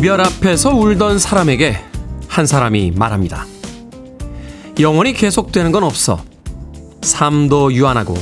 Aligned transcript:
이별 0.00 0.18
앞에서 0.22 0.70
울던 0.70 1.18
사람에게 1.18 1.78
한 2.26 2.46
사람이 2.46 2.92
말합니다. 2.92 3.44
영원히 4.80 5.12
계속되는 5.12 5.72
건 5.72 5.84
없어. 5.84 6.24
삶도 7.02 7.74
유한하고, 7.74 8.14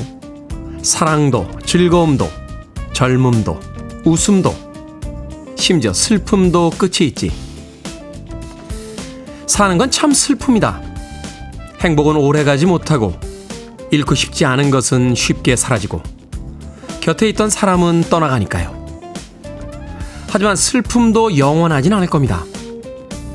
사랑도, 0.82 1.48
즐거움도, 1.64 2.28
젊음도, 2.92 3.60
웃음도, 4.04 4.52
심지어 5.54 5.92
슬픔도 5.92 6.70
끝이 6.70 7.06
있지. 7.06 7.30
사는 9.46 9.79
건 9.79 9.88
참 9.92 10.12
슬픔이다. 10.12 10.82
행복은 11.80 12.16
오래 12.16 12.42
가지 12.42 12.66
못하고, 12.66 13.15
잃고 13.92 14.16
싶지 14.16 14.45
않은 14.45 14.70
것은 14.70 15.15
쉽게 15.15 15.54
사라지고, 15.54 16.02
곁에 17.01 17.29
있던 17.29 17.51
사람은 17.51 18.06
떠나가니까요. 18.10 18.77
하지만 20.29 20.57
슬픔도 20.57 21.38
영원하진 21.38 21.93
않을 21.93 22.07
겁니다. 22.07 22.45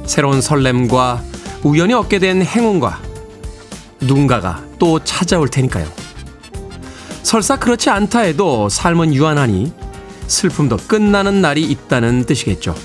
새로운 0.05 0.41
설렘과 0.41 1.23
우연히 1.63 1.93
얻게 1.93 2.19
된 2.19 2.43
행운과 2.43 3.01
누군가가 4.01 4.63
또 4.79 5.03
찾아올 5.03 5.49
테니까요. 5.49 5.87
설사 7.23 7.57
그렇지 7.57 7.89
않다 7.89 8.19
해도 8.19 8.69
삶은 8.69 9.13
유한하니 9.13 9.71
슬픔도 10.27 10.77
끝나는 10.87 11.41
날이 11.41 11.63
있다는 11.63 12.25
뜻이겠죠. 12.25 12.75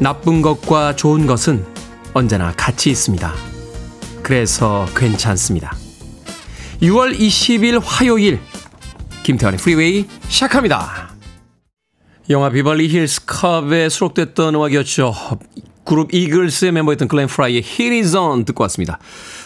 나쁜 0.00 0.42
것과 0.42 0.96
좋은 0.96 1.26
것은 1.26 1.64
언제나 2.12 2.52
같이 2.52 2.90
있습니다. 2.90 3.32
그래서 4.22 4.86
괜찮습니다. 4.96 5.74
6월 6.82 7.18
20일 7.18 7.80
화요일 7.82 8.40
김태훈의 9.22 9.58
프리웨이 9.58 10.06
시작합니다. 10.28 11.13
영화 12.30 12.48
비벌리 12.48 12.88
힐스 12.88 13.26
캅에 13.26 13.90
수록됐던 13.90 14.54
음악이었죠. 14.54 15.14
그룹 15.84 16.14
이글스의 16.14 16.72
멤버였던 16.72 17.06
글렌 17.08 17.26
프라이의 17.26 17.62
on 18.18 18.46
듣고 18.46 18.62
왔습니다. 18.62 18.98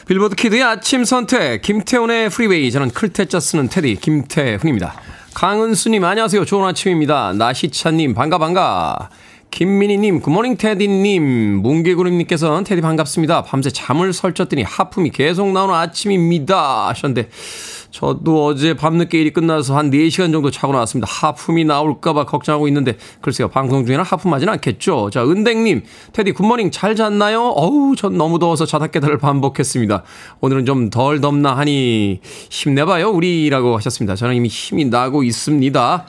빌보드 0.07 0.37
키드의 0.37 0.63
아침 0.63 1.05
선택, 1.05 1.61
김태훈의 1.63 2.31
프리웨이. 2.31 2.71
저는 2.71 2.91
클 2.91 3.13
태 3.13 3.30
자 3.30 3.41
쓰는 3.41 3.69
테디, 3.69 3.97
김태훈입니다. 3.97 4.95
강은수님, 5.35 6.05
안녕하세요. 6.05 6.45
좋은 6.45 6.65
아침입니다. 6.69 7.33
나시차님, 7.33 8.15
반가, 8.15 8.39
반가. 8.39 9.11
김민희님, 9.51 10.21
Good 10.21 10.34
morning 10.34 10.57
테디님, 10.57 11.57
뭉개구름님께서는 11.57 12.63
테디 12.63 12.81
반갑습니다. 12.81 13.43
밤새 13.43 13.71
잠을 13.71 14.13
설쳤더니 14.13 14.63
하품이 14.63 15.11
계속 15.11 15.51
나오는 15.51 15.75
아침입니다. 15.75 16.89
하셨는데, 16.89 17.29
저도 17.91 18.45
어제 18.45 18.75
밤늦게 18.75 19.19
일이 19.19 19.33
끝나서 19.33 19.77
한 19.77 19.91
4시간 19.91 20.31
정도 20.31 20.51
자고 20.51 20.75
나왔습니다. 20.75 21.11
하품이 21.11 21.65
나올까봐 21.65 22.27
걱정하고 22.27 22.69
있는데, 22.69 22.97
글쎄요, 23.21 23.49
방송 23.49 23.87
중에는 23.87 24.05
하품하진 24.05 24.49
않겠죠. 24.51 25.09
자, 25.11 25.25
은댕님, 25.25 25.83
테디 26.13 26.33
굿모닝 26.33 26.71
잘 26.71 26.95
잤나요? 26.95 27.41
어우, 27.41 27.97
전 27.97 28.19
너무 28.19 28.39
더워서 28.39 28.67
자다 28.67 28.89
깨달을 28.89 29.19
반복했습니다. 29.19 30.03
오늘은 30.41 30.67
좀 30.67 30.91
덜 30.91 31.21
덥나 31.21 31.57
하니, 31.57 32.21
힘내봐요, 32.51 33.11
우리라고 33.11 33.77
하셨습니다. 33.77 34.17
저는 34.17 34.35
이미 34.35 34.49
힘이 34.49 34.85
나고 34.85 35.23
있습니다. 35.23 36.07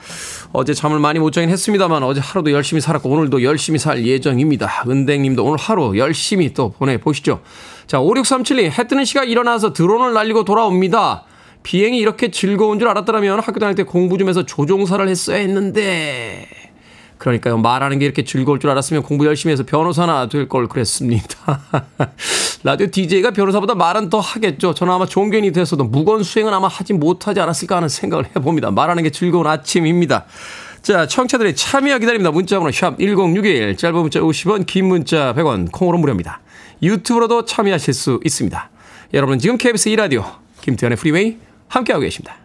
어제 0.52 0.74
잠을 0.74 0.98
많이 0.98 1.18
못 1.18 1.32
자긴 1.32 1.48
했습니다만, 1.50 2.02
어제 2.02 2.20
하루도 2.20 2.52
열심히 2.52 2.80
살았고, 2.80 3.08
오늘도 3.08 3.42
열심히 3.42 3.78
살 3.78 4.04
예정입니다. 4.04 4.84
은댕님도 4.86 5.44
오늘 5.44 5.58
하루 5.58 5.96
열심히 5.96 6.52
또 6.52 6.70
보내보시죠. 6.70 7.40
자, 7.86 7.98
5637님, 7.98 8.70
해 8.70 8.86
뜨는 8.86 9.04
시간 9.04 9.28
일어나서 9.28 9.72
드론을 9.72 10.12
날리고 10.12 10.44
돌아옵니다. 10.44 11.24
비행이 11.62 11.98
이렇게 11.98 12.30
즐거운 12.30 12.78
줄 12.78 12.88
알았더라면 12.88 13.40
학교 13.40 13.60
다닐 13.60 13.74
때 13.74 13.82
공부 13.82 14.18
좀 14.18 14.28
해서 14.28 14.44
조종사를 14.44 15.06
했어야 15.08 15.38
했는데. 15.38 16.48
그러니까요. 17.18 17.58
말하는 17.58 17.98
게 17.98 18.06
이렇게 18.06 18.24
즐거울 18.24 18.58
줄 18.60 18.70
알았으면 18.70 19.02
공부 19.02 19.26
열심히 19.26 19.52
해서 19.52 19.62
변호사나 19.64 20.28
될 20.28 20.48
걸 20.48 20.68
그랬습니다. 20.68 21.60
라디오 22.64 22.86
DJ가 22.90 23.32
변호사보다 23.32 23.74
말은 23.74 24.08
더 24.08 24.20
하겠죠. 24.20 24.72
저는 24.72 24.92
아마 24.92 25.04
종견이 25.04 25.52
됐어도 25.52 25.84
무건 25.84 26.22
수행은 26.22 26.52
아마 26.52 26.66
하지 26.66 26.94
못하지 26.94 27.40
않았을까 27.40 27.76
하는 27.76 27.90
생각을 27.90 28.24
해봅니다. 28.36 28.70
말하는 28.70 29.02
게 29.02 29.10
즐거운 29.10 29.46
아침입니다. 29.46 30.24
자, 30.80 31.06
청취자들의 31.06 31.56
참여 31.56 31.98
기다립니다. 31.98 32.30
문자번호 32.30 32.72
샵 32.72 32.98
1061, 32.98 33.76
짧은 33.76 34.00
문자 34.00 34.20
50원, 34.20 34.64
긴 34.64 34.86
문자 34.88 35.34
100원, 35.34 35.70
콩으로 35.70 35.98
무료입니다. 35.98 36.40
유튜브로도 36.82 37.44
참여하실 37.44 37.92
수 37.92 38.20
있습니다. 38.24 38.70
여러분은 39.12 39.38
지금 39.40 39.58
KBS 39.58 39.90
2라디오 39.90 40.24
김태현의 40.62 40.96
프리웨이 40.96 41.49
함께하고 41.70 42.02
계십니다. 42.02 42.36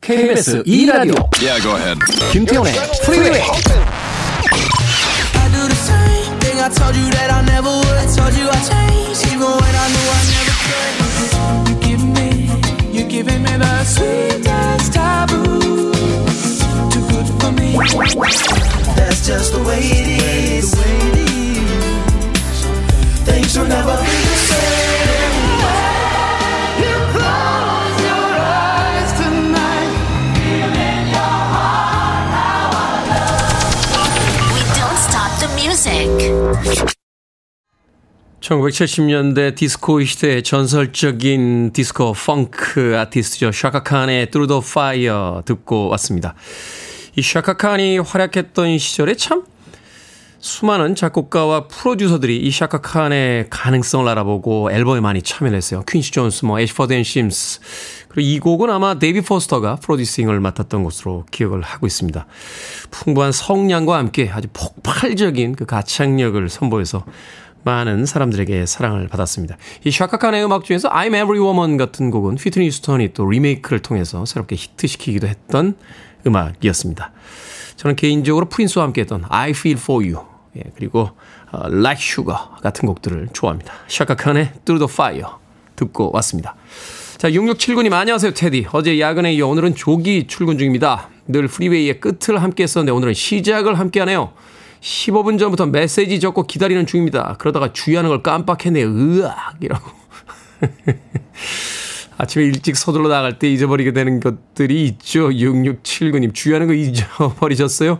KBS 0.00 0.62
2라디오 0.62 1.16
Yeah, 1.42 1.60
go 1.62 1.74
ahead. 1.74 1.98
김태현의 2.32 2.72
프리웨이 3.04 3.40
I 3.40 3.50
do 5.50 5.66
the 5.66 5.74
same 5.74 6.38
thing 6.38 6.60
I 6.60 6.68
told 6.70 6.94
you 6.96 7.10
that 7.16 7.32
I 7.32 7.42
never 7.42 7.70
would. 7.72 7.96
I 7.98 8.06
told 8.14 8.36
you 8.36 8.46
I 8.46 8.60
changed, 8.62 9.26
even 9.32 9.48
when 9.48 9.74
I 9.74 9.86
knew 9.90 10.06
I 10.12 10.22
never 10.36 10.54
could. 10.62 10.94
You 11.68 11.74
give 11.80 12.02
me, 12.04 12.52
you 12.92 13.04
giving 13.08 13.42
me 13.42 13.56
the 13.56 13.84
sweetest 13.84 14.92
taboo. 14.92 15.90
Too 16.92 17.02
good 17.08 17.28
for 17.40 17.50
me. 17.56 17.74
That's 18.94 19.26
just 19.26 19.52
the 19.52 19.62
way 19.66 19.80
it 19.80 20.06
is. 20.62 20.70
Things 23.24 23.56
will 23.58 23.66
never 23.66 23.96
be 23.96 24.16
the 24.28 24.36
same. 24.46 24.85
1970년대 38.40 39.54
디스코 39.56 40.02
시대의 40.04 40.42
전설적인 40.42 41.72
디스코 41.72 42.12
펑크 42.12 42.96
아티스트죠. 42.98 43.50
샤카칸의 43.50 44.30
Through 44.30 44.48
the 44.48 44.62
Fire 44.64 45.42
듣고 45.44 45.88
왔습니다. 45.88 46.34
이 47.16 47.22
샤카칸이 47.22 47.98
활약했던 47.98 48.78
시절에 48.78 49.14
참 49.14 49.44
수많은 50.38 50.94
작곡가와 50.94 51.66
프로듀서들이 51.66 52.36
이 52.36 52.50
샤카칸의 52.52 53.48
가능성을 53.50 54.06
알아보고 54.06 54.70
앨범에 54.70 55.00
많이 55.00 55.22
참여를 55.22 55.56
했어요. 55.56 55.82
퀸시 55.88 56.12
존스, 56.12 56.44
뭐 56.44 56.60
애쉬퍼드 56.60 56.92
앤 56.92 57.02
심슨. 57.02 57.58
그리고 58.16 58.30
이 58.30 58.38
곡은 58.40 58.70
아마 58.70 58.98
데이빗 58.98 59.20
포스터가 59.20 59.76
프로듀싱을 59.76 60.40
맡았던 60.40 60.84
것으로 60.84 61.26
기억을 61.30 61.60
하고 61.60 61.86
있습니다. 61.86 62.26
풍부한 62.90 63.30
성량과 63.30 63.98
함께 63.98 64.30
아주 64.30 64.48
폭발적인 64.54 65.54
그 65.54 65.66
가창력을 65.66 66.48
선보여서 66.48 67.04
많은 67.64 68.06
사람들에게 68.06 68.64
사랑을 68.64 69.08
받았습니다. 69.08 69.58
이 69.84 69.90
샤카칸의 69.90 70.42
음악 70.46 70.64
중에서 70.64 70.88
I'm 70.88 71.08
Every 71.08 71.40
Woman 71.40 71.76
같은 71.76 72.10
곡은 72.10 72.38
휘트니 72.38 72.70
휴스턴이 72.70 73.12
또 73.12 73.28
리메이크를 73.28 73.80
통해서 73.80 74.24
새롭게 74.24 74.56
히트시키기도 74.56 75.26
했던 75.26 75.76
음악이었습니다. 76.26 77.12
저는 77.76 77.96
개인적으로 77.96 78.48
프린스와 78.48 78.86
함께 78.86 79.02
했던 79.02 79.24
I 79.28 79.50
Feel 79.50 79.78
For 79.78 80.02
You 80.02 80.24
예, 80.56 80.62
그리고 80.74 81.10
어, 81.52 81.66
Like 81.66 82.02
Sugar 82.02 82.38
같은 82.62 82.86
곡들을 82.86 83.28
좋아합니다. 83.34 83.74
샤카칸의 83.88 84.52
Through 84.64 84.86
the 84.86 84.90
Fire 84.90 85.36
듣고 85.76 86.10
왔습니다. 86.14 86.56
자, 87.18 87.30
6679님 87.30 87.94
안녕하세요 87.94 88.34
테디. 88.34 88.66
어제 88.72 89.00
야근에 89.00 89.32
이어 89.32 89.46
오늘은 89.46 89.74
조기 89.74 90.26
출근 90.26 90.58
중입니다. 90.58 91.08
늘 91.26 91.48
프리웨이의 91.48 91.98
끝을 91.98 92.42
함께 92.42 92.64
했었는데 92.64 92.92
오늘은 92.92 93.14
시작을 93.14 93.78
함께 93.78 94.00
하네요. 94.00 94.34
15분 94.82 95.38
전부터 95.38 95.64
메시지 95.64 96.20
적고 96.20 96.42
기다리는 96.42 96.84
중입니다. 96.84 97.36
그러다가 97.38 97.72
주의하는 97.72 98.10
걸 98.10 98.22
깜빡했네요. 98.22 98.86
으악이라고. 98.86 99.90
아침에 102.18 102.44
일찍 102.44 102.76
서둘러 102.76 103.08
나갈 103.08 103.38
때 103.38 103.50
잊어버리게 103.50 103.94
되는 103.94 104.20
것들이 104.20 104.84
있죠. 104.84 105.30
6679님 105.30 106.34
주의하는 106.34 106.66
거 106.66 106.74
잊어버리셨어요? 106.74 107.98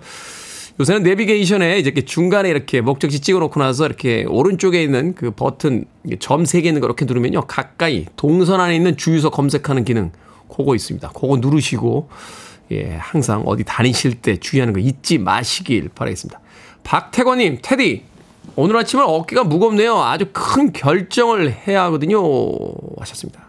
요새는 0.78 1.05
내비게이션에 1.05 1.78
이렇게 1.78 2.02
중간에 2.02 2.50
이렇게 2.50 2.82
목적지 2.82 3.20
찍어놓고 3.20 3.58
나서 3.61 3.87
이렇게 3.87 4.25
오른쪽에 4.28 4.82
있는 4.82 5.14
그 5.14 5.31
버튼 5.31 5.87
점 6.19 6.44
3개 6.44 6.67
있는 6.67 6.81
거 6.81 6.87
이렇게 6.87 7.06
누르면요. 7.06 7.43
가까이 7.46 8.05
동선 8.17 8.61
안에 8.61 8.76
있는 8.76 8.96
주유소 8.96 9.31
검색하는 9.31 9.84
기능 9.84 10.12
그거 10.49 10.75
있습니다. 10.75 11.08
그거 11.11 11.38
누르시고 11.38 12.11
예, 12.73 12.96
항상 12.96 13.43
어디 13.46 13.64
다니실 13.64 14.17
때 14.17 14.37
주의하는 14.38 14.75
거 14.75 14.81
잊지 14.81 15.19
마시길 15.19 15.88
바라겠습니다. 15.94 16.40
박태권님, 16.82 17.58
테디, 17.62 18.05
오늘 18.55 18.76
아침은 18.76 19.05
어깨가 19.05 19.44
무겁네요. 19.44 19.99
아주 20.02 20.26
큰 20.32 20.73
결정을 20.73 21.52
해야 21.52 21.84
하거든요. 21.84 22.20
하셨습니다. 22.99 23.45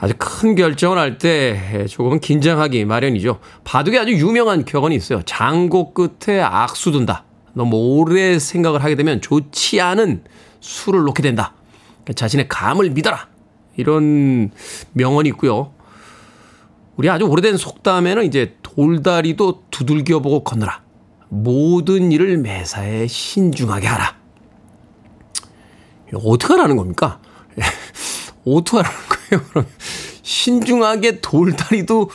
아주 0.00 0.14
큰 0.16 0.54
결정을 0.54 0.98
할 0.98 1.18
때 1.18 1.86
조금은 1.88 2.20
긴장하기 2.20 2.86
마련이죠. 2.86 3.38
바둑에 3.64 3.98
아주 3.98 4.12
유명한 4.12 4.64
격언이 4.64 4.96
있어요. 4.96 5.22
장고 5.26 5.92
끝에 5.92 6.40
악수 6.40 6.90
둔다. 6.90 7.24
너무 7.52 7.76
오래 7.76 8.38
생각을 8.38 8.82
하게 8.82 8.94
되면 8.94 9.20
좋지 9.20 9.80
않은 9.80 10.24
수를 10.60 11.02
놓게 11.02 11.22
된다. 11.22 11.52
자신의 12.14 12.48
감을 12.48 12.90
믿어라. 12.90 13.28
이런 13.76 14.50
명언이 14.92 15.28
있고요. 15.30 15.72
우리 16.96 17.10
아주 17.10 17.24
오래된 17.24 17.56
속담에는 17.56 18.24
이제 18.24 18.56
돌다리도 18.62 19.64
두들겨 19.70 20.20
보고 20.20 20.44
건너라. 20.44 20.82
모든 21.28 22.10
일을 22.10 22.38
매사에 22.38 23.06
신중하게 23.06 23.86
하라. 23.86 24.16
어떻게 26.14 26.54
하라는 26.54 26.76
겁니까? 26.76 27.20
어떻게 28.46 28.78
하라는 28.78 29.09
그럼? 29.50 29.66
신중하게 30.22 31.20
돌다리도 31.20 32.10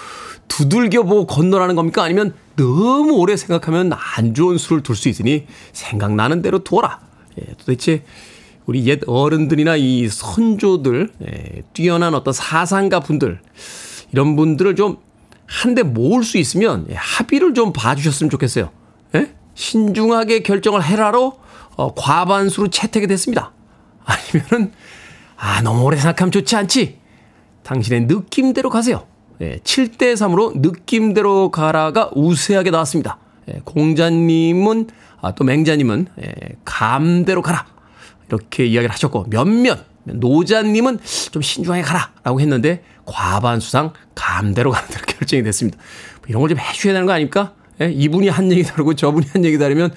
두들겨 0.48 1.04
보고 1.04 1.26
건너라는 1.26 1.76
겁니까? 1.76 2.04
아니면 2.04 2.34
너무 2.56 3.14
오래 3.14 3.36
생각하면 3.36 3.92
안 3.94 4.34
좋은 4.34 4.58
수를 4.58 4.84
둘 4.84 4.96
수 4.96 5.10
있으니 5.10 5.48
생각나는 5.74 6.42
대로 6.42 6.64
두어라. 6.64 7.00
예, 7.40 7.54
도대체 7.58 8.04
우리 8.66 8.86
옛 8.86 9.02
어른들이나 9.06 9.76
이 9.76 10.08
선조들, 10.08 11.10
예, 11.28 11.64
뛰어난 11.74 12.16
어떤 12.16 12.34
사상가 12.34 13.00
분들, 13.00 13.40
이런 14.12 14.36
분들을 14.36 14.76
좀 14.76 14.98
한데 15.46 15.84
모을 15.84 16.24
수 16.24 16.38
있으면 16.38 16.86
예, 16.90 16.96
합의를 16.96 17.54
좀 17.54 17.74
봐주셨으면 17.74 18.30
좋겠어요. 18.30 18.70
예? 19.16 19.34
신중하게 19.56 20.40
결정을 20.44 20.84
해라로 20.84 21.40
어, 21.76 21.94
과반수로 21.94 22.70
채택이 22.70 23.08
됐습니다. 23.08 23.52
아니면은 24.06 24.72
아 25.38 25.62
너무 25.62 25.84
오래 25.84 25.98
생각하면 25.98 26.32
좋지 26.32 26.56
않지. 26.56 27.00
당신의 27.66 28.02
느낌대로 28.06 28.70
가세요. 28.70 29.06
예, 29.42 29.60
7대 29.64 30.14
3으로 30.14 30.58
느낌대로 30.60 31.52
가라가 31.52 32.10
우세하게 32.14 32.72
나왔습니다. 32.72 33.18
예, 33.50 33.60
공자님은 33.66 34.88
아, 35.22 35.34
또 35.34 35.44
맹자님은 35.44 36.08
예, 36.24 36.34
감대로 36.64 37.42
가라 37.42 37.66
이렇게 38.30 38.66
이야기를 38.66 38.94
하셨고 38.94 39.26
몇몇 39.30 39.80
노자님은 40.04 41.00
좀 41.32 41.42
신중하게 41.42 41.82
가라 41.82 42.12
라고 42.24 42.40
했는데 42.40 42.84
과반수상 43.06 43.94
감대로 44.14 44.72
가는 44.72 44.88
대로 44.88 45.02
결정이 45.06 45.44
됐습니다. 45.44 45.78
뭐 45.78 46.26
이런 46.28 46.42
걸 46.42 46.50
좀 46.50 46.60
해주셔야 46.60 46.94
되는 46.94 47.06
거 47.08 47.14
아닙니까? 47.14 47.54
예, 47.82 47.92
이분이 47.92 48.30
한 48.30 48.52
얘기 48.52 48.64
다르고 48.64 48.94
저분이 48.94 49.26
한 49.34 49.44
얘기 49.44 49.58
다르면 49.58 49.92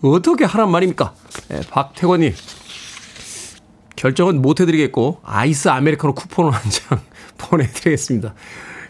어떻게 0.00 0.44
하란 0.44 0.70
말입니까? 0.70 1.12
예, 1.52 1.60
박태권님 1.68 2.32
결정은 4.02 4.40
못 4.40 4.60
해드리겠고 4.60 5.20
아이스 5.24 5.68
아메리카노 5.68 6.14
쿠폰을 6.14 6.52
한 6.52 6.62
장 6.70 7.00
보내드리겠습니다. 7.36 8.32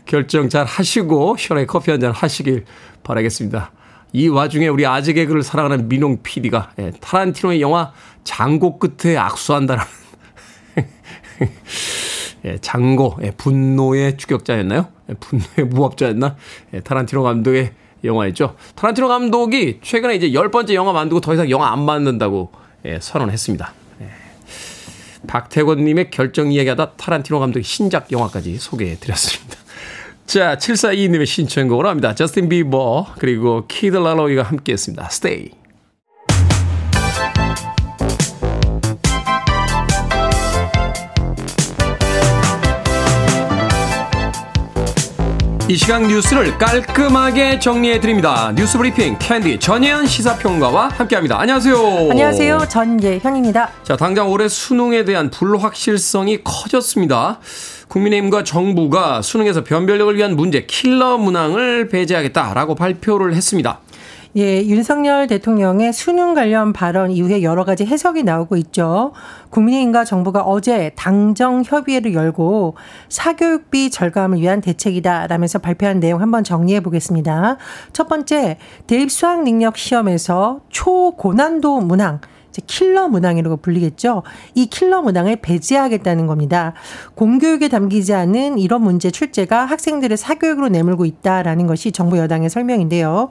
결정 0.05 0.49
잘 0.51 0.67
하시고 0.67 1.37
시원하게 1.39 1.67
커피 1.67 1.91
한 1.91 1.99
잔 2.01 2.13
하시길 2.13 2.65
바라겠습니다. 3.03 3.73
이 4.13 4.29
와중에 4.29 4.69
우리 4.69 4.87
아재 4.87 5.15
개그를 5.15 5.43
사랑하는 5.43 5.89
민홍 5.89 6.19
PD가 6.23 6.73
예, 6.79 6.93
타란티노의 7.01 7.61
영화 7.63 7.93
장고 8.25 8.79
끝에 8.79 9.17
악수한다라는 9.17 9.87
예, 12.45 12.59
장고 12.59 13.19
예, 13.23 13.31
분노의 13.31 14.19
추격자였나요? 14.19 14.89
예, 15.09 15.15
분노의 15.15 15.69
무법자였나? 15.71 16.37
예, 16.75 16.81
타란티노 16.81 17.23
감독의 17.23 17.73
영화였죠. 18.05 18.57
타란티노 18.75 19.09
감독이 19.09 19.81
최근에 19.83 20.17
이제 20.17 20.33
열 20.35 20.51
번째 20.51 20.75
영화 20.75 20.93
만들고 20.93 21.21
더 21.21 21.33
이상 21.35 21.49
영화 21.51 21.73
안 21.73 21.81
만든다고 21.81 22.53
예, 22.85 22.99
선언했습니다. 23.01 23.73
예. 25.29 25.33
박태권님의 25.33 26.11
결정 26.11 26.51
이야기하다 26.53 26.93
타란티노 26.93 27.39
감독의 27.39 27.63
신작 27.65 28.11
영화까지 28.11 28.57
소개해 28.59 28.97
드렸습니다. 28.97 29.57
자, 30.27 30.57
7422님의 30.57 31.27
신청곡으로 31.27 31.89
합니다. 31.89 32.15
저스틴 32.15 32.49
비버 32.49 33.15
그리고 33.19 33.67
키드 33.67 33.97
라로이가 33.97 34.43
함께 34.43 34.73
했습니다. 34.73 35.09
Stay. 35.11 35.47
이 35.47 35.68
시간 45.77 46.09
뉴스를 46.09 46.57
깔끔하게 46.57 47.59
정리해 47.59 48.01
드립니다. 48.01 48.53
뉴스 48.57 48.79
브리핑 48.79 49.17
캔디 49.19 49.61
전예현 49.61 50.07
시사평론가와 50.07 50.89
함께합니다. 50.89 51.39
안녕하세요. 51.39 51.77
안녕하세요. 52.11 52.69
전예현입니다. 52.71 53.71
자, 53.83 53.97
당장 53.97 54.31
올해 54.31 54.49
수능에 54.49 55.05
대한 55.05 55.29
불확실성이 55.31 56.43
커졌습니다. 56.43 57.39
국민의힘과 57.89 58.45
정부가 58.45 59.21
수능에서 59.21 59.63
변별력을 59.63 60.17
위한 60.17 60.37
문제 60.37 60.65
킬러 60.65 61.19
문항을 61.19 61.89
배제하겠다라고 61.89 62.75
발표를 62.75 63.35
했습니다. 63.35 63.81
예, 64.37 64.63
윤석열 64.63 65.27
대통령의 65.27 65.93
수능 65.93 66.35
관련 66.35 66.73
발언 66.73 67.11
이후에 67.11 67.43
여러 67.43 67.65
가지 67.65 67.87
해석이 67.87 68.25
나오고 68.25 68.57
있죠. 68.59 69.13
국민의힘과 69.51 70.05
정부가 70.05 70.43
어제 70.43 70.93
당정 70.97 71.63
협의회를 71.65 72.13
열고 72.13 72.75
사교육비 73.09 73.91
절감을 73.91 74.41
위한 74.41 74.61
대책이다라면서 74.61 75.61
발표한 75.61 75.99
내용 76.01 76.21
한번 76.21 76.45
정리해 76.45 76.81
보겠습니다. 76.81 77.57
첫 77.95 78.07
번째, 78.09 78.59
대입 78.87 79.11
수학 79.11 79.43
능력 79.45 79.79
시험에서 79.79 80.61
초고난도 80.69 81.81
문항 81.81 82.21
킬러 82.67 83.09
문항이라고 83.09 83.59
불리겠죠. 83.59 84.23
이 84.55 84.67
킬러 84.67 85.03
문항을 85.03 85.37
배제하겠다는 85.37 86.27
겁니다. 86.27 86.75
공교육에 87.15 87.69
담기지 87.69 88.15
않은 88.15 88.59
이런 88.59 88.83
문제 88.83 89.11
출제가 89.11 89.65
학생들을 89.65 90.17
사교육으로 90.17 90.69
내몰고 90.69 91.05
있다라는 91.05 91.67
것이 91.67 91.93
정부 91.93 92.19
여당의 92.19 92.51
설명인데요. 92.51 93.31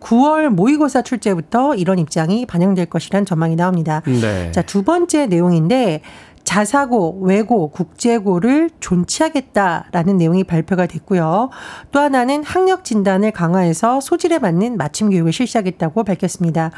9월 0.00 0.48
모의고사 0.48 1.02
출제부터 1.02 1.74
이런 1.74 1.98
입장이 1.98 2.46
반영될 2.46 2.86
것이란 2.86 3.24
전망이 3.24 3.56
나옵니다. 3.56 4.02
네. 4.06 4.52
자, 4.52 4.62
두 4.62 4.82
번째 4.82 5.26
내용인데 5.26 6.02
자사고, 6.48 7.18
외고, 7.24 7.68
국제고를 7.68 8.70
존치하겠다라는 8.80 10.16
내용이 10.16 10.44
발표가 10.44 10.86
됐고요. 10.86 11.50
또 11.92 12.00
하나는 12.00 12.42
학력 12.42 12.86
진단을 12.86 13.32
강화해서 13.32 14.00
소질에 14.00 14.38
맞는 14.38 14.78
맞춤 14.78 15.10
교육을 15.10 15.30
실시하겠다고 15.30 16.04
밝혔습니다. 16.04 16.70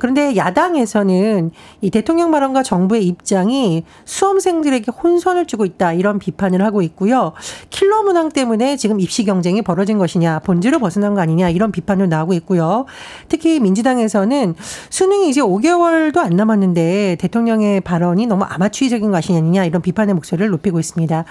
그런데 0.00 0.34
야당에서는 0.34 1.52
이 1.82 1.90
대통령 1.90 2.32
발언과 2.32 2.64
정부의 2.64 3.06
입장이 3.06 3.84
수험생들에게 4.06 4.90
혼선을 4.90 5.46
주고 5.46 5.66
있다 5.66 5.92
이런 5.92 6.18
비판을 6.18 6.60
하고 6.60 6.82
있고요. 6.82 7.32
킬러 7.70 8.02
문항 8.02 8.30
때문에 8.30 8.76
지금 8.76 8.98
입시 8.98 9.22
경쟁이 9.22 9.62
벌어진 9.62 9.98
것이냐, 9.98 10.40
본질을 10.40 10.80
벗어난 10.80 11.14
거 11.14 11.20
아니냐 11.20 11.48
이런 11.48 11.70
비판도 11.70 12.06
나오고 12.06 12.32
있고요. 12.32 12.86
특히 13.28 13.60
민주당에서는 13.60 14.56
수능이 14.90 15.28
이제 15.28 15.40
5개월도 15.40 16.18
안 16.18 16.30
남았는데 16.30 17.18
대통령의 17.20 17.82
발언이 17.82 18.26
너무 18.26 18.42
아마추어적인 18.42 19.11
것이 19.12 19.32
아니냐 19.32 19.64
이런 19.64 19.82
비판의 19.82 20.14
목소리를 20.14 20.50
높이고 20.50 20.80
있습니다. 20.80 21.24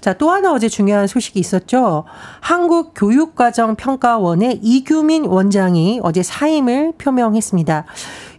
자, 0.00 0.12
또 0.14 0.30
하나 0.30 0.52
어제 0.52 0.68
중요한 0.68 1.06
소식이 1.06 1.40
있었죠. 1.40 2.04
한국 2.40 2.92
교육과정평가원의 2.94 4.60
이규민 4.62 5.24
원장이 5.24 6.00
어제 6.02 6.22
사임을 6.22 6.92
표명했습니다. 6.98 7.86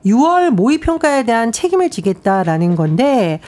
6월 0.06 0.50
모의 0.52 0.80
평가에 0.80 1.24
대한 1.24 1.52
책임을 1.52 1.90
지겠다라는 1.90 2.76
건데 2.76 3.42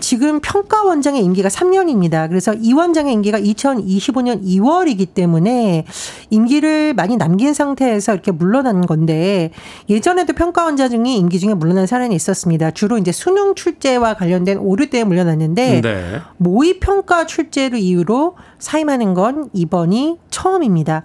지금 0.00 0.40
평가 0.40 0.82
원장의 0.84 1.22
임기가 1.24 1.48
3년입니다. 1.48 2.28
그래서 2.28 2.54
이 2.54 2.72
원장의 2.72 3.12
임기가 3.14 3.38
2025년 3.40 4.42
2월이기 4.44 5.14
때문에 5.14 5.84
임기를 6.30 6.94
많이 6.94 7.16
남긴 7.16 7.54
상태에서 7.54 8.12
이렇게 8.12 8.32
물러난 8.32 8.86
건데 8.86 9.50
예전에도 9.88 10.32
평가 10.32 10.64
원장 10.64 10.90
중에 10.90 11.14
임기 11.14 11.38
중에 11.38 11.54
물러난 11.54 11.86
사례는 11.86 12.14
있었습니다. 12.16 12.70
주로 12.72 12.98
이제 12.98 13.12
수능 13.12 13.54
출제와 13.54 14.14
관련된 14.14 14.58
오류 14.58 14.88
때문에 14.90 15.04
물러났는데 15.04 15.80
네. 15.80 16.20
모의 16.38 16.80
평가 16.80 17.26
출제를 17.26 17.78
이유로 17.78 18.36
사임하는 18.58 19.14
건 19.14 19.50
이번이 19.52 20.18
처음입니다. 20.30 21.02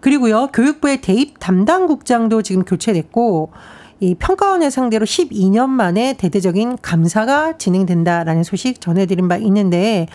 그리고요 0.00 0.48
교육부의 0.52 1.00
대입 1.00 1.40
담당 1.40 1.86
국장도 1.86 2.42
지금 2.42 2.64
교체됐고 2.64 3.50
이 4.00 4.14
평가원을 4.14 4.70
상대로 4.70 5.04
12년 5.04 5.68
만에 5.68 6.14
대대적인 6.16 6.78
감사가 6.80 7.58
진행된다라는 7.58 8.44
소식 8.44 8.80
전해드린 8.80 9.26
바 9.26 9.36
있는데 9.38 10.06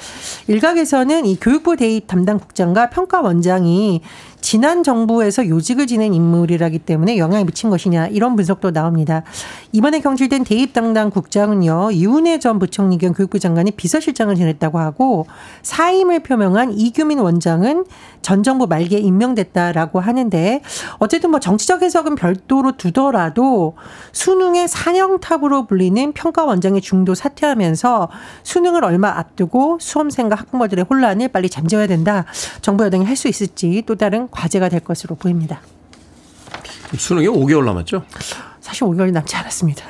일각에서는 0.48 1.26
이 1.26 1.38
교육부 1.40 1.76
대입 1.76 2.08
담당 2.08 2.40
국장과 2.40 2.90
평가원장이 2.92 4.02
지난 4.44 4.84
정부에서 4.84 5.48
요직을 5.48 5.88
지낸 5.88 6.14
인물이라기 6.14 6.80
때문에 6.80 7.18
영향을 7.18 7.46
미친 7.46 7.70
것이냐 7.70 8.08
이런 8.08 8.36
분석도 8.36 8.72
나옵니다. 8.72 9.24
이번에 9.72 10.02
경질된 10.02 10.44
대입 10.44 10.74
담당 10.74 11.10
국장은요 11.10 11.92
이훈혜 11.92 12.40
전 12.40 12.60
부총리 12.60 12.98
겸 12.98 13.14
교육부 13.14 13.40
장관이 13.40 13.72
비서실장을 13.72 14.36
지냈다고 14.36 14.80
하고 14.80 15.26
사임을 15.64 16.24
표명한 16.24 16.74
이규민 16.74 17.20
원장은 17.20 17.86
전 18.22 18.44
정부 18.44 18.68
말기에 18.68 19.00
임명됐다라고 19.00 20.02
하는데 20.02 20.62
어쨌든 20.98 21.32
뭐 21.32 21.40
정치적 21.40 21.82
해석은 21.82 22.16
별도로 22.16 22.74
두더라도 22.74 23.76
수능의 24.12 24.68
사령탑으로 24.68 25.68
불리는 25.68 26.12
평가 26.12 26.44
원장의 26.44 26.82
중도 26.82 27.16
사퇴하면서 27.16 28.10
수능을 28.44 28.84
얼마 28.84 29.10
앞두고 29.18 29.78
수험생과 29.80 30.36
학부모들의 30.36 30.86
혼란을 30.90 31.30
빨리 31.30 31.50
잠재워야 31.50 31.88
된다. 31.88 32.26
정부 32.62 32.84
여당이 32.84 33.06
할 33.06 33.14
수 33.14 33.28
있을지 33.30 33.84
또 33.86 33.94
다른 33.96 34.28
과제가 34.34 34.70
될 34.70 34.82
것으로 34.82 35.16
보입니다. 35.16 35.62
수능이 36.98 37.28
5개월 37.28 37.66
남았죠? 37.66 38.04
사실 38.60 38.84
5개월이 38.84 39.12
남지 39.12 39.36
않았습니다. 39.36 39.84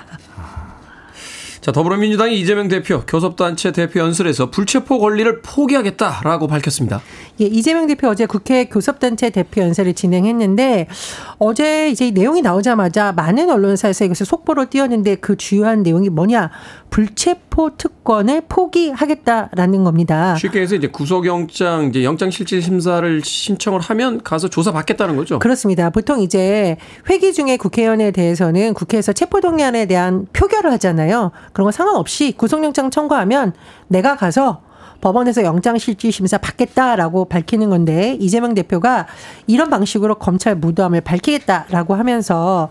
자, 1.64 1.72
더불어민주당의 1.72 2.38
이재명 2.42 2.68
대표 2.68 3.06
교섭단체 3.06 3.72
대표 3.72 4.02
연설에서 4.02 4.52
불체포 4.52 5.00
권리를 5.00 5.42
포기하겠다라고 5.42 6.48
밝혔습니다. 6.48 7.02
예, 7.40 7.46
이재명 7.46 7.88
대표 7.88 8.10
어제 8.10 8.26
국회 8.26 8.66
교섭단체 8.66 9.30
대표 9.30 9.62
연설을 9.62 9.94
진행했는데 9.94 10.90
어제 11.38 11.90
이제 11.90 12.08
이 12.08 12.12
내용이 12.12 12.42
나오자마자 12.42 13.14
많은 13.14 13.50
언론사에서 13.50 14.04
이것을 14.04 14.26
속보로 14.26 14.70
띄웠는데 14.70 15.16
그 15.16 15.38
주요한 15.38 15.84
내용이 15.84 16.10
뭐냐? 16.10 16.52
불체포 16.94 17.72
특권을 17.76 18.44
포기하겠다라는 18.48 19.84
겁니다. 19.84 20.36
쉽게 20.36 20.62
해서 20.62 20.76
이제 20.76 20.86
구속영장, 20.86 21.86
이제 21.86 22.04
영장실질심사를 22.04 23.22
신청을 23.24 23.80
하면 23.80 24.22
가서 24.22 24.48
조사받겠다는 24.48 25.16
거죠. 25.16 25.40
그렇습니다. 25.40 25.90
보통 25.90 26.22
이제 26.22 26.78
회기 27.10 27.34
중에 27.34 27.58
국회의원에 27.58 28.12
대해서는 28.12 28.76
국회에서 28.76 29.12
체포동의안에 29.12 29.88
대한 29.88 30.28
표결을 30.34 30.72
하잖아요. 30.74 31.32
그런 31.52 31.66
거 31.66 31.72
상관없이 31.72 32.32
구속영장 32.38 32.92
청구하면 32.92 33.54
내가 33.88 34.16
가서 34.16 34.62
법원에서 35.04 35.44
영장실질심사 35.44 36.38
받겠다라고 36.40 37.26
밝히는 37.26 37.70
건데 37.70 38.18
이재명 38.20 38.54
대표가 38.54 39.06
이런 39.48 39.70
방식으로 39.70 40.16
검찰 40.16 40.56
무도함을 40.56 41.02
밝히겠다라고 41.02 41.94
하면서 41.94 42.70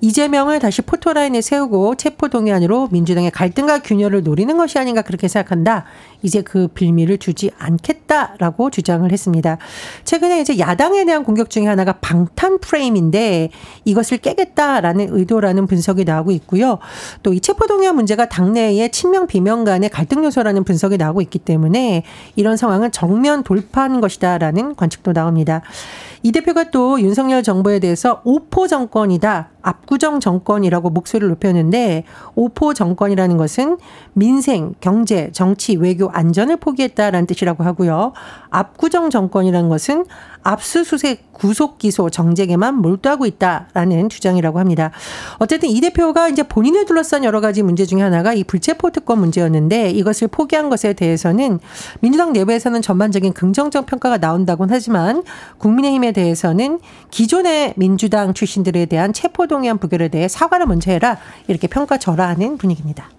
이재명을 0.00 0.58
다시 0.58 0.82
포토라인에 0.82 1.40
세우고 1.40 1.94
체포동의안으로 1.94 2.88
민주당의 2.90 3.30
갈등과 3.30 3.80
균열을 3.82 4.22
노리는 4.22 4.56
것이 4.56 4.78
아닌가 4.78 5.02
그렇게 5.02 5.28
생각한다. 5.28 5.84
이제 6.22 6.42
그 6.42 6.68
빌미를 6.68 7.18
주지 7.18 7.50
않겠다라고 7.58 8.70
주장을 8.70 9.10
했습니다. 9.10 9.58
최근에 10.04 10.40
이제 10.40 10.58
야당에 10.58 11.04
대한 11.04 11.22
공격 11.22 11.48
중에 11.48 11.66
하나가 11.66 11.92
방탄 11.92 12.58
프레임인데 12.58 13.50
이것을 13.84 14.18
깨겠다라는 14.18 15.08
의도라는 15.12 15.66
분석이 15.66 16.04
나오고 16.04 16.32
있고요. 16.32 16.78
또 17.22 17.38
이 17.38 17.40
체포동의안 17.40 17.94
문제가 17.94 18.28
당내의 18.28 18.90
친명 18.90 19.28
비명 19.28 19.62
간의 19.62 19.90
갈등 19.90 20.24
요소라는 20.24 20.64
분석이 20.64 20.96
나오고 20.96 21.20
있기 21.20 21.38
때문에 21.38 21.67
이런 22.36 22.56
상황은 22.56 22.92
정면 22.92 23.42
돌파하는 23.42 24.00
것이다라는 24.00 24.74
관측도 24.76 25.12
나옵니다. 25.12 25.62
이 26.22 26.32
대표가 26.32 26.70
또 26.70 27.00
윤석열 27.00 27.42
정부에 27.42 27.78
대해서 27.78 28.20
오포 28.24 28.66
정권이다. 28.66 29.50
압구정 29.62 30.20
정권이라고 30.20 30.90
목소리를 30.90 31.28
높였는데 31.28 32.04
오포 32.34 32.74
정권이라는 32.74 33.36
것은 33.36 33.78
민생, 34.12 34.74
경제, 34.80 35.30
정치, 35.32 35.76
외교, 35.76 36.08
안전을 36.08 36.58
포기했다라는 36.58 37.26
뜻이라고 37.26 37.64
하고요. 37.64 38.12
압구정 38.50 39.10
정권이라는 39.10 39.68
것은 39.68 40.04
압수수색, 40.42 41.32
구속 41.32 41.78
기소, 41.78 42.10
정쟁에만 42.10 42.76
몰두하고 42.76 43.26
있다라는 43.26 44.08
주장이라고 44.08 44.58
합니다. 44.58 44.90
어쨌든 45.38 45.68
이 45.68 45.80
대표가 45.80 46.28
이제 46.28 46.42
본인을 46.42 46.86
둘러싼 46.86 47.24
여러 47.24 47.40
가지 47.40 47.62
문제 47.62 47.84
중에 47.84 48.00
하나가 48.00 48.32
이 48.32 48.44
불체포 48.44 48.90
특권 48.90 49.18
문제였는데 49.18 49.90
이것을 49.90 50.28
포기한 50.28 50.68
것에 50.70 50.94
대해서는 50.94 51.60
민주당 52.00 52.32
내부에서는 52.32 52.80
전반적인 52.82 53.32
긍정적 53.34 53.86
평가가 53.86 54.18
나온다곤 54.18 54.68
하지만 54.70 55.22
국민의힘에 55.58 56.12
대해서는 56.12 56.80
기존의 57.10 57.74
민주당 57.76 58.32
출신들에 58.34 58.86
대한 58.86 59.12
체포 59.12 59.46
동의안 59.48 59.78
부결에 59.78 60.08
대해 60.08 60.28
사과를 60.28 60.66
먼저 60.66 60.92
해라 60.92 61.18
이렇게 61.48 61.66
평가절하하는 61.66 62.58
분위기입니다. 62.58 63.10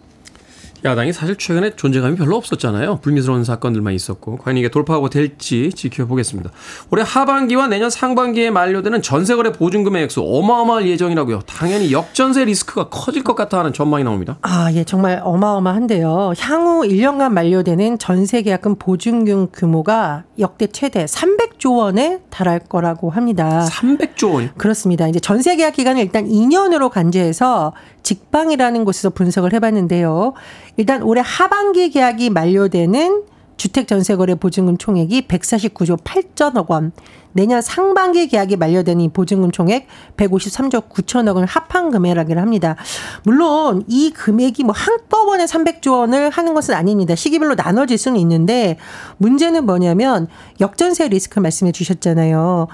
야당이 0.85 1.13
사실 1.13 1.35
최근에 1.35 1.75
존재감이 1.75 2.15
별로 2.15 2.35
없었잖아요. 2.37 2.99
불미스러운 3.01 3.43
사건들만 3.43 3.93
있었고 3.93 4.37
과연 4.37 4.57
이게 4.57 4.69
돌파하고 4.69 5.09
될지 5.09 5.71
지켜보겠습니다. 5.73 6.51
올해 6.91 7.03
하반기와 7.05 7.67
내년 7.67 7.89
상반기에 7.89 8.49
만료되는 8.49 9.01
전세거래 9.01 9.51
보증금의 9.51 10.03
액수 10.03 10.21
어마어마할 10.21 10.87
예정이라고요. 10.87 11.41
당연히 11.41 11.91
역전세 11.91 12.45
리스크가 12.45 12.89
커질 12.89 13.23
것 13.23 13.35
같아 13.35 13.59
하는 13.59 13.73
전망이 13.73 14.03
나옵니다. 14.03 14.37
아, 14.41 14.71
예, 14.73 14.83
정말 14.83 15.21
어마어마한데요. 15.23 16.33
향후 16.39 16.87
1년간 16.87 17.31
만료되는 17.31 17.99
전세 17.99 18.41
계약금 18.41 18.75
보증금 18.75 19.47
규모가 19.51 20.23
역대 20.39 20.67
최대 20.67 21.05
300조 21.05 21.77
원에 21.77 22.19
달할 22.29 22.59
거라고 22.59 23.09
합니다. 23.09 23.65
300조 23.69 24.33
원이 24.33 24.49
그렇습니다. 24.57 25.07
이제 25.07 25.19
전세 25.19 25.55
계약 25.55 25.73
기간을 25.73 26.01
일단 26.01 26.27
2년으로 26.27 26.89
간주해서 26.89 27.73
직방이라는 28.03 28.85
곳에서 28.85 29.09
분석을 29.09 29.53
해봤는데요. 29.53 30.33
일단 30.79 31.03
올해 31.03 31.21
하반기 31.21 31.89
계약이 31.89 32.29
만료되는 32.29 33.23
주택 33.57 33.85
전세 33.85 34.15
거래 34.15 34.35
보증금 34.35 34.77
총액이 34.77 35.27
149조 35.27 36.01
8천억 36.05 36.69
원. 36.69 36.93
내년 37.33 37.61
상반기 37.61 38.29
계약이 38.29 38.55
만료되는 38.55 39.03
이 39.03 39.09
보증금 39.09 39.51
총액 39.51 39.87
153조 40.15 40.87
9천억 40.87 41.33
원을 41.35 41.47
합한 41.47 41.91
금액이라고 41.91 42.39
합니다. 42.39 42.77
물론 43.23 43.83
이 43.89 44.11
금액이 44.11 44.63
뭐 44.63 44.73
한꺼번에 44.73 45.43
300조 45.43 45.99
원을 45.99 46.29
하는 46.29 46.53
것은 46.53 46.73
아닙니다. 46.73 47.13
시기별로 47.13 47.55
나눠질 47.55 47.97
수는 47.97 48.17
있는데 48.21 48.77
문제는 49.17 49.65
뭐냐면 49.65 50.27
역전세 50.61 51.09
리스크 51.09 51.41
말씀해 51.41 51.73
주셨잖아요. 51.73 52.69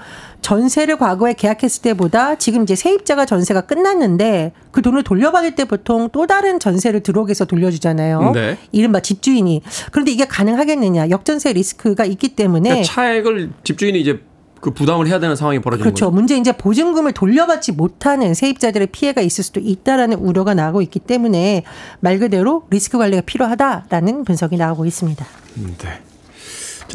전세를 0.46 0.96
과거에 0.96 1.32
계약했을 1.32 1.82
때보다 1.82 2.36
지금 2.36 2.62
이제 2.62 2.76
세입자가 2.76 3.26
전세가 3.26 3.62
끝났는데 3.62 4.52
그 4.70 4.80
돈을 4.80 5.02
돌려받을 5.02 5.56
때 5.56 5.64
보통 5.64 6.08
또 6.12 6.28
다른 6.28 6.60
전세를 6.60 7.00
들어오게 7.00 7.30
해서 7.30 7.46
돌려주잖아요. 7.46 8.30
네. 8.30 8.56
이른바 8.70 9.00
집주인이. 9.00 9.62
그런데 9.90 10.12
이게 10.12 10.24
가능하겠느냐. 10.24 11.10
역전세 11.10 11.52
리스크가 11.52 12.04
있기 12.04 12.36
때문에 12.36 12.68
그러니까 12.68 12.92
차액을 12.92 13.50
집주인이 13.64 14.00
이제 14.00 14.20
그 14.60 14.70
부담을 14.70 15.08
해야 15.08 15.18
되는 15.18 15.34
상황이 15.34 15.58
벌어지는 15.58 15.82
그렇죠. 15.82 16.04
거죠. 16.06 16.14
문제 16.14 16.36
이제 16.36 16.52
보증금을 16.52 17.10
돌려받지 17.10 17.72
못하는 17.72 18.32
세입자들의 18.32 18.86
피해가 18.92 19.22
있을 19.22 19.42
수도 19.42 19.58
있다라는 19.58 20.18
우려가 20.18 20.54
나오고 20.54 20.80
있기 20.82 21.00
때문에 21.00 21.64
말 21.98 22.20
그대로 22.20 22.62
리스크 22.70 22.98
관리가 22.98 23.22
필요하다라는 23.22 24.22
분석이 24.22 24.56
나오고 24.56 24.86
있습니다. 24.86 25.26
네. 25.56 26.00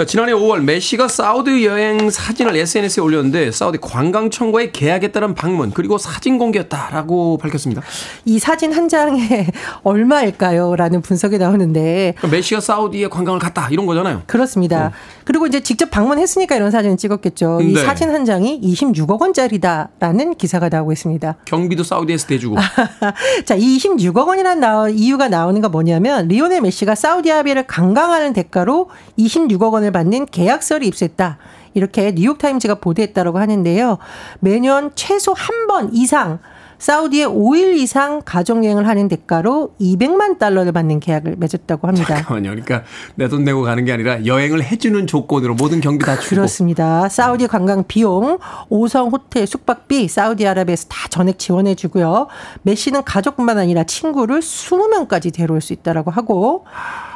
자, 0.01 0.05
지난해 0.05 0.31
5월 0.33 0.63
메시가 0.63 1.07
사우디 1.07 1.63
여행 1.63 2.09
사진을 2.09 2.55
SNS에 2.55 3.03
올렸는데 3.03 3.51
사우디 3.51 3.77
관광청과의 3.81 4.71
계약에 4.71 5.11
따른 5.11 5.35
방문 5.35 5.69
그리고 5.69 5.99
사진 5.99 6.39
공개였다라고 6.39 7.37
밝혔습니다. 7.37 7.83
이 8.25 8.39
사진 8.39 8.73
한 8.73 8.89
장에 8.89 9.45
얼마일까요? 9.83 10.75
라는 10.75 11.03
분석이 11.03 11.37
나오는데 11.37 12.15
그러니까 12.17 12.35
메시가 12.35 12.61
사우디에 12.61 13.09
관광을 13.09 13.39
갔다 13.39 13.67
이런 13.69 13.85
거잖아요. 13.85 14.23
그렇습니다. 14.25 14.91
그리고 15.31 15.47
이제 15.47 15.61
직접 15.61 15.89
방문했으니까 15.89 16.57
이런 16.57 16.71
사진을 16.71 16.97
찍었겠죠. 16.97 17.61
이 17.61 17.71
네. 17.73 17.85
사진 17.85 18.09
한 18.09 18.25
장이 18.25 18.59
26억 18.59 19.21
원짜리다라는 19.21 20.35
기사가 20.35 20.67
나오고 20.67 20.91
있습니다. 20.91 21.37
경비도 21.45 21.85
사우디에서 21.85 22.27
대주고. 22.27 22.57
자, 23.45 23.55
이 23.55 23.77
26억 23.77 24.27
원이라는 24.27 24.59
나오, 24.59 24.89
이유가 24.89 25.29
나오는 25.29 25.61
건 25.61 25.71
뭐냐면 25.71 26.27
리오넬 26.27 26.59
메시가 26.59 26.95
사우디아라비아를 26.95 27.65
관광하는 27.65 28.33
대가로 28.33 28.89
26억 29.17 29.71
원을 29.71 29.93
받는 29.93 30.25
계약서를 30.25 30.85
입수했다. 30.85 31.37
이렇게 31.75 32.11
뉴욕타임즈가 32.11 32.75
보도했다고 32.81 33.39
하는데요. 33.39 33.99
매년 34.41 34.91
최소 34.95 35.31
한 35.31 35.65
번 35.67 35.93
이상 35.93 36.39
사우디에 36.81 37.25
5일 37.27 37.77
이상 37.77 38.23
가족여행을 38.25 38.87
하는 38.87 39.07
대가로 39.07 39.75
200만 39.79 40.39
달러를 40.39 40.71
받는 40.71 40.99
계약을 40.99 41.35
맺었다고 41.37 41.87
합니다. 41.87 42.15
잠깐만요. 42.15 42.49
그러니까 42.49 42.83
내 43.13 43.27
돈 43.27 43.43
내고 43.43 43.61
가는 43.61 43.85
게 43.85 43.93
아니라 43.93 44.25
여행을 44.25 44.63
해주는 44.63 45.05
조건으로 45.05 45.53
모든 45.53 45.79
경비 45.79 46.03
다 46.03 46.15
주고. 46.17 46.37
그렇습니다. 46.37 47.07
사우디 47.07 47.45
관광 47.47 47.83
비용, 47.87 48.39
5성 48.71 49.11
호텔 49.11 49.45
숙박비 49.45 50.07
사우디아라비아에서 50.07 50.87
다 50.89 51.07
전액 51.09 51.37
지원해 51.37 51.75
주고요. 51.75 52.27
메시는 52.63 53.03
가족뿐만 53.03 53.59
아니라 53.59 53.83
친구를 53.83 54.39
20명까지 54.39 55.31
데려올 55.31 55.61
수 55.61 55.73
있다라고 55.73 56.09
하고 56.09 56.65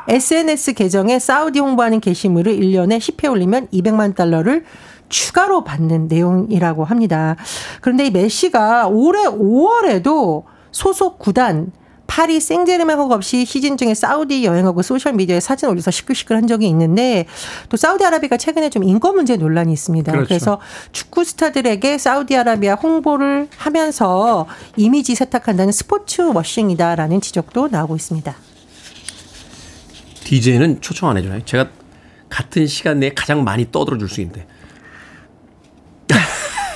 SNS 0.08 0.74
계정에 0.74 1.18
사우디 1.18 1.60
홍보하는 1.60 2.02
게시물을 2.02 2.56
1년에 2.56 3.00
10회 3.00 3.32
올리면 3.32 3.70
200만 3.74 4.14
달러를 4.14 4.64
추가로 5.10 5.64
받는 5.64 6.08
내용이라고 6.08 6.84
합니다. 6.84 7.36
그런데 7.82 8.08
이 8.08 8.12
메시가 8.12 8.88
올해 8.88 9.26
5월에도 9.26 10.44
소속 10.72 11.20
구단 11.20 11.72
파리 12.08 12.40
생제르맹 12.40 13.00
없이 13.00 13.46
시즌 13.46 13.78
중에 13.78 13.94
사우디 13.96 14.46
여행하고 14.46 14.84
소셜 14.84 15.14
미디어에 15.14 15.40
사진 15.40 15.70
올려서 15.70 15.90
시끌시끌한 15.90 16.48
적이 16.48 16.68
있는데 16.68 17.26
또 17.70 17.78
사우디아라비아가 17.78 18.38
최근에 18.38 18.70
좀 18.70 18.84
인권 18.84 19.16
문제 19.16 19.38
논란이 19.38 19.74
있습니다. 19.74 20.12
그렇죠. 20.12 20.28
그래서 20.28 20.62
축구 20.92 21.24
스타들에게 21.24 21.98
사우디아라비아 21.98 22.76
홍보를 22.76 23.48
하면서 23.58 24.46
이미지 24.78 25.16
세탁한다는 25.16 25.72
sports 25.72 26.22
washing이다라는 26.22 27.22
지적도 27.22 27.70
나오고 27.70 27.96
있습니다. 27.96 28.36
DJ는 30.26 30.82
초청 30.82 31.10
안 31.10 31.18
해주나요? 31.18 31.44
제가 31.46 31.70
같은 32.30 32.68
시간 32.68 33.00
내에 33.00 33.14
가장 33.14 33.44
많이 33.44 33.72
떠들어 33.72 33.98
줄 33.98 34.10
수 34.10 34.22
있는데. 34.22 34.46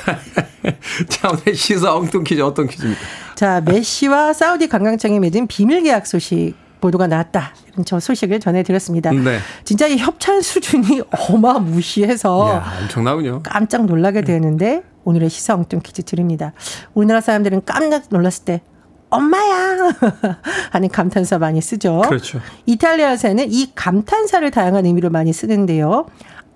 자, 1.10 1.29
오늘 1.29 1.56
시사 1.56 1.96
엉뚱 1.96 2.24
퀴즈 2.24 2.41
어떤 2.41 2.68
퀴즈입니까? 2.68 3.00
자, 3.36 3.62
메시와 3.62 4.34
사우디 4.34 4.68
관광청이 4.70 5.20
맺은 5.20 5.48
비밀 5.48 5.84
계약 5.84 6.06
소식 6.08 6.56
보도가 6.82 7.08
나왔다. 7.08 7.53
저 7.86 8.00
소식을 8.00 8.39
전해드렸습니다. 8.39 9.12
네. 9.12 9.39
진짜 9.63 9.88
이 9.88 9.98
협찬 9.98 10.41
수준이 10.41 11.01
어마무시해서 11.29 12.48
이야, 12.48 12.74
엄청나군요. 12.82 13.44
깜짝 13.44 13.86
놀라게 13.86 14.22
되는데 14.22 14.84
오늘의 15.03 15.29
시사 15.29 15.56
엉뚱 15.56 15.82
퀴즈 15.84 16.03
드립니다. 16.03 16.53
우리나라 16.94 17.22
사람들은 17.22 17.63
깜짝 17.65 18.03
놀랐을 18.10 18.46
때 18.46 18.62
엄마야 19.10 19.89
하는 20.72 20.89
감탄사 20.89 21.39
많이 21.39 21.62
쓰죠. 21.62 22.01
그렇죠. 22.08 22.39
이탈리아에서는 22.65 23.51
이 23.51 23.72
감탄사를 23.74 24.50
다양한 24.51 24.86
의미로 24.86 25.10
많이 25.10 25.34
쓰는데요. 25.34 26.06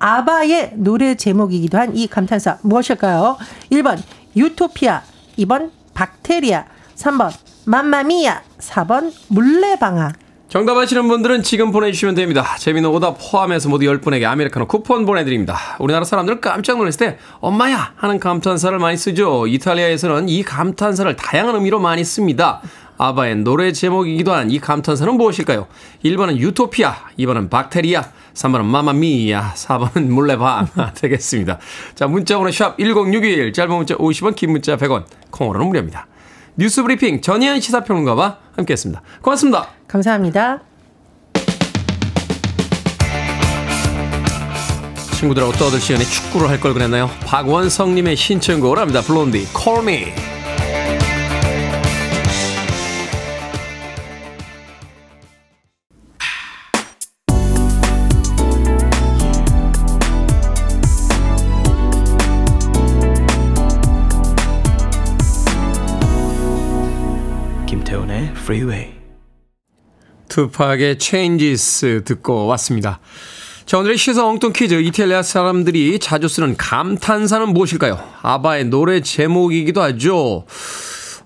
아바의 0.04 0.74
노래 0.76 1.16
제목이기도 1.16 1.78
한 1.78 1.94
이 1.96 2.08
감탄사 2.08 2.58
무엇일까요? 2.64 3.38
1번 3.72 4.02
유토피아, 4.36 5.02
2번 5.40 5.70
박테리아, 5.94 6.66
3번 6.96 7.32
맘마미야, 7.66 8.42
4번 8.60 9.14
물레방아. 9.30 10.12
정답 10.50 10.76
아시는 10.78 11.08
분들은 11.08 11.44
지금 11.44 11.72
보내주시면 11.72 12.16
됩니다. 12.16 12.44
재미는 12.60 12.90
오답 12.90 13.18
포함해서 13.20 13.70
모두 13.70 13.86
10분에게 13.86 14.26
아메리카노 14.26 14.68
쿠폰 14.68 15.06
보내드립니다. 15.06 15.58
우리나라 15.80 16.04
사람들은 16.04 16.42
깜짝 16.42 16.78
놀랐을 16.78 17.00
때 17.00 17.18
엄마야 17.40 17.94
하는 17.96 18.20
감탄사를 18.20 18.78
많이 18.80 18.98
쓰죠. 18.98 19.48
이탈리아에서는 19.48 20.28
이 20.28 20.44
감탄사를 20.44 21.16
다양한 21.16 21.56
의미로 21.56 21.80
많이 21.80 22.04
씁니다. 22.04 22.62
아바의 22.98 23.38
노래 23.38 23.72
제목이기도 23.72 24.34
한 24.34 24.52
이 24.52 24.60
감탄사는 24.60 25.14
무엇일까요? 25.16 25.68
1번은 26.06 26.38
유토피아, 26.38 26.94
2번은 27.20 27.50
박테리아, 27.50 28.04
3번은 28.34 28.64
마마미야, 28.66 29.54
4번은 29.56 30.08
물레방 30.08 30.68
되겠습니다. 30.96 31.60
자 31.96 32.08
문자번호 32.08 32.52
샵 32.52 32.78
1061, 32.78 33.54
짧은 33.54 33.76
문자 33.76 33.96
50원, 33.96 34.36
긴 34.36 34.52
문자 34.52 34.76
100원, 34.78 35.06
콩으로는 35.32 35.68
무료입니다. 35.68 36.08
뉴스 36.56 36.82
브리핑 36.84 37.22
전희연 37.22 37.60
시사평론가와 37.62 38.38
함께했습니다. 38.56 39.02
고맙습니다. 39.22 39.68
감사합니다. 39.88 40.60
친구들하고 45.16 45.54
떠들 45.54 45.80
시간에 45.80 46.04
축구를 46.04 46.50
할 46.50 46.60
걸 46.60 46.74
그랬나요? 46.74 47.10
박원성님의 47.26 48.16
신청곡을 48.16 48.78
합니다. 48.78 49.02
블론디, 49.02 49.48
Call 49.58 49.82
Me. 49.88 50.33
Freeway. 68.44 68.92
투팍의 70.28 70.98
Changes 71.00 72.04
듣고 72.04 72.46
왔습니다. 72.48 73.00
자, 73.66 73.78
오늘의 73.78 73.98
시사 73.98 74.28
엉뚱 74.28 74.52
퀴즈. 74.52 74.74
이탈리아 74.82 75.24
사람들이 75.24 75.98
자주 76.00 76.28
쓰는 76.28 76.58
감탄사는 76.58 77.48
무엇일까요? 77.54 77.98
아바의 78.22 78.66
노래 78.66 79.00
제목이기도 79.00 79.82
하죠. 79.84 80.46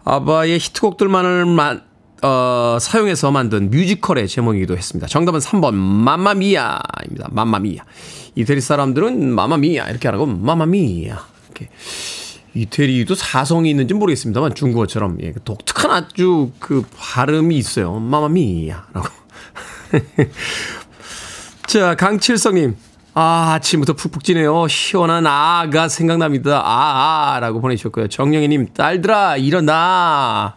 아바의 0.05 0.59
히트곡들만을 0.59 1.45
만, 1.47 1.81
어, 2.21 2.77
사용해서 2.79 3.31
만든 3.31 3.71
뮤지컬의 3.71 4.27
제목이기도 4.27 4.77
했습니다. 4.77 5.07
정답은 5.07 5.39
3번, 5.39 5.73
맘마미아입니다. 5.73 7.29
맘마미아. 7.31 7.83
이태리 8.35 8.61
사람들은 8.61 9.33
마마미아 9.33 9.89
이렇게 9.89 10.07
하라고 10.07 10.27
마마미아. 10.27 11.17
이렇게. 11.47 11.69
이태리도 12.61 13.15
사성이 13.15 13.69
있는지 13.69 13.93
모르겠습니다만 13.93 14.55
중국어처럼 14.55 15.17
예, 15.21 15.33
독특한 15.43 15.91
아주 15.91 16.51
그 16.59 16.83
발음이 16.97 17.55
있어요. 17.57 17.93
마마미야라고. 17.99 19.07
자, 21.67 21.95
강칠성님. 21.95 22.75
아, 23.13 23.53
아침부터 23.55 23.93
푹푹 23.93 24.23
지네요. 24.23 24.67
시원한 24.67 25.25
아가 25.25 25.87
생각납니다. 25.87 26.61
아, 26.63 27.33
아, 27.35 27.39
라고 27.39 27.61
보내주셨고요. 27.61 28.09
정영희님, 28.09 28.73
딸들아, 28.73 29.37
일어나. 29.37 30.55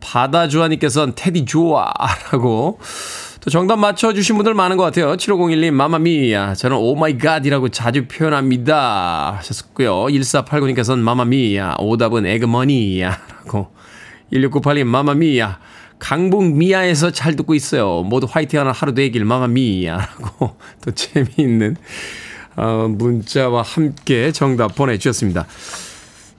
바다주아님께서는 0.00 1.14
테디 1.14 1.44
좋아. 1.44 1.92
라고. 2.32 2.80
또 3.46 3.50
정답 3.50 3.76
맞춰주신 3.76 4.34
분들 4.38 4.54
많은 4.54 4.76
것 4.76 4.82
같아요. 4.82 5.16
7501님, 5.16 5.70
마마미야. 5.70 6.56
저는 6.56 6.76
오마이갓이라고 6.78 7.68
자주 7.68 8.08
표현합니다. 8.08 9.36
하셨고요. 9.38 10.06
1489님께서는 10.06 10.98
마마미야. 10.98 11.76
오답은 11.78 12.26
에그머니야. 12.26 13.08
라고. 13.44 13.68
1698님, 14.32 14.86
마마미야. 14.86 15.60
강북 16.00 16.56
미아에서 16.56 17.12
잘 17.12 17.36
듣고 17.36 17.54
있어요. 17.54 18.02
모두 18.02 18.26
화이팅하는 18.28 18.72
하루 18.72 18.94
되길 18.94 19.24
마마미야. 19.24 19.96
라고 19.96 20.56
또 20.84 20.90
재미있는 20.90 21.76
어, 22.56 22.88
문자와 22.90 23.62
함께 23.62 24.32
정답 24.32 24.74
보내주셨습니다. 24.74 25.46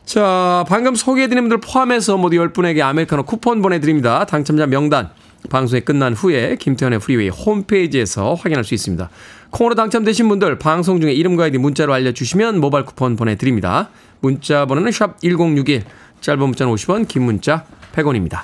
자, 0.03 0.65
방금 0.67 0.93
소개해드린 0.93 1.45
분들 1.45 1.61
포함해서 1.61 2.17
모두 2.17 2.35
10분에게 2.35 2.81
아메리카노 2.81 3.23
쿠폰 3.23 3.61
보내드립니다. 3.61 4.25
당첨자 4.25 4.65
명단. 4.65 5.09
방송이 5.49 5.81
끝난 5.81 6.13
후에 6.13 6.55
김태훈의 6.57 6.99
프리웨이 6.99 7.29
홈페이지에서 7.29 8.33
확인할 8.33 8.63
수 8.63 8.73
있습니다. 8.73 9.09
콩으로 9.51 9.75
당첨되신 9.75 10.27
분들 10.27 10.59
방송 10.59 10.99
중에 10.99 11.13
이름과 11.13 11.45
아이디 11.45 11.57
문자로 11.57 11.93
알려주시면 11.93 12.59
모바일 12.59 12.85
쿠폰 12.85 13.15
보내드립니다. 13.15 13.89
문자 14.19 14.65
번호는 14.65 14.91
샵 14.91 15.19
1061, 15.21 15.83
짧은 16.21 16.39
문자는 16.39 16.73
50원, 16.73 17.07
긴 17.07 17.23
문자 17.23 17.65
100원입니다. 17.93 18.41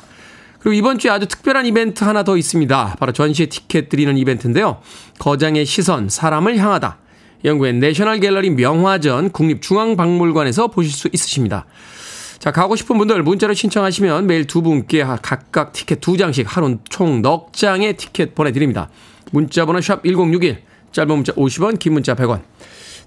그리고 0.59 0.73
이번 0.73 0.97
주에 0.97 1.11
아주 1.11 1.27
특별한 1.27 1.65
이벤트 1.65 2.05
하나 2.05 2.23
더 2.23 2.37
있습니다. 2.37 2.95
바로 2.97 3.11
전시회 3.11 3.47
티켓 3.47 3.89
드리는 3.89 4.17
이벤트인데요. 4.17 4.77
거장의 5.19 5.65
시선, 5.65 6.07
사람을 6.07 6.57
향하다. 6.57 6.97
영국의 7.43 7.73
내셔널 7.73 8.19
갤러리 8.19 8.49
명화전 8.51 9.31
국립중앙박물관에서 9.31 10.67
보실 10.67 10.93
수 10.93 11.09
있으십니다. 11.11 11.65
자, 12.43 12.51
가고 12.51 12.75
싶은 12.75 12.97
분들 12.97 13.23
문자로 13.23 13.53
신청하시면 13.53 14.27
매일 14.27 14.45
두 14.45 14.61
분께 14.61 15.01
각각 15.21 15.71
티켓 15.71 16.01
두 16.01 16.17
장씩 16.17 16.45
하루 16.45 16.77
총 16.89 17.21
넉 17.21 17.53
장의 17.53 17.95
티켓 17.95 18.35
보내드립니다. 18.35 18.89
문자번호 19.31 19.79
샵 19.79 20.03
1061, 20.03 20.61
짧은 20.91 21.07
문자 21.07 21.31
50원, 21.31 21.79
긴 21.79 21.93
문자 21.93 22.15
100원. 22.15 22.41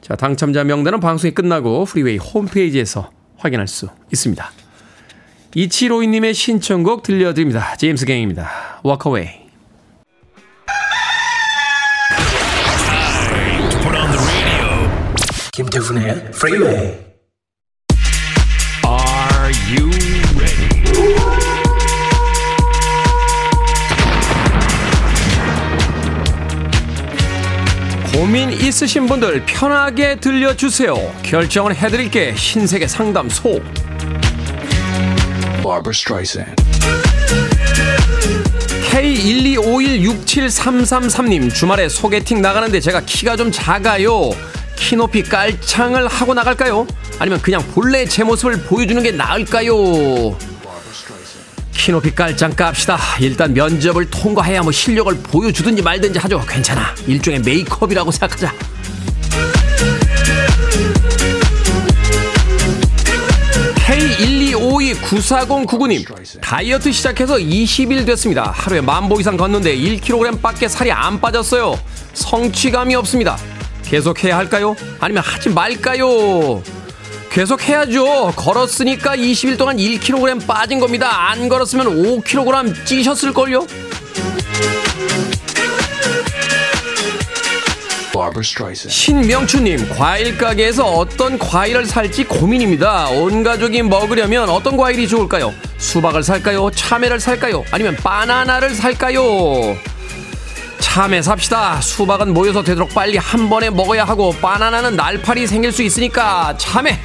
자, 0.00 0.16
당첨자 0.16 0.64
명단은 0.64 1.00
방송이 1.00 1.34
끝나고 1.34 1.84
프리웨이 1.84 2.16
홈페이지에서 2.16 3.10
확인할 3.36 3.68
수 3.68 3.90
있습니다. 4.10 4.50
2752님의 5.54 6.32
신청곡 6.32 7.02
들려드립니다. 7.02 7.76
제임스 7.76 8.06
갱입니다. 8.06 8.80
Walk 8.86 9.10
Away. 9.12 9.46
김태훈의 15.52 16.30
Freeway. 16.32 16.76
Are 16.76 17.15
고민 28.16 28.50
있으신 28.50 29.06
분들 29.06 29.44
편하게 29.44 30.18
들려주세요. 30.18 30.94
결정을 31.22 31.76
해드릴게 31.76 32.34
신세계 32.34 32.86
상담소. 32.86 33.60
Barbara 35.62 35.90
Streisand. 35.90 36.56
K125167333님 38.90 41.54
주말에 41.54 41.90
소개팅 41.90 42.40
나가는데 42.40 42.80
제가 42.80 43.02
키가 43.02 43.36
좀 43.36 43.52
작아요. 43.52 44.30
키 44.76 44.96
높이 44.96 45.22
깔창을 45.22 46.08
하고 46.08 46.32
나갈까요? 46.32 46.86
아니면 47.18 47.42
그냥 47.42 47.62
본래 47.74 48.06
제 48.06 48.24
모습을 48.24 48.62
보여주는 48.62 49.02
게 49.02 49.12
나을까요? 49.12 50.38
키 51.76 51.92
높이 51.92 52.12
깔짱 52.12 52.56
깝시다. 52.56 52.98
일단 53.20 53.54
면접을 53.54 54.10
통과해야 54.10 54.62
뭐 54.62 54.72
실력을 54.72 55.14
보여주든지 55.22 55.82
말든지 55.82 56.18
하죠. 56.18 56.44
괜찮아. 56.48 56.92
일종의 57.06 57.42
메이크업이라고 57.42 58.10
생각하자. 58.10 58.52
K125294099님 63.86 66.40
다이어트 66.40 66.90
시작해서 66.90 67.36
20일 67.36 68.04
됐습니다. 68.06 68.50
하루에 68.54 68.80
만보 68.80 69.20
이상 69.20 69.36
걷는데 69.36 69.76
1kg 69.76 70.40
밖에 70.42 70.66
살이 70.68 70.90
안 70.90 71.20
빠졌어요. 71.20 71.78
성취감이 72.14 72.94
없습니다. 72.96 73.36
계속 73.84 74.24
해야 74.24 74.38
할까요? 74.38 74.74
아니면 74.98 75.22
하지 75.24 75.50
말까요? 75.50 76.62
계속 77.36 77.68
해야죠. 77.68 78.32
걸었으니까 78.34 79.14
20일 79.14 79.58
동안 79.58 79.76
1kg 79.76 80.46
빠진 80.46 80.80
겁니다. 80.80 81.28
안 81.28 81.50
걸었으면 81.50 82.02
5kg 82.02 82.86
찌셨을걸요? 82.86 83.66
신명추님, 88.88 89.86
과일 89.98 90.38
가게에서 90.38 90.86
어떤 90.86 91.38
과일을 91.38 91.84
살지 91.84 92.24
고민입니다. 92.24 93.10
온 93.10 93.42
가족이 93.42 93.82
먹으려면 93.82 94.48
어떤 94.48 94.78
과일이 94.78 95.06
좋을까요? 95.06 95.52
수박을 95.76 96.22
살까요? 96.22 96.70
참외를 96.70 97.20
살까요? 97.20 97.66
아니면 97.70 97.96
바나나를 97.96 98.74
살까요? 98.74 99.76
참외 100.78 101.20
삽시다. 101.20 101.82
수박은 101.82 102.32
모여서 102.32 102.62
되도록 102.62 102.94
빨리 102.94 103.18
한 103.18 103.50
번에 103.50 103.68
먹어야 103.68 104.06
하고 104.06 104.34
바나나는 104.40 104.96
날파리 104.96 105.46
생길 105.46 105.70
수 105.70 105.82
있으니까 105.82 106.56
참외. 106.56 106.98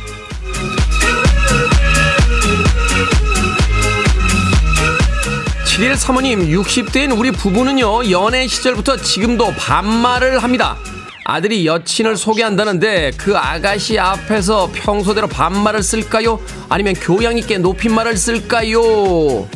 67일 5.72 5.96
사모님 5.96 6.50
60대인 6.50 7.18
우리 7.18 7.32
부부는요 7.32 8.12
연애 8.12 8.46
시절부터 8.46 8.98
지금도 8.98 9.54
반말을 9.54 10.44
합니다 10.44 10.76
아들이 11.24 11.66
여친을 11.66 12.18
소개한다는데 12.18 13.12
그 13.16 13.38
아가씨 13.38 13.98
앞에서 13.98 14.70
평소대로 14.74 15.28
반말을 15.28 15.82
쓸까요? 15.82 16.42
아니면 16.68 16.94
교양 16.96 17.38
있게 17.38 17.58
높임말을 17.60 18.18
쓸까요? 18.18 19.48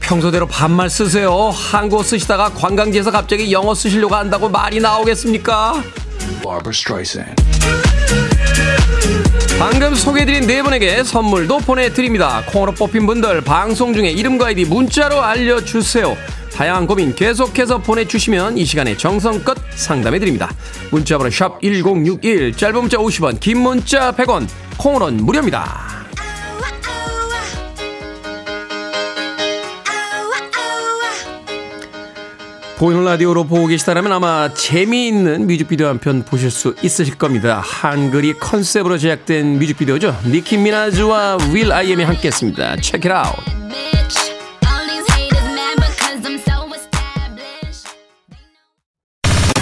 평소대로 0.00 0.46
반말 0.46 0.88
쓰세요. 0.88 1.50
한국어 1.50 2.02
쓰시다가 2.02 2.50
관광지에서 2.50 3.10
갑자기 3.10 3.52
영어 3.52 3.74
쓰시려고 3.74 4.14
한다고 4.14 4.48
말이 4.48 4.80
나오겠습니까? 4.80 5.82
방금 9.62 9.94
소개해드린 9.94 10.48
네 10.48 10.60
분에게 10.60 11.04
선물도 11.04 11.58
보내드립니다. 11.58 12.42
콩으로 12.48 12.72
뽑힌 12.72 13.06
분들 13.06 13.42
방송 13.42 13.94
중에 13.94 14.10
이름과 14.10 14.46
아이디 14.46 14.64
문자로 14.64 15.22
알려주세요. 15.22 16.16
다양한 16.52 16.88
고민 16.88 17.14
계속해서 17.14 17.78
보내주시면 17.78 18.58
이 18.58 18.64
시간에 18.64 18.96
정성껏 18.96 19.56
상담해드립니다. 19.76 20.52
문자번호 20.90 21.30
샵 21.30 21.60
1061, 21.62 22.56
짧은 22.56 22.74
문자 22.74 22.96
50원, 22.96 23.38
긴 23.38 23.60
문자 23.60 24.10
100원, 24.10 24.48
콩으로는 24.78 25.24
무료입니다. 25.24 25.91
보이는 32.82 33.04
라디오로 33.04 33.44
보고 33.44 33.68
계시다면 33.68 34.10
아마 34.12 34.52
재미있는 34.52 35.46
뮤직비디오 35.46 35.86
한 35.86 35.98
편 36.00 36.24
보실 36.24 36.50
수 36.50 36.74
있으실 36.82 37.16
겁니다. 37.16 37.62
한글이 37.64 38.40
컨셉으로 38.40 38.98
제작된 38.98 39.60
뮤직비디오죠. 39.60 40.18
니키 40.26 40.56
미나즈와 40.56 41.38
윌 41.52 41.70
아이엠이 41.70 42.02
함께 42.02 42.26
했습니다. 42.26 42.74
Check 42.78 43.08
it 43.08 43.12
out. 43.14 43.38
bitch. 43.70 44.34
All 44.66 44.82
these 44.90 45.06
haters 45.14 45.46
mad 45.54 45.76
because 45.78 46.26
I'm 46.26 46.40
so 46.42 46.74
established. 46.74 47.86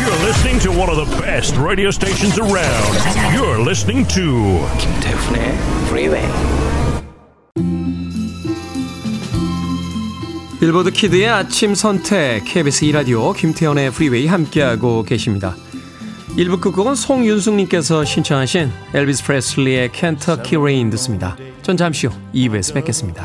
You're 0.01 0.21
listening 0.25 0.59
to 0.61 0.71
one 0.73 0.89
of 0.89 0.97
the 0.97 1.21
best 1.21 1.55
radio 1.59 1.91
stations 1.91 2.39
around. 2.41 2.97
You're 3.37 3.61
listening 3.61 4.09
to 4.17 4.65
김태훈의 4.81 5.59
Freeway. 5.93 6.25
빌보드 10.61 10.91
키드의 10.91 11.27
아침 11.31 11.75
선택 11.75 12.45
KBS 12.45 12.85
2라디오 12.85 13.35
김태현의 13.35 13.93
프리웨이 13.93 14.27
함께하고 14.27 15.05
계십니다. 15.05 15.57
1부 16.37 16.61
끝곡은 16.61 16.95
송윤숙님께서 16.97 18.05
신청하신 18.05 18.71
엘비스 18.93 19.25
프레슬리의 19.25 19.91
켄터키 19.91 20.57
레인 20.63 20.91
듣습니다. 20.91 21.35
전 21.63 21.79
잠시 21.79 22.09
후 22.09 22.13
2부에서 22.35 22.75
뵙겠습니다. 22.75 23.25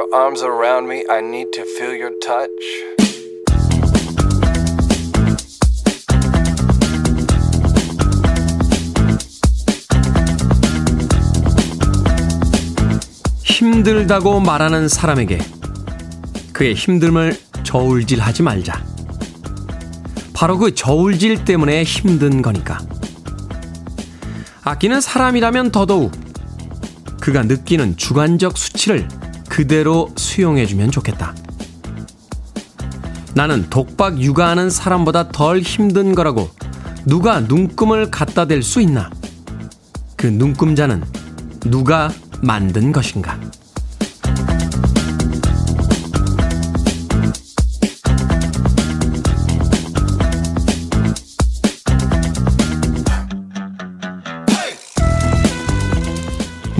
Your 0.00 0.14
arms 0.14 0.42
around 0.42 0.88
me. 0.88 1.04
I 1.10 1.20
need 1.20 1.50
to 1.52 1.62
feel 1.62 1.94
your 1.94 2.14
touch. 2.20 2.48
힘들다고 13.42 14.40
말하는 14.40 14.88
사람에게 14.88 15.38
그의 16.54 16.74
힘듦을 16.74 17.36
저울질하지 17.62 18.42
말자. 18.42 18.82
바로 20.32 20.56
그 20.56 20.74
저울질 20.74 21.44
때문에 21.44 21.82
힘든 21.82 22.40
거니까. 22.40 22.78
아끼는 24.64 25.02
사람이라면 25.02 25.72
더더욱 25.72 26.12
그가 27.20 27.42
느끼는 27.42 27.98
주관적 27.98 28.56
수치를 28.56 29.06
그대로 29.60 30.08
수용해주면 30.16 30.90
좋겠다. 30.90 31.34
나는 33.34 33.68
독박 33.68 34.18
육아하는 34.18 34.70
사람보다 34.70 35.28
덜 35.32 35.60
힘든 35.60 36.14
거라고 36.14 36.48
누가 37.04 37.40
눈금을 37.40 38.10
갖다 38.10 38.46
댈 38.46 38.62
수 38.62 38.80
있나? 38.80 39.10
그 40.16 40.26
눈금자는 40.26 41.04
누가 41.66 42.10
만든 42.42 42.90
것인가? 42.90 43.38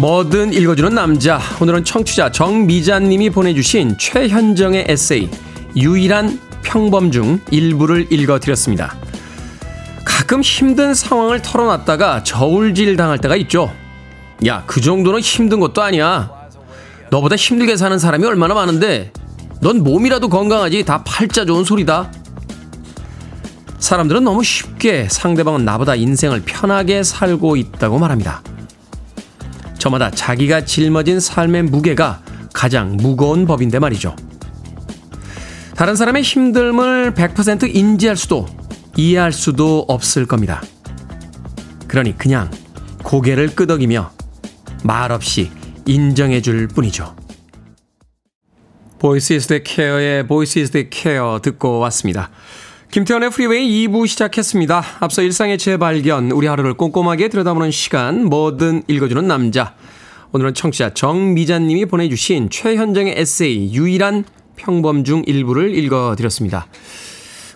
뭐든 0.00 0.54
읽어주는 0.54 0.94
남자. 0.94 1.38
오늘은 1.60 1.84
청취자 1.84 2.32
정미자님이 2.32 3.28
보내주신 3.28 3.98
최현정의 3.98 4.86
에세이 4.88 5.28
유일한 5.76 6.40
평범 6.62 7.10
중 7.10 7.38
일부를 7.50 8.10
읽어드렸습니다. 8.10 8.96
가끔 10.02 10.40
힘든 10.40 10.94
상황을 10.94 11.42
털어놨다가 11.42 12.22
저울질 12.22 12.96
당할 12.96 13.18
때가 13.18 13.36
있죠. 13.36 13.70
야, 14.46 14.64
그 14.66 14.80
정도는 14.80 15.20
힘든 15.20 15.60
것도 15.60 15.82
아니야. 15.82 16.30
너보다 17.10 17.36
힘들게 17.36 17.76
사는 17.76 17.98
사람이 17.98 18.24
얼마나 18.24 18.54
많은데 18.54 19.12
넌 19.60 19.84
몸이라도 19.84 20.30
건강하지 20.30 20.82
다 20.86 21.04
팔자 21.04 21.44
좋은 21.44 21.62
소리다. 21.62 22.10
사람들은 23.78 24.24
너무 24.24 24.42
쉽게 24.44 25.08
상대방은 25.10 25.66
나보다 25.66 25.94
인생을 25.94 26.40
편하게 26.46 27.02
살고 27.02 27.56
있다고 27.56 27.98
말합니다. 27.98 28.40
저마다 29.80 30.10
자기가 30.10 30.66
짊어진 30.66 31.18
삶의 31.18 31.64
무게가 31.64 32.22
가장 32.52 32.96
무거운 32.98 33.46
법인데 33.46 33.78
말이죠. 33.78 34.14
다른 35.74 35.96
사람의 35.96 36.22
힘듦을 36.22 37.14
100% 37.14 37.74
인지할 37.74 38.14
수도 38.14 38.46
이해할 38.96 39.32
수도 39.32 39.86
없을 39.88 40.26
겁니다. 40.26 40.62
그러니 41.88 42.16
그냥 42.18 42.50
고개를 43.02 43.54
끄덕이며 43.54 44.12
말없이 44.84 45.50
인정해 45.86 46.42
줄 46.42 46.68
뿐이죠. 46.68 47.16
Voices 48.98 49.46
That 49.46 49.62
Care의 49.62 50.26
Voices 50.26 50.72
That 50.72 50.90
Care 50.90 51.40
듣고 51.42 51.78
왔습니다. 51.78 52.28
김태훈의 52.90 53.30
프리웨이 53.30 53.86
2부 53.86 54.08
시작했습니다. 54.08 54.82
앞서 54.98 55.22
일상의 55.22 55.58
재발견, 55.58 56.32
우리 56.32 56.48
하루를 56.48 56.74
꼼꼼하게 56.74 57.28
들여다보는 57.28 57.70
시간, 57.70 58.24
뭐든 58.24 58.82
읽어주는 58.88 59.28
남자. 59.28 59.74
오늘은 60.32 60.54
청취자 60.54 60.94
정미자님이 60.94 61.86
보내주신 61.86 62.50
최현정의 62.50 63.14
에세이 63.16 63.72
유일한 63.74 64.24
평범 64.56 65.04
중 65.04 65.22
일부를 65.24 65.72
읽어드렸습니다. 65.76 66.66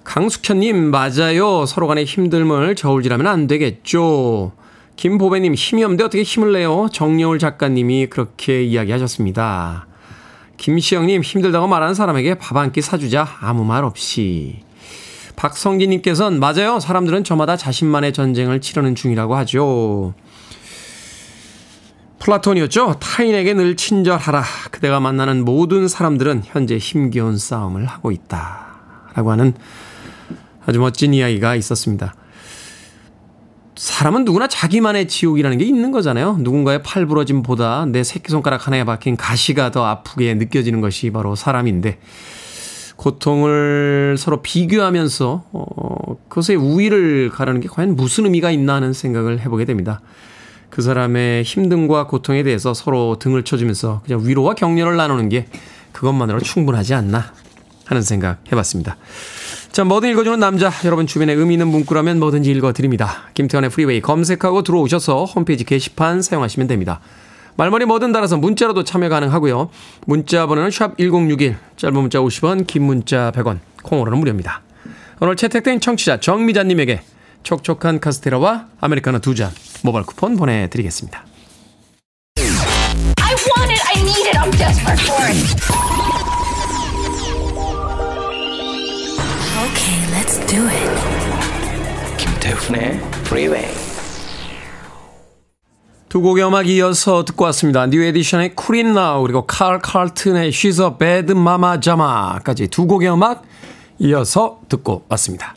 강숙현님, 0.05 0.93
맞아요. 0.93 1.67
서로 1.67 1.89
간의 1.89 2.07
힘듦을 2.07 2.77
저울질하면 2.77 3.27
안 3.27 3.49
되겠죠. 3.49 4.53
김보배님, 4.95 5.55
힘이 5.55 5.83
없는데 5.83 6.05
어떻게 6.05 6.23
힘을 6.23 6.53
내요? 6.53 6.89
정여울 6.93 7.41
작가님이 7.41 8.07
그렇게 8.07 8.63
이야기하셨습니다. 8.63 9.89
김시영님, 10.59 11.23
힘들다고 11.23 11.67
말하는 11.67 11.95
사람에게 11.95 12.35
밥 12.37 12.57
한 12.57 12.71
끼 12.71 12.81
사주자. 12.81 13.27
아무 13.41 13.65
말 13.65 13.83
없이. 13.83 14.61
박성진님께서는 15.37 16.41
맞아요. 16.41 16.81
사람들은 16.81 17.25
저마다 17.25 17.57
자신만의 17.57 18.13
전쟁을 18.13 18.61
치르는 18.61 18.95
중이라고 18.95 19.37
하죠. 19.37 20.15
플라톤이었죠. 22.21 23.01
타인에게 23.01 23.53
늘 23.55 23.77
친절하라. 23.77 24.43
그대가 24.71 25.01
만나는 25.01 25.45
모든 25.45 25.89
사람들은 25.89 26.43
현재 26.45 26.79
힘겨운 26.79 27.37
싸움을 27.37 27.85
하고 27.85 28.11
있다. 28.11 28.67
라고 29.15 29.31
하는 29.31 29.53
아주 30.67 30.79
멋진 30.81 31.13
이야기가 31.13 31.55
있었습니다. 31.57 32.15
사람은 33.77 34.25
누구나 34.25 34.47
자기만의 34.47 35.09
지옥이라는 35.09 35.59
게 35.59 35.65
있는 35.65 35.91
거잖아요. 35.91 36.37
누군가의 36.41 36.83
팔 36.83 37.07
부러짐보다 37.07 37.87
내 37.87 38.05
새끼손가락 38.05 38.67
하나에 38.67 38.85
박힌 38.85 39.17
가시가 39.17 39.73
더 39.73 39.85
아프게 39.85 40.33
느껴지는 40.35 40.81
것이 40.81 41.11
바로 41.11 41.35
사람인데, 41.35 41.99
고통을 42.97 44.17
서로 44.19 44.43
비교하면서, 44.43 45.45
어, 45.53 46.17
그것의 46.29 46.57
우위를 46.57 47.31
가르는 47.31 47.61
게 47.61 47.69
과연 47.69 47.97
무슨 47.97 48.25
의미가 48.25 48.51
있나 48.51 48.75
하는 48.75 48.93
생각을 48.93 49.41
해보게 49.41 49.65
됩니다. 49.65 50.01
그 50.71 50.83
사람의 50.83 51.45
힘듦과 51.45 52.09
고통에 52.09 52.43
대해서 52.43 52.75
서로 52.75 53.17
등을 53.21 53.45
쳐주면서 53.45 54.03
그냥 54.05 54.27
위로와 54.27 54.55
격려를 54.55 54.97
나누는 54.97 55.29
게 55.29 55.47
그것만으로 55.93 56.41
충분하지 56.41 56.95
않나 56.95 57.33
하는 57.85 58.03
생각 58.03 58.41
해봤습니다. 58.51 58.97
자, 59.71 59.85
뭐든 59.85 60.11
읽어주는 60.11 60.39
남자. 60.41 60.71
여러분 60.85 61.07
주변에 61.07 61.33
의미 61.33 61.55
있는 61.55 61.69
문구라면 61.69 62.19
뭐든지 62.19 62.51
읽어드립니다. 62.51 63.29
김태훈의 63.35 63.71
프리웨이 63.71 64.01
검색하고 64.01 64.63
들어오셔서 64.63 65.25
홈페이지 65.25 65.65
게시판 65.65 66.23
사용하시면 66.23 66.67
됩니다. 66.67 67.01
말머리 67.57 67.85
뭐든 67.85 68.13
달아서 68.13 68.37
문자로도 68.37 68.85
참여 68.85 69.09
가능하고요. 69.09 69.71
문자 70.07 70.47
번호는 70.47 70.71
샵 70.71 70.97
1061, 70.99 71.57
짧은 71.77 71.95
문자 72.01 72.19
50원, 72.19 72.67
긴 72.67 72.83
문자 72.85 73.31
100원, 73.35 73.61
콩으로는 73.83 74.19
무료입니다. 74.19 74.63
오늘 75.21 75.37
채택된 75.37 75.81
청취자 75.81 76.19
정미자님에게 76.21 77.03
촉촉한 77.45 78.01
카스테라와 78.01 78.67
아메리카노 78.81 79.21
두 79.21 79.35
잔 79.35 79.51
모바일 79.83 80.05
쿠폰 80.07 80.37
보내드리겠습니다. 80.37 81.25
I 82.37 83.35
want 83.57 83.71
it. 83.73 83.83
I 83.95 84.01
need 84.03 84.27
it. 84.29 84.37
I'm 84.39 84.51
desperate 84.57 85.01
for 85.01 85.23
it. 85.29 85.37
Okay, 89.65 89.99
let's 90.13 90.39
do 90.47 90.67
it. 90.67 90.91
김태훈의 92.19 93.01
Freeway. 93.27 93.94
두 96.15 96.21
곡의 96.21 96.47
음악 96.47 96.69
이어서 96.69 97.25
듣고 97.25 97.45
왔습니다. 97.47 97.87
뉴 97.87 98.01
에디션의 98.05 98.55
Cool 98.55 98.80
It 98.80 98.93
Now 98.93 99.23
그리고 99.23 99.47
칼 99.47 99.81
칼튼의 99.81 100.53
She's 100.53 100.81
a 100.81 100.97
Bad 100.97 101.33
Mama 101.33 101.81
Jama까지 101.81 102.69
두 102.69 102.87
곡의 102.87 103.13
음악 103.13 103.43
이어서 103.99 104.61
듣고 104.69 105.07
왔습니다. 105.09 105.57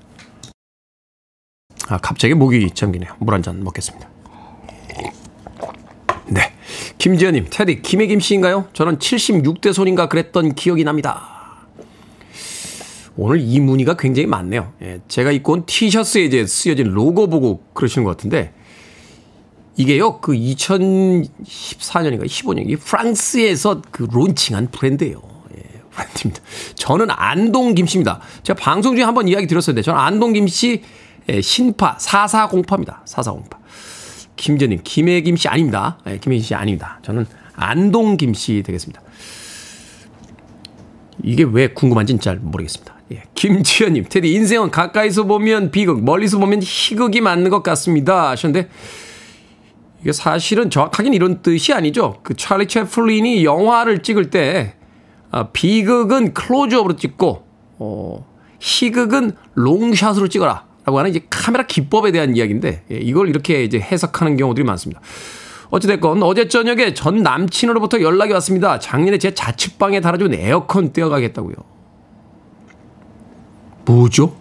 아 1.90 2.00
갑자기 2.00 2.34
목이 2.34 2.72
잠기네요. 2.74 3.14
물 3.20 3.36
한 3.36 3.44
잔 3.44 3.64
먹겠습니다. 3.64 4.10
네. 6.26 6.42
김지현님, 6.98 7.50
테디, 7.52 7.84
김혜김 7.84 8.20
씨인가요? 8.20 8.70
저는 8.74 8.98
76대 8.98 9.74
손인가 9.74 10.10
그랬던 10.10 10.56
기억이 10.56 10.84
납니다. 10.84 11.68
오늘 13.16 13.42
이 13.42 13.60
문의가 13.60 13.96
굉장히 13.96 14.26
많네요. 14.26 14.74
예, 14.82 15.02
제가 15.08 15.32
입고 15.34 15.54
온 15.54 15.66
티셔츠에 15.68 16.24
이제 16.24 16.48
쓰여진 16.48 16.88
로고 16.88 17.28
보고 17.28 17.64
그러시는 17.76 18.06
것 18.06 18.18
같은데, 18.18 18.54
이게요, 19.78 20.20
그 20.20 20.34
2014년인가 20.34 22.26
15년, 22.26 22.70
이 22.70 22.76
프랑스에서 22.76 23.82
그 23.92 24.08
론칭한 24.12 24.72
브랜드예요. 24.72 25.22
예, 25.56 25.62
브랜드입니다. 25.92 26.42
저는 26.76 27.08
안동 27.12 27.76
김씨입니다. 27.76 28.20
제가 28.44 28.60
방송 28.60 28.96
중에 28.96 29.06
한번 29.06 29.28
이야기 29.28 29.46
드렸었는데, 29.46 29.84
저는 29.84 30.00
안동 30.00 30.34
김씨 30.34 30.82
예, 31.30 31.42
신파 31.42 31.98
4408입니다. 31.98 33.02
4408. 33.06 33.60
김재님, 34.36 34.80
김혜김 34.84 35.36
씨 35.36 35.48
아닙니다. 35.48 36.00
예, 36.08 36.18
김혜김 36.18 36.44
씨 36.44 36.56
아닙니다. 36.56 37.00
저는 37.04 37.26
안동 37.54 38.18
김씨 38.18 38.64
되겠습니다. 38.64 39.02
이게 41.24 41.44
왜 41.44 41.68
궁금한지는 41.70 42.20
잘 42.20 42.38
모르겠습니다. 42.38 42.96
예. 43.12 43.24
김지현님, 43.36 44.06
테디 44.10 44.34
인생은 44.34 44.72
가까이서 44.72 45.24
보면 45.24 45.72
비극, 45.72 46.04
멀리서 46.04 46.38
보면 46.38 46.62
희극이 46.64 47.22
맞는 47.22 47.50
것 47.50 47.64
같습니다. 47.64 48.30
하셨는데 48.30 48.70
이게 50.08 50.14
사실은 50.14 50.70
정확하긴 50.70 51.14
이런 51.14 51.42
뜻이 51.42 51.74
아니죠. 51.74 52.22
그 52.24 52.34
찰리 52.34 52.70
채플린이 52.70 53.44
영화를 53.44 54.04
찍을 54.04 54.30
때 54.30 54.76
아, 55.32 55.50
비극은 55.50 56.34
클로즈업으로 56.34 56.96
찍고 56.96 57.44
어, 57.80 58.26
희극은 58.62 59.34
롱샷으로 59.56 60.30
찍어라. 60.30 60.66
라고 60.86 61.00
하는 61.00 61.12
이제 61.12 61.26
카메라 61.30 61.66
기법에 61.66 62.14
대한 62.14 62.38
이야기인데 62.38 62.86
예, 62.90 62.96
이걸 62.96 63.28
이렇게 63.28 63.66
이제 63.66 63.82
해석하는 63.82 64.38
경우들이 64.38 64.64
많습니다. 64.64 65.02
어찌됐건 65.72 66.24
어제 66.24 66.48
저녁에 66.48 66.94
전 66.94 67.22
남친으로부터 67.22 68.00
연락이 68.00 68.32
왔습니다. 68.32 68.80
작년에 68.80 69.18
제 69.18 69.34
자취방에 69.34 70.00
달아준 70.00 70.34
에어컨 70.36 70.94
떼어가겠다고요. 70.94 71.56
뭐죠? 73.84 74.38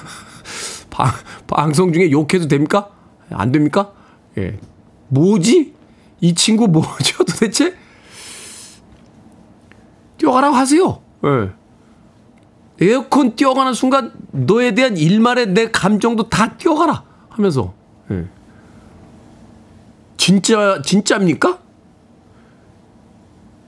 방, 0.88 1.12
방송 1.46 1.92
중에 1.92 2.10
욕해도 2.10 2.48
됩니까? 2.48 2.88
안 3.28 3.52
됩니까? 3.52 3.92
예. 4.38 4.58
뭐지? 5.08 5.74
이 6.20 6.34
친구 6.34 6.68
뭐죠 6.68 7.24
도대체? 7.24 7.74
뛰어가라고 10.18 10.56
하세요. 10.56 11.00
예. 11.24 11.50
에어컨 12.80 13.34
뛰어가는 13.34 13.72
순간 13.74 14.12
너에 14.30 14.74
대한 14.74 14.96
일말의 14.96 15.48
내 15.48 15.70
감정도 15.70 16.28
다 16.28 16.56
뛰어가라 16.56 17.04
하면서 17.28 17.74
예. 18.10 18.26
진짜 20.16 20.80
진짜입니까? 20.82 21.60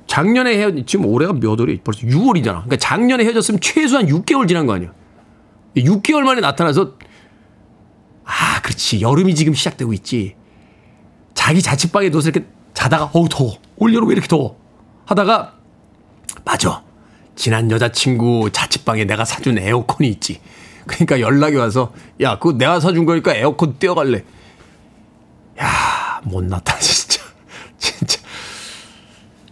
작년에 0.06 0.56
헤어 0.58 0.72
지금 0.84 1.06
올해가 1.06 1.32
몇 1.32 1.58
월이 1.58 1.80
벌써 1.82 2.00
6월이잖아. 2.00 2.42
그러니까 2.42 2.76
작년에 2.76 3.24
헤어졌으면 3.24 3.60
최소한 3.60 4.06
6개월 4.06 4.48
지난 4.48 4.66
거 4.66 4.74
아니야. 4.74 4.92
6개월 5.76 6.22
만에 6.22 6.40
나타나서 6.40 6.94
아 8.24 8.60
그렇지 8.62 9.00
여름이 9.00 9.36
지금 9.36 9.54
시작되고 9.54 9.92
있지. 9.92 10.34
자기 11.40 11.62
자취방에 11.62 12.10
누워서 12.10 12.28
이렇게 12.28 12.46
자다가 12.74 13.10
어우 13.14 13.26
더워. 13.30 13.56
올여름 13.78 14.08
왜 14.10 14.12
이렇게 14.12 14.28
더워? 14.28 14.58
하다가 15.06 15.54
맞아. 16.44 16.82
지난 17.34 17.70
여자친구 17.70 18.50
자취방에 18.52 19.04
내가 19.06 19.24
사준 19.24 19.56
에어컨이 19.56 20.06
있지. 20.10 20.38
그러니까 20.86 21.18
연락이 21.20 21.56
와서 21.56 21.94
야 22.20 22.38
그거 22.38 22.52
내가 22.58 22.78
사준 22.78 23.06
거니까 23.06 23.32
에어컨 23.34 23.78
떼어갈래. 23.78 24.22
야 25.62 26.20
못났다 26.24 26.76
진짜. 26.78 27.22
진짜. 27.78 28.20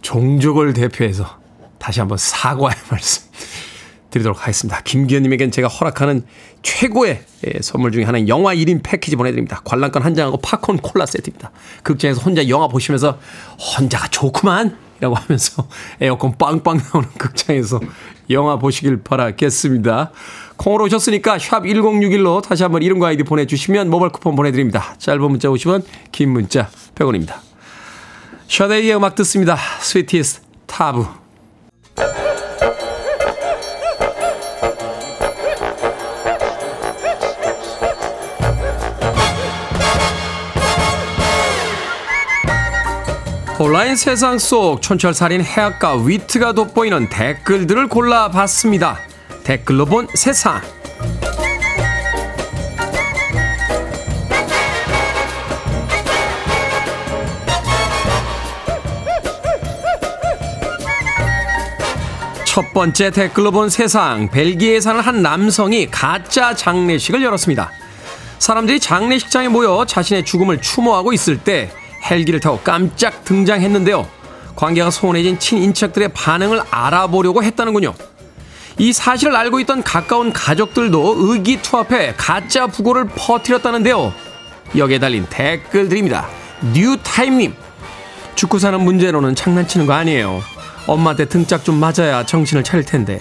종족을 0.03 0.73
대표해서 0.73 1.39
다시 1.79 2.01
한번 2.01 2.19
사과의 2.19 2.75
말씀 2.91 3.28
드리도록 4.09 4.41
하겠습니다. 4.41 4.81
김기현님에겐 4.81 5.51
제가 5.51 5.67
허락하는 5.67 6.23
최고의 6.61 7.21
예, 7.47 7.59
선물 7.61 7.91
중에 7.91 8.03
하나인 8.03 8.27
영화 8.27 8.53
1인 8.53 8.81
패키지 8.83 9.15
보내드립니다. 9.15 9.61
관람권 9.63 10.01
한 10.01 10.15
장하고 10.15 10.37
팝콘 10.37 10.77
콜라 10.77 11.05
세트입니다. 11.05 11.51
극장에서 11.83 12.21
혼자 12.21 12.47
영화 12.49 12.67
보시면서 12.67 13.19
혼자가 13.77 14.07
좋구만 14.09 14.77
이라고 14.99 15.15
하면서 15.15 15.67
에어컨 16.01 16.37
빵빵 16.37 16.77
나오는 16.77 17.09
극장에서 17.17 17.79
영화 18.29 18.57
보시길 18.57 19.01
바라겠습니다. 19.03 20.11
콩으로 20.57 20.85
오셨으니까 20.85 21.39
샵 21.39 21.63
1061로 21.63 22.41
다시 22.41 22.63
한번 22.63 22.83
이름과 22.83 23.07
아이디 23.07 23.23
보내주시면 23.23 23.89
모바일 23.89 24.11
쿠폰 24.11 24.35
보내드립니다. 24.35 24.95
짧은 24.97 25.21
문자 25.21 25.47
50원, 25.49 25.83
긴 26.11 26.31
문자 26.31 26.69
100원입니다. 26.95 27.35
샤데이의 28.47 28.95
음악 28.95 29.15
듣습니다. 29.15 29.55
Sweetest 29.79 30.41
Taboo. 30.65 31.05
온라인 43.61 43.97
세상 43.97 44.39
속 44.39 44.81
촌철살인 44.81 45.43
해악과 45.43 45.95
위트가 45.97 46.53
돋보이는 46.53 47.09
댓글들을 47.09 47.89
골라봤습니다. 47.89 48.97
댓글로 49.43 49.85
본 49.85 50.07
세상. 50.13 50.61
첫 62.45 62.73
번째 62.73 63.11
댓글로 63.11 63.51
본 63.51 63.69
세상. 63.69 64.29
벨기에에 64.29 64.79
사는 64.79 65.01
한 65.01 65.21
남성이 65.21 65.91
가짜 65.91 66.55
장례식을 66.55 67.21
열었습니다. 67.21 67.69
사람들이 68.39 68.79
장례식장에 68.79 69.49
모여 69.49 69.83
자신의 69.85 70.23
죽음을 70.23 70.61
추모하고 70.61 71.11
있을 71.11 71.37
때 71.37 71.69
헬기를 72.09 72.39
타고 72.39 72.59
깜짝 72.59 73.23
등장했는데요. 73.23 74.07
관계가 74.55 74.91
소원해진 74.91 75.39
친인척들의 75.39 76.09
반응을 76.09 76.61
알아보려고 76.69 77.43
했다는군요. 77.43 77.93
이 78.77 78.93
사실을 78.93 79.35
알고 79.35 79.59
있던 79.61 79.83
가까운 79.83 80.31
가족들도 80.31 81.15
의기투합해 81.17 82.15
가짜 82.17 82.67
부고를 82.67 83.05
퍼뜨렸다는데요. 83.07 84.13
여기에 84.77 84.99
달린 84.99 85.25
댓글들입니다. 85.29 86.27
뉴타임님. 86.73 87.53
죽고 88.35 88.59
사는 88.59 88.79
문제로는 88.81 89.35
장난치는 89.35 89.85
거 89.85 89.93
아니에요. 89.93 90.41
엄마한테 90.87 91.25
등짝 91.25 91.63
좀 91.63 91.75
맞아야 91.75 92.25
정신을 92.25 92.63
차릴 92.63 92.85
텐데. 92.85 93.19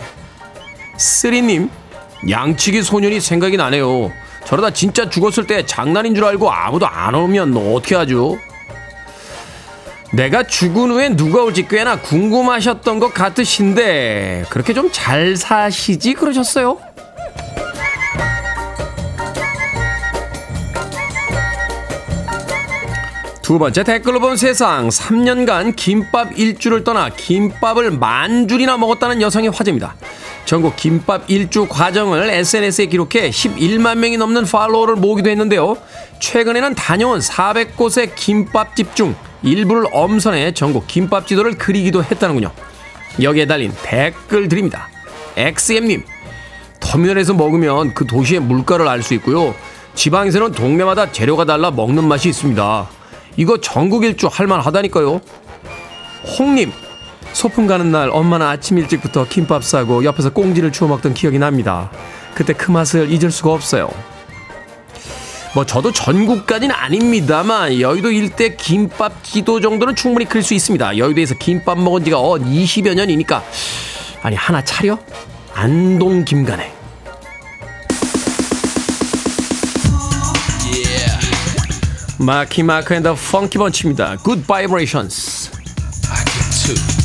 쓰리님. 0.97 1.71
양치기 2.29 2.83
소년이 2.83 3.21
생각이 3.21 3.57
나네요. 3.57 4.13
저러다 4.45 4.71
진짜 4.71 5.09
죽었을 5.09 5.47
때 5.47 5.67
장난인 5.67 6.15
줄 6.15 6.25
알고 6.25 6.51
아무도 6.51 6.87
안 6.87 7.15
오면 7.15 7.57
어떻게 7.57 7.95
하죠? 7.97 8.39
내가 10.13 10.43
죽은 10.43 10.91
후에 10.91 11.11
누가 11.11 11.43
올지 11.43 11.69
꽤나 11.69 12.01
궁금하셨던 12.01 12.99
것 12.99 13.13
같으신데 13.13 14.45
그렇게 14.51 14.73
좀 14.73 14.89
잘 14.91 15.37
사시지 15.37 16.15
그러셨어요? 16.15 16.79
두 23.43 23.59
번째 23.59 23.83
댓글로 23.83 24.21
본 24.21 24.37
세상 24.37 24.89
3년간 24.89 25.75
김밥 25.75 26.39
일주를 26.39 26.85
떠나 26.85 27.09
김밥을 27.09 27.93
만 27.93 28.47
줄이나 28.47 28.77
먹었다는 28.77 29.23
여성의 29.23 29.51
화제입니다. 29.51 29.95
전국 30.45 30.77
김밥 30.77 31.25
일주 31.29 31.67
과정을 31.67 32.29
SNS에 32.29 32.87
기록해 32.87 33.31
11만 33.31 33.99
명이 33.99 34.19
넘는 34.19 34.45
팔로워를 34.45 34.97
모으기도 34.97 35.31
했는데요. 35.31 35.79
최근에는 36.19 36.75
다녀온 36.75 37.21
400곳의 37.21 38.15
김밥집 38.17 38.95
중 38.95 39.15
일부를 39.43 39.87
엄선해 39.93 40.53
전국 40.53 40.87
김밥 40.87 41.27
지도를 41.27 41.57
그리기도 41.57 42.03
했다는군요. 42.03 42.51
여기에 43.23 43.47
달린 43.47 43.73
댓글 43.83 44.49
드립니다. 44.49 44.89
XM님, 45.37 46.05
터미널에서 46.81 47.35
먹으면 47.35 47.95
그 47.95 48.07
도시의 48.07 48.41
물가를 48.41 48.89
알 48.89 49.03
수 49.03 49.15
있고요. 49.15 49.55
지방에서는 49.95 50.53
동네마다 50.53 51.11
재료가 51.11 51.45
달라 51.45 51.71
먹는 51.71 52.05
맛이 52.07 52.29
있습니다. 52.29 52.89
이거 53.37 53.61
전국 53.61 54.05
일주 54.05 54.29
할만하다니까요. 54.31 55.21
홍님, 56.39 56.73
소풍 57.33 57.67
가는 57.67 57.91
날 57.91 58.11
엄마는 58.11 58.47
아침 58.47 58.79
일찍부터 58.79 59.27
김밥 59.29 59.65
싸고 59.65 60.05
옆에서 60.05 60.31
꽁지를 60.31 60.73
주워 60.73 60.91
먹던 60.91 61.15
기억이 61.15 61.39
납니다. 61.39 61.91
그때 62.35 62.53
그 62.53 62.71
맛을 62.71 63.11
잊을 63.11 63.31
수가 63.31 63.53
없어요. 63.53 63.91
뭐 65.55 65.65
저도 65.67 65.93
전국까지는 65.93 66.75
아닙니다만 66.75 67.81
여의도 67.81 68.11
일대 68.11 68.55
김밥 68.55 69.25
지도 69.25 69.61
정도는 69.61 69.97
충분히 69.97 70.25
클 70.27 70.43
수 70.43 70.55
있습니다. 70.55 70.99
여의도에서 70.99 71.35
김밥 71.37 71.79
먹은 71.79 72.05
지가 72.05 72.19
어 72.19 72.37
20여 72.39 72.95
년이니까 72.95 73.43
아니 74.23 74.37
하나 74.37 74.63
차려? 74.63 74.99
안동 75.55 76.25
김간에 76.25 76.73
마키 82.19 82.63
마크 82.63 82.95
앤더 82.95 83.15
펑키 83.31 83.59
번치입니다. 83.59 84.17
Good 84.25 84.43
Vibrations. 84.47 85.51
Free 86.69 86.98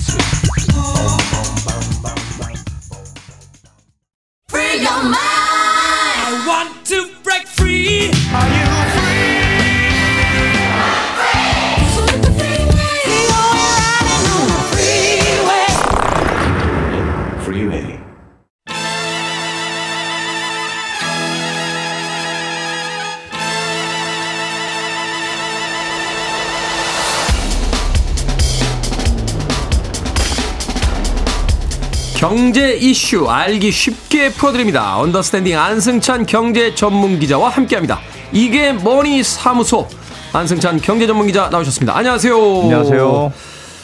경제 32.33 32.73
이슈 32.73 33.29
알기 33.29 33.69
쉽게 33.69 34.31
풀어드립니다. 34.31 34.97
언더스탠딩 34.97 35.55
안승찬 35.55 36.25
경제 36.25 36.73
전문 36.73 37.19
기자와 37.19 37.49
함께합니다. 37.49 37.99
이게 38.31 38.73
뭐니 38.73 39.21
사무소 39.21 39.87
안승찬 40.33 40.81
경제 40.81 41.05
전문 41.05 41.27
기자 41.27 41.49
나오셨습니다. 41.49 41.95
안녕하세요. 41.95 42.35
안녕하세요. 42.35 43.33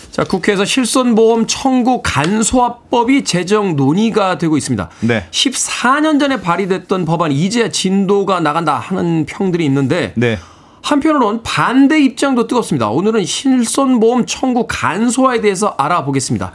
자, 0.10 0.24
국회에서 0.24 0.66
실손보험 0.66 1.46
청구 1.46 2.02
간소화법이 2.02 3.24
제정 3.24 3.76
논의가 3.76 4.40
되고 4.40 4.58
있습니다. 4.58 4.90
네. 5.02 5.28
14년 5.30 6.20
전에 6.20 6.42
발의됐던 6.42 7.06
법안이 7.06 7.36
이제 7.36 7.70
진도가 7.70 8.40
나간다 8.40 8.78
하는 8.78 9.28
평들이 9.28 9.64
있는데 9.66 10.14
네. 10.16 10.40
한편으로는 10.82 11.44
반대 11.44 12.02
입장도 12.02 12.48
뜨겁습니다. 12.48 12.90
오늘은 12.90 13.26
실손보험 13.26 14.26
청구 14.26 14.66
간소화에 14.68 15.42
대해서 15.42 15.76
알아보겠습니다. 15.78 16.52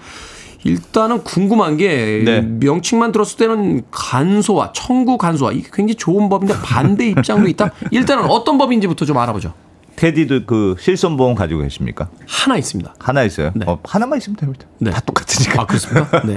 일단은 0.65 1.23
궁금한 1.23 1.77
게 1.77 2.23
네. 2.25 2.41
명칭만 2.41 3.13
들었을 3.13 3.37
때는 3.37 3.83
간소화, 3.91 4.73
청구 4.73 5.19
간소화 5.19 5.53
이게 5.53 5.69
굉장히 5.73 5.95
좋은 5.95 6.29
법인데 6.29 6.55
반대 6.63 7.09
입장도 7.09 7.49
있다. 7.49 7.71
일단은 7.93 8.25
어떤 8.25 8.59
법인지부터 8.59 9.05
좀 9.05 9.19
알아보죠. 9.19 9.53
테디도 9.97 10.45
그 10.47 10.77
실손 10.79 11.17
보험 11.17 11.35
가지고 11.35 11.63
계십니까? 11.63 12.09
하나 12.27 12.57
있습니다. 12.57 12.95
하나 12.99 13.23
있어요. 13.23 13.53
네. 13.55 13.65
어, 13.69 13.79
하나만 13.85 14.19
있으면 14.19 14.37
됩니다. 14.37 14.67
네. 14.79 14.91
다 14.91 15.01
똑같으니까. 15.01 15.63
아 15.63 15.67
그렇습니까? 15.67 16.23
네. 16.27 16.35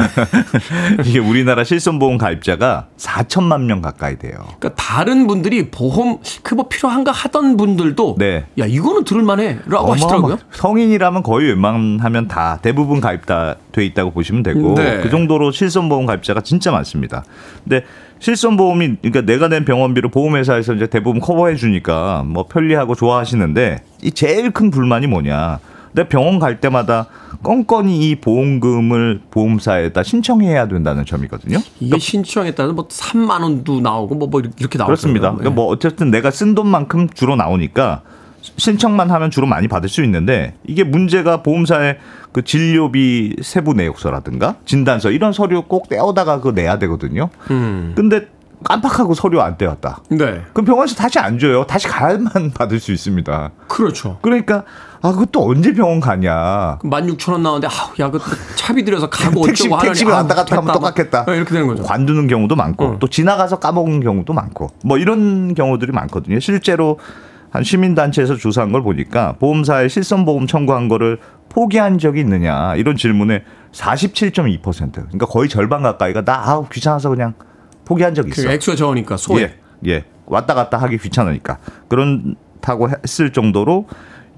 이게 1.05 1.19
우리나라 1.19 1.63
실손 1.63 1.99
보험 1.99 2.17
가입자가 2.17 2.87
4천만 2.97 3.63
명 3.63 3.81
가까이 3.81 4.17
돼요. 4.17 4.33
그러니까 4.59 4.69
다른 4.75 5.27
분들이 5.27 5.69
보험 5.71 6.19
그 6.43 6.57
뭐 6.57 6.67
필요한가 6.67 7.11
하던 7.11 7.55
분들도 7.55 8.15
네. 8.17 8.45
야 8.57 8.65
이거는 8.65 9.03
들을만해라고 9.03 9.93
하시더라고요. 9.93 10.39
성인이라면 10.51 11.21
거의 11.21 11.49
웬만하면 11.49 12.27
다 12.27 12.57
대부분 12.61 12.99
가입 12.99 13.25
다 13.27 13.55
돼 13.77 13.85
있다고 13.85 14.09
보시면 14.09 14.41
되고 14.41 14.73
네. 14.73 15.01
그 15.03 15.11
정도로 15.11 15.51
실손 15.51 15.87
보험 15.87 16.07
가입자가 16.07 16.41
진짜 16.41 16.71
많습니다. 16.71 17.23
근데 17.63 17.85
실손 18.19 18.57
보험이 18.57 18.95
그러니까 19.01 19.21
내가 19.21 19.47
낸 19.47 19.65
병원비를 19.65 20.11
보험회사에서 20.11 20.73
이제 20.73 20.87
대부분 20.87 21.21
커버해 21.21 21.55
주니까 21.55 22.23
뭐 22.25 22.45
편리하고 22.47 22.95
좋아하시는데 22.95 23.83
이 24.03 24.11
제일 24.11 24.51
큰 24.51 24.71
불만이 24.71 25.07
뭐냐? 25.07 25.59
내 25.93 26.07
병원 26.07 26.39
갈 26.39 26.59
때마다 26.59 27.07
껌껌이 27.43 28.09
이 28.09 28.15
보험금을 28.15 29.21
보험사에다 29.31 30.03
신청해야 30.03 30.67
된다는 30.67 31.05
점이거든요. 31.05 31.59
이게 31.79 31.97
신청에 31.97 32.51
따라서 32.51 32.73
뭐 32.73 32.87
3만 32.87 33.41
원도 33.41 33.81
나오고 33.81 34.15
뭐, 34.15 34.27
뭐 34.27 34.41
이렇게 34.41 34.77
나오고 34.77 34.87
그렇습니다. 34.87 35.31
그러니까 35.31 35.49
뭐 35.51 35.65
어쨌든 35.65 36.11
내가 36.11 36.31
쓴 36.31 36.55
돈만큼 36.55 37.09
주로 37.13 37.35
나오니까 37.35 38.01
신청만 38.57 39.11
하면 39.11 39.31
주로 39.31 39.47
많이 39.47 39.67
받을 39.67 39.89
수 39.89 40.03
있는데 40.03 40.53
이게 40.65 40.83
문제가 40.83 41.43
보험사의 41.43 41.97
그 42.31 42.43
진료비 42.43 43.37
세부 43.41 43.73
내역서라든가 43.73 44.55
진단서 44.65 45.11
이런 45.11 45.33
서류 45.33 45.63
꼭 45.63 45.89
떼어다가 45.89 46.39
그 46.41 46.49
내야 46.49 46.77
되거든요. 46.79 47.29
음. 47.51 47.93
근데 47.95 48.27
깜빡하고 48.63 49.13
서류 49.13 49.39
안 49.41 49.55
떼었다. 49.57 49.99
네. 50.09 50.41
그럼 50.51 50.65
병원에서 50.65 50.95
다시 50.95 51.19
안 51.19 51.37
줘요. 51.37 51.65
다시 51.65 51.87
가야만 51.87 52.51
받을 52.57 52.79
수 52.79 52.91
있습니다. 52.91 53.51
그렇죠. 53.67 54.17
그러니까 54.23 54.63
아 55.01 55.11
그것도 55.11 55.47
언제 55.47 55.73
병원 55.73 55.99
가냐. 55.99 56.79
16,000원 56.81 57.41
나오는데 57.41 57.67
아우 57.67 57.93
야그 57.99 58.19
차비 58.55 58.83
들여서 58.83 59.09
가고 59.11 59.45
택시 59.45 59.63
어쩌고 59.65 59.75
하느니 59.75 59.89
택시비 59.89 60.11
아우, 60.11 60.17
왔다 60.17 60.33
갔다 60.35 60.57
하면. 60.57 60.73
똑같겠다. 60.73 61.25
네, 61.25 61.35
이렇게 61.35 61.51
되는 61.51 61.67
거죠. 61.67 61.83
관두는 61.83 62.25
경우도 62.27 62.55
많고 62.55 62.85
어. 62.85 62.97
또 62.99 63.07
지나가서 63.07 63.59
까먹은 63.59 63.99
경우도 63.99 64.33
많고 64.33 64.71
뭐 64.83 64.97
이런 64.97 65.53
경우들이 65.53 65.91
많거든요. 65.91 66.39
실제로 66.39 66.99
한 67.49 67.63
시민단체에서 67.63 68.35
조사한 68.35 68.71
걸 68.71 68.81
보니까 68.83 69.33
보험사에 69.39 69.87
실손보험 69.87 70.47
청구한 70.47 70.87
거를 70.87 71.19
포기한 71.49 71.97
적이 71.97 72.21
있느냐 72.21 72.75
이런 72.75 72.95
질문에 72.97 73.43
47.2% 73.71 74.91
그러니까 74.93 75.25
거의 75.25 75.49
절반 75.49 75.81
가까이가 75.83 76.23
나 76.23 76.41
아우 76.49 76.67
귀찮아서 76.69 77.09
그냥 77.09 77.33
포기한 77.85 78.13
적그 78.13 78.29
있어. 78.29 78.49
액수가 78.51 78.75
적으니까 78.75 79.17
소액. 79.17 79.59
예, 79.85 79.89
예. 79.91 80.03
왔다 80.25 80.53
갔다 80.53 80.77
하기 80.77 80.97
귀찮으니까. 80.97 81.57
그렇다고 81.87 82.89
했을 82.89 83.31
정도로 83.31 83.87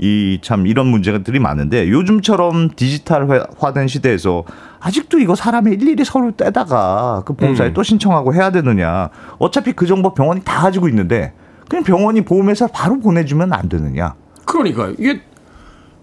이 0.01 0.39
참 0.41 0.65
이런 0.67 0.87
문제들이 0.87 1.39
많은데 1.39 1.89
요즘처럼 1.89 2.69
디지털화된 2.75 3.87
시대에서 3.87 4.45
아직도 4.79 5.19
이거 5.19 5.35
사람이 5.35 5.71
일일이 5.73 6.05
서류 6.05 6.31
떼다가 6.31 7.23
그 7.25 7.33
보험사에 7.33 7.69
음. 7.69 7.73
또 7.73 7.83
신청하고 7.83 8.33
해야 8.33 8.49
되느냐. 8.51 9.09
어차피 9.39 9.73
그 9.73 9.85
정보 9.87 10.13
병원이 10.13 10.41
다 10.45 10.61
가지고 10.61 10.87
있는데 10.87 11.33
그냥 11.69 11.83
병원이 11.83 12.21
보험회사 12.21 12.67
바로 12.67 12.99
보내주면 12.99 13.53
안 13.53 13.69
되느냐. 13.69 14.15
그러니까 14.43 14.89
이게 14.97 15.21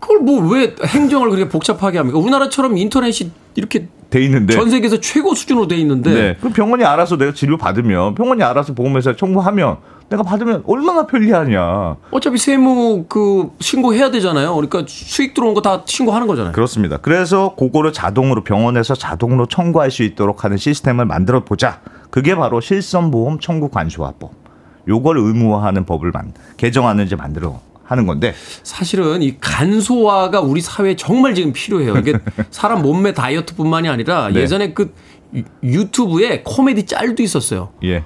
그걸 0.00 0.20
뭐 0.20 0.40
왜 0.52 0.74
행정을 0.84 1.28
그렇게 1.30 1.48
복잡하게 1.48 1.98
합니까? 1.98 2.18
우리나라처럼 2.18 2.76
인터넷이 2.78 3.30
이렇게 3.56 3.88
돼 4.08 4.22
있는데. 4.24 4.54
전 4.54 4.70
세계에서 4.70 5.00
최고 5.00 5.34
수준으로 5.34 5.66
돼 5.66 5.76
있는데 5.78 6.36
네. 6.40 6.50
병원이 6.52 6.84
알아서 6.84 7.16
내가 7.18 7.32
진료 7.34 7.58
받으면 7.58 8.14
병원이 8.14 8.42
알아서 8.42 8.72
보험회사에 8.74 9.16
청구하면 9.16 9.78
내가 10.08 10.22
받으면 10.22 10.62
얼마나 10.68 11.04
편리하냐. 11.06 11.96
어차피 12.12 12.38
세무 12.38 13.06
그 13.08 13.50
신고해야 13.58 14.12
되잖아요. 14.12 14.54
그러니까 14.54 14.84
수익 14.86 15.34
들어온 15.34 15.54
거 15.54 15.60
다 15.62 15.82
신고하는 15.84 16.28
거잖아요. 16.28 16.52
그렇습니다. 16.52 16.98
그래서 16.98 17.56
그거를 17.56 17.92
자동으로 17.92 18.44
병원에서 18.44 18.94
자동으로 18.94 19.46
청구할 19.46 19.90
수 19.90 20.04
있도록 20.04 20.44
하는 20.44 20.56
시스템을 20.58 21.06
만들어 21.06 21.42
보자. 21.44 21.80
그게 22.10 22.36
바로 22.36 22.60
실손보험 22.60 23.40
청구 23.40 23.68
관소화법. 23.70 24.45
요걸 24.88 25.18
의무화하는 25.18 25.84
법을 25.86 26.10
만, 26.12 26.32
개정하는 26.56 27.04
이제 27.06 27.16
만들어 27.16 27.60
하는 27.84 28.06
건데 28.06 28.34
사실은 28.62 29.22
이 29.22 29.36
간소화가 29.40 30.40
우리 30.40 30.60
사회에 30.60 30.96
정말 30.96 31.34
지금 31.34 31.52
필요해요. 31.52 31.96
이게 31.98 32.14
사람 32.50 32.82
몸매 32.82 33.12
다이어트뿐만이 33.14 33.88
아니라 33.88 34.28
네. 34.28 34.40
예전에 34.40 34.72
그 34.72 34.92
유- 35.34 35.42
유튜브에 35.62 36.42
코미디 36.44 36.86
짤도 36.86 37.22
있었어요. 37.22 37.70
예. 37.84 38.02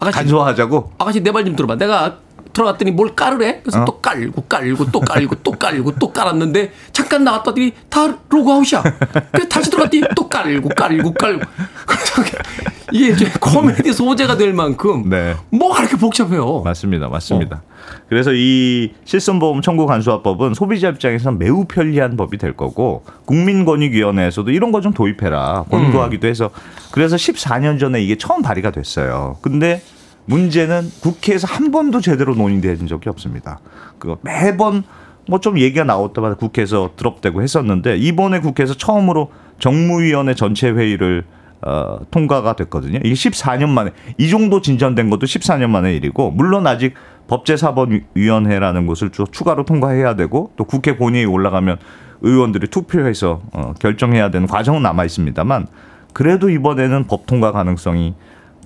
아가씨, 0.00 0.16
간소화하자고 0.18 0.92
아가씨 0.98 1.20
내 1.22 1.30
말 1.30 1.44
좀 1.44 1.56
들어봐. 1.56 1.76
내가 1.76 2.18
들어갔더니 2.52 2.90
뭘 2.90 3.14
깔으래? 3.14 3.60
그래서 3.62 3.80
어? 3.82 3.84
또 3.86 4.00
깔고 4.00 4.42
깔고 4.42 4.90
또 4.90 5.00
깔고 5.00 5.36
또 5.42 5.52
깔고 5.52 5.92
또 5.98 6.12
깔았는데 6.12 6.72
잠깐 6.92 7.24
나왔더니 7.24 7.72
다 7.88 8.18
로그아웃이야. 8.28 8.82
그래서 9.32 9.48
다시 9.48 9.70
들어갔더니 9.70 10.02
또 10.14 10.28
깔고 10.28 10.68
깔고 10.70 11.14
깔고. 11.14 11.40
그래서 12.92 12.98
이게 13.04 13.12
이제 13.12 13.32
코미디 13.40 13.92
소재가 13.92 14.36
될 14.36 14.52
만큼 14.52 15.08
네. 15.08 15.34
뭐가 15.50 15.78
그렇게 15.78 15.96
복잡해요. 15.96 16.60
맞습니다. 16.62 17.08
맞습니다. 17.08 17.62
그래서 18.08 18.32
이 18.34 18.92
실손보험 19.04 19.62
청구 19.62 19.86
간소화법은 19.86 20.54
소비자 20.54 20.88
입장에서는 20.90 21.38
매우 21.38 21.64
편리한 21.64 22.16
법이 22.16 22.38
될 22.38 22.52
거고 22.56 23.04
국민권익위원회에서도 23.26 24.50
이런 24.50 24.70
거 24.70 24.82
좀 24.82 24.92
도입해라 24.92 25.66
권고하기도 25.70 26.26
해서 26.26 26.50
그래서 26.90 27.14
14년 27.16 27.78
전에 27.78 28.02
이게 28.02 28.16
처음 28.18 28.42
발의가 28.42 28.70
됐어요. 28.72 29.36
근데 29.40 29.80
문제는 30.24 30.90
국회에서 31.00 31.46
한 31.46 31.70
번도 31.70 32.00
제대로 32.00 32.34
논의된 32.34 32.86
적이 32.88 33.08
없습니다. 33.10 33.60
그 33.98 34.16
매번 34.22 34.82
뭐 35.28 35.38
좀 35.38 35.58
얘기가 35.58 35.84
나올 35.84 36.12
때마다 36.12 36.34
국회에서 36.34 36.90
드롭되고 36.96 37.42
했었는데 37.42 37.96
이번에 37.96 38.40
국회에서 38.40 38.74
처음으로 38.74 39.30
정무위원회 39.60 40.34
전체 40.34 40.68
회의를 40.70 41.24
어, 41.64 41.98
통과가 42.10 42.54
됐거든요. 42.56 42.98
이게 43.04 43.14
14년 43.14 43.68
만에 43.68 43.90
이 44.18 44.28
정도 44.28 44.60
진전된 44.60 45.10
것도 45.10 45.26
14년 45.26 45.70
만의 45.70 45.96
일이고 45.96 46.32
물론 46.32 46.66
아직 46.66 46.94
법제사법위원회라는 47.28 48.86
곳을 48.86 49.10
또 49.10 49.26
추가로 49.26 49.64
통과해야 49.64 50.16
되고 50.16 50.52
또 50.56 50.64
국회 50.64 50.96
본회의 50.96 51.24
올라가면 51.24 51.78
의원들이 52.22 52.68
투표해서 52.68 53.42
어, 53.52 53.74
결정해야 53.78 54.30
되는 54.30 54.46
과정은 54.46 54.82
남아 54.82 55.04
있습니다만 55.04 55.66
그래도 56.12 56.50
이번에는 56.50 57.04
법 57.06 57.26
통과 57.26 57.52
가능성이 57.52 58.14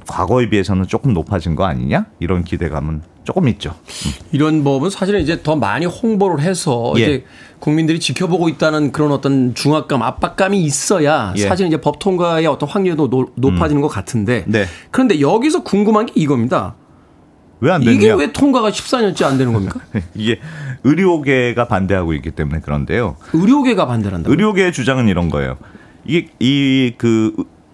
과거에 0.06 0.48
비해서는 0.48 0.86
조금 0.86 1.12
높아진 1.12 1.54
거 1.56 1.64
아니냐 1.64 2.06
이런 2.20 2.44
기대감은 2.44 3.02
조금 3.24 3.48
있죠. 3.48 3.74
이런 4.30 4.62
법은 4.62 4.90
사실은 4.90 5.20
이제 5.20 5.42
더 5.42 5.56
많이 5.56 5.84
홍보를 5.84 6.40
해서 6.44 6.92
예. 6.96 7.02
이제 7.02 7.24
국민들이 7.58 7.98
지켜보고 7.98 8.48
있다는 8.48 8.92
그런 8.92 9.10
어떤 9.10 9.54
중압감, 9.54 10.02
압박감이 10.02 10.62
있어야 10.62 11.32
예. 11.36 11.48
사실 11.48 11.66
이제 11.66 11.80
법 11.80 11.98
통과의 11.98 12.46
어떤 12.46 12.68
확률도 12.68 13.10
노- 13.10 13.32
높아지는 13.34 13.82
것 13.82 13.88
같은데. 13.88 14.44
네. 14.46 14.66
그런데 14.92 15.20
여기서 15.20 15.64
궁금한 15.64 16.06
게 16.06 16.12
이겁니다. 16.14 16.76
왜안 17.60 17.82
이게 17.82 17.98
됐냐? 17.98 18.16
왜 18.16 18.32
통과가 18.32 18.70
14년째 18.70 19.24
안 19.24 19.38
되는 19.38 19.52
겁니까? 19.52 19.80
이게 20.14 20.38
의료계가 20.84 21.66
반대하고 21.66 22.12
있기 22.14 22.30
때문에 22.30 22.60
그런데요. 22.60 23.16
의료계가 23.32 23.86
반대한다. 23.86 24.30
의료계의 24.30 24.72
주장은 24.72 25.08
이런 25.08 25.30
거예요. 25.30 25.56
이게 26.04 26.28
이 26.38 26.92
그 26.96 27.32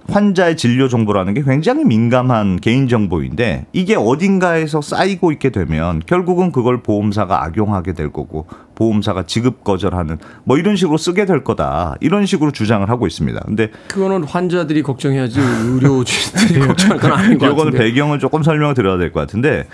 환자의 0.09 0.57
진료 0.57 0.89
정보라는 0.89 1.35
게 1.35 1.43
굉장히 1.43 1.85
민감한 1.85 2.59
개인 2.61 2.89
정보인데 2.89 3.67
이게 3.73 3.95
어딘가에서 3.95 4.81
쌓이고 4.81 5.33
있게 5.33 5.51
되면 5.51 6.03
결국은 6.07 6.51
그걸 6.53 6.83
보험사가 6.83 7.45
악용하게 7.45 7.93
될 7.95 8.11
거고 8.13 8.47
보험사가 8.75 9.25
지급 9.27 9.65
거절하는 9.65 10.19
뭐 10.45 10.59
이런 10.59 10.77
식으로 10.77 10.97
쓰게 10.97 11.25
될 11.25 11.45
거다 11.45 11.97
이런 12.01 12.27
식으로 12.27 12.51
주장을 12.51 12.89
하고 12.89 13.07
있습니다. 13.07 13.41
근데 13.47 13.71
그거는 13.89 14.25
환자들이 14.25 14.83
걱정해야지 14.83 15.39
의료진들이 15.41 16.61
걱정할 16.67 16.99
건 16.99 17.13
아닌 17.13 17.39
것 17.39 17.47
요거는 17.47 17.73
같은데. 17.73 17.79
배경을 17.85 18.19
조금 18.19 18.43
설명을 18.43 18.75
드려야 18.75 18.99
될 18.99 19.13
것 19.13 19.21
같은데 19.21 19.67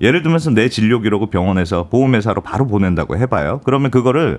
예를 0.00 0.22
들면서 0.22 0.50
내 0.50 0.68
진료 0.68 1.00
기록을 1.00 1.28
병원에서 1.30 1.88
보험회사로 1.88 2.40
바로 2.42 2.66
보낸다고 2.66 3.16
해봐요. 3.16 3.60
그러면 3.64 3.90
그거를 3.90 4.38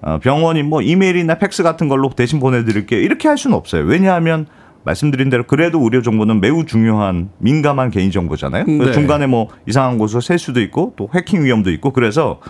어, 0.00 0.18
병원이 0.20 0.64
뭐 0.64 0.82
이메일이나 0.82 1.36
팩스 1.36 1.62
같은 1.62 1.88
걸로 1.88 2.10
대신 2.10 2.40
보내드릴게요. 2.40 2.98
이렇게 3.00 3.28
할 3.28 3.38
수는 3.38 3.56
없어요. 3.56 3.84
왜냐하면 3.84 4.46
말씀드린 4.84 5.30
대로 5.30 5.44
그래도 5.44 5.80
의료 5.80 6.02
정보는 6.02 6.40
매우 6.40 6.64
중요한 6.64 7.30
민감한 7.38 7.90
개인 7.90 8.10
정보잖아요. 8.10 8.64
네. 8.64 8.92
중간에 8.92 9.26
뭐 9.26 9.48
이상한 9.66 9.98
곳으로 9.98 10.20
셀 10.20 10.38
수도 10.38 10.60
있고 10.60 10.94
또 10.96 11.08
해킹 11.14 11.44
위험도 11.44 11.70
있고 11.72 11.92
그래서 11.92 12.40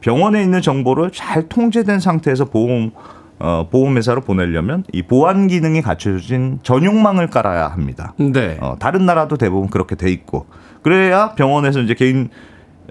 병원에 0.00 0.42
있는 0.42 0.60
정보를 0.60 1.10
잘 1.12 1.48
통제된 1.48 2.00
상태에서 2.00 2.46
보험 2.46 2.92
어, 3.38 3.68
보험회사로 3.70 4.20
보내려면 4.20 4.84
이 4.92 5.02
보안 5.02 5.48
기능이 5.48 5.82
갖춰진 5.82 6.60
전용망을 6.62 7.28
깔아야 7.28 7.68
합니다. 7.68 8.14
네. 8.16 8.56
어, 8.60 8.76
다른 8.78 9.06
나라도 9.06 9.36
대부분 9.36 9.68
그렇게 9.68 9.96
돼 9.96 10.10
있고 10.10 10.46
그래야 10.82 11.34
병원에서 11.34 11.80
이제 11.80 11.94
개인 11.94 12.28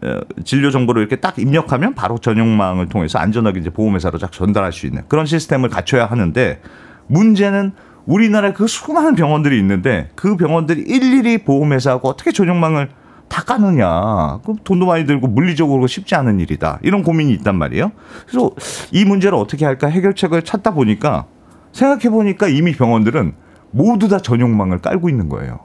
어, 0.04 0.20
진료 0.44 0.70
정보를 0.70 1.02
이렇게 1.02 1.16
딱 1.16 1.39
입력하면 1.39 1.96
바로 1.96 2.18
전용망을 2.18 2.89
통해서 2.89 3.20
안전하게 3.20 3.62
이제 3.62 3.70
보험회사로 3.70 4.18
쫙 4.18 4.32
전달할 4.32 4.74
수 4.74 4.86
있는 4.86 5.04
그런 5.08 5.26
시스템을 5.26 5.70
갖춰야 5.70 6.06
하는데 6.06 6.62
문제는 7.08 7.72
우리나라에 8.06 8.54
그 8.54 8.68
수많은 8.68 9.16
병원들이 9.16 9.58
있는데 9.60 10.10
그 10.16 10.36
병원들이 10.36 10.82
일일이 10.82 11.39
보험회사하고 11.39 12.10
어떻게 12.10 12.32
전용망을 12.32 12.89
다 13.30 13.43
까느냐. 13.43 14.39
그 14.45 14.56
돈도 14.64 14.86
많이 14.86 15.06
들고 15.06 15.28
물리적으로 15.28 15.88
쉽지 15.88 16.14
않은 16.16 16.39
일이다. 16.39 16.80
이런 16.84 17.01
고민이 17.04 17.34
있단 17.34 17.56
말이에요. 17.58 17.91
그래서 18.28 18.51
이 18.91 19.06
문제를 19.06 19.38
어떻게 19.38 19.66
할까 19.66 19.88
해결책을 19.88 20.43
찾다 20.43 20.74
보니까 20.74 21.26
생각해 21.72 22.10
보니까 22.10 22.47
이미 22.47 22.74
병원들은 22.74 23.34
모두 23.72 24.08
다 24.08 24.20
전용망을 24.20 24.80
깔고 24.80 25.10
있는 25.10 25.30
거예요. 25.30 25.62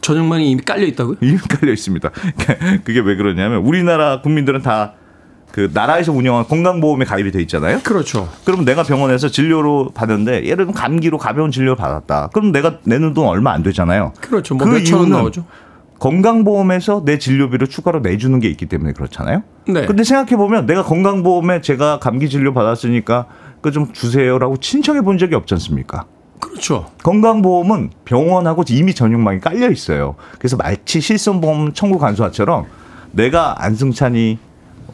전용망이 0.00 0.50
이미 0.50 0.62
깔려 0.62 0.86
있다고요? 0.86 1.16
이미 1.20 1.36
깔려 1.50 1.72
있습니다. 1.72 2.10
그게 2.84 3.00
왜 3.00 3.16
그러냐면 3.16 3.58
우리나라 3.58 4.22
국민들은 4.22 4.62
다 4.62 4.94
그 5.52 5.70
나라에서 5.72 6.12
운영한 6.12 6.46
건강보험에 6.46 7.04
가입이 7.04 7.32
돼 7.32 7.40
있잖아요. 7.42 7.80
그렇죠. 7.82 8.28
그럼 8.44 8.64
내가 8.64 8.82
병원에서 8.82 9.28
진료로 9.28 9.90
받는데 9.94 10.44
예를 10.44 10.56
들면 10.58 10.74
감기로 10.74 11.18
가벼운 11.18 11.50
진료를 11.50 11.76
받았다. 11.76 12.28
그럼 12.32 12.52
내가 12.52 12.78
내는 12.84 13.14
돈 13.14 13.26
얼마 13.26 13.52
안 13.52 13.62
되잖아요. 13.62 14.12
그렇죠. 14.20 14.54
뭐 14.54 14.66
그 14.68 14.78
이유는 14.78 15.10
나오죠. 15.10 15.44
건강보험에서 15.98 17.02
내 17.04 17.18
진료비를 17.18 17.66
추가로 17.66 18.00
내주는 18.00 18.38
게 18.38 18.48
있기 18.48 18.66
때문에 18.66 18.92
그렇잖아요. 18.92 19.42
네. 19.66 19.84
근데 19.86 20.04
생각해 20.04 20.36
보면 20.36 20.66
내가 20.66 20.82
건강보험에 20.84 21.60
제가 21.60 21.98
감기 21.98 22.28
진료 22.28 22.52
받았으니까 22.54 23.26
그 23.60 23.72
좀 23.72 23.92
주세요라고 23.92 24.56
신청해 24.60 25.00
본 25.02 25.18
적이 25.18 25.34
없지 25.34 25.54
않습니까? 25.54 26.04
그렇죠. 26.40 26.86
건강보험은 27.02 27.90
병원하고 28.04 28.62
이미 28.68 28.94
전용망이 28.94 29.40
깔려 29.40 29.68
있어요. 29.70 30.14
그래서 30.38 30.56
마치 30.56 31.00
실손보험 31.00 31.72
청구 31.72 31.98
간소화처럼 31.98 32.66
내가 33.10 33.56
안승찬이 33.64 34.38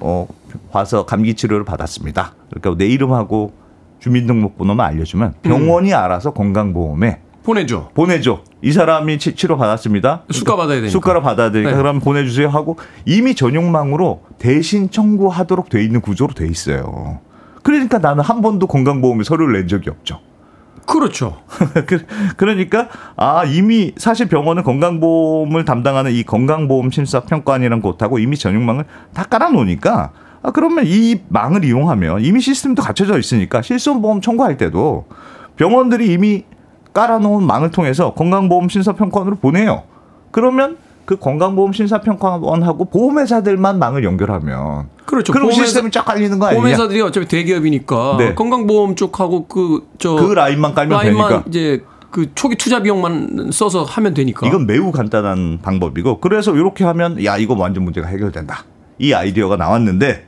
어 0.00 0.26
와서 0.72 1.06
감기 1.06 1.34
치료를 1.34 1.64
받았습니다. 1.64 2.34
그러니까 2.50 2.76
내 2.78 2.86
이름하고 2.90 3.52
주민등록번호만 4.00 4.86
알려주면 4.86 5.34
병원이 5.42 5.94
알아서 5.94 6.32
건강보험에 6.32 7.20
보내줘. 7.42 7.90
보내줘. 7.94 8.40
이 8.62 8.72
사람이 8.72 9.18
치, 9.18 9.34
치료 9.34 9.56
받았습니다. 9.58 10.22
수가 10.30 10.56
받아야 10.56 10.76
되니까. 10.76 10.90
수가를 10.90 11.20
받아야 11.20 11.50
되니까 11.50 11.72
네. 11.72 11.76
그럼 11.76 12.00
보내주세요 12.00 12.48
하고 12.48 12.78
이미 13.04 13.34
전용망으로 13.34 14.22
대신 14.38 14.90
청구하도록 14.90 15.68
돼 15.68 15.84
있는 15.84 16.00
구조로 16.00 16.32
돼 16.32 16.46
있어요. 16.46 17.20
그러니까 17.62 17.98
나는 17.98 18.24
한 18.24 18.40
번도 18.40 18.66
건강보험에 18.66 19.24
서류를 19.24 19.54
낸 19.58 19.68
적이 19.68 19.90
없죠. 19.90 20.20
그렇죠. 20.86 21.42
그- 21.86 22.04
그러니까 22.36 22.88
아 23.16 23.44
이미 23.44 23.92
사실 23.96 24.28
병원은 24.28 24.62
건강보험을 24.62 25.64
담당하는 25.66 26.12
이 26.12 26.22
건강보험 26.24 26.90
심사평가원이라는 26.90 27.80
곳하고 27.82 28.18
이미 28.18 28.36
전용망을 28.36 28.84
다 29.14 29.24
깔아놓으니까 29.24 30.12
아 30.44 30.50
그러면 30.50 30.84
이 30.86 31.20
망을 31.28 31.64
이용하면 31.64 32.20
이미 32.22 32.40
시스템도 32.40 32.82
갖춰져 32.82 33.18
있으니까 33.18 33.62
실손보험 33.62 34.20
청구할 34.20 34.58
때도 34.58 35.06
병원들이 35.56 36.12
이미 36.12 36.44
깔아놓은 36.92 37.44
망을 37.46 37.70
통해서 37.70 38.12
건강보험 38.12 38.68
심사평가원으로 38.68 39.36
보내요. 39.36 39.84
그러면 40.30 40.76
그 41.06 41.16
건강보험 41.16 41.72
심사평가원하고 41.72 42.84
보험회사들만 42.86 43.78
망을 43.78 44.04
연결하면 44.04 44.88
그렇죠. 45.06 45.32
그럼 45.32 45.48
보험회사- 45.48 45.54
시스템이 45.64 45.90
쫙 45.90 46.04
깔리는 46.04 46.38
거 46.38 46.46
아니냐? 46.46 46.60
보험회사들이 46.60 47.00
어차피 47.00 47.26
대기업이니까 47.26 48.16
네. 48.18 48.34
건강보험 48.34 48.96
쪽하고 48.96 49.46
그 49.46 49.80
저 49.98 50.14
그 50.16 50.32
라인만 50.34 50.74
깔면 50.74 51.00
되니까. 51.02 51.42
이제 51.48 51.82
그 52.10 52.30
초기 52.34 52.56
투자 52.56 52.82
비용만 52.82 53.48
써서 53.50 53.82
하면 53.82 54.12
되니까. 54.12 54.46
이건 54.46 54.66
매우 54.66 54.92
간단한 54.92 55.60
방법이고 55.62 56.20
그래서 56.20 56.54
이렇게 56.54 56.84
하면 56.84 57.22
야 57.24 57.38
이거 57.38 57.54
완전 57.58 57.82
문제가 57.84 58.08
해결된다. 58.08 58.64
이 58.98 59.12
아이디어가 59.12 59.56
나왔는데 59.56 60.26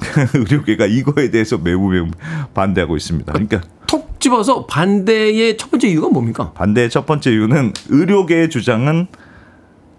의료계가 0.34 0.86
이거에 0.86 1.30
대해서 1.30 1.58
매우 1.58 1.88
매우 1.88 2.06
반대하고 2.52 2.96
있습니다. 2.96 3.32
그러니까 3.32 3.62
톡 3.86 4.20
집어서 4.20 4.66
반대의 4.66 5.56
첫 5.56 5.70
번째 5.70 5.88
이유가 5.88 6.08
뭡니까? 6.08 6.52
반대의 6.52 6.90
첫 6.90 7.06
번째 7.06 7.30
이유는 7.30 7.72
의료계의 7.88 8.50
주장은 8.50 9.06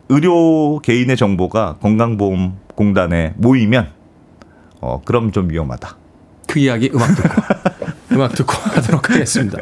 의료 0.09 0.79
개인의 0.79 1.17
정보가 1.17 1.77
건강보험공단에 1.81 3.33
모이면 3.37 3.89
어 4.81 5.01
그럼 5.03 5.31
좀 5.31 5.49
위험하다. 5.49 5.97
그 6.47 6.59
이야기 6.59 6.91
음악 6.93 7.15
듣고 7.15 7.41
음악 8.13 8.35
듣고 8.35 8.53
하도록 8.53 9.09
하겠습니다. 9.09 9.57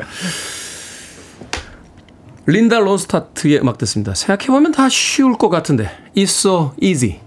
린다 2.46 2.80
론스타트의 2.80 3.62
음악 3.62 3.78
듣습니다. 3.80 4.14
생각해보면 4.14 4.74
다 4.74 4.90
쉬울 4.90 5.38
것 5.38 5.50
같은데 5.50 5.90
It's 6.16 6.46
so 6.46 6.74
easy. 6.82 7.23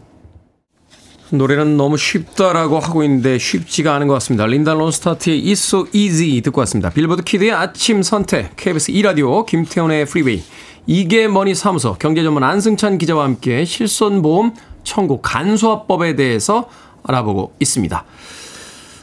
노래는 1.31 1.77
너무 1.77 1.97
쉽다라고 1.97 2.79
하고 2.79 3.03
있는데 3.03 3.39
쉽지가 3.39 3.95
않은 3.97 4.07
것 4.07 4.15
같습니다. 4.15 4.47
린다 4.47 4.75
론스타트의 4.75 5.43
It's 5.45 5.53
so 5.53 5.87
easy 5.93 6.41
듣고 6.43 6.61
왔습니다. 6.61 6.91
빌보드 6.91 7.23
키드의 7.25 7.53
아침 7.53 8.03
선택, 8.03 8.55
KBS 8.57 8.93
2라디오, 8.93 9.45
김태훈의 9.45 10.07
프리웨이, 10.07 10.43
이게 10.87 11.27
머니 11.27 11.55
사무소, 11.55 11.95
경제전문 11.95 12.45
안승찬 12.45 12.99
기자와 12.99 13.25
함께 13.25 13.65
실손보험 13.65 14.55
청구 14.85 15.21
간소화법에 15.21 16.15
대해서 16.15 16.69
알아보고 17.03 17.55
있습니다. 17.59 18.05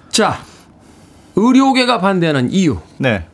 자, 0.09 0.39
의료계가 1.35 1.99
반대하는 1.99 2.51
이유 2.51 2.77
네. 2.97 3.25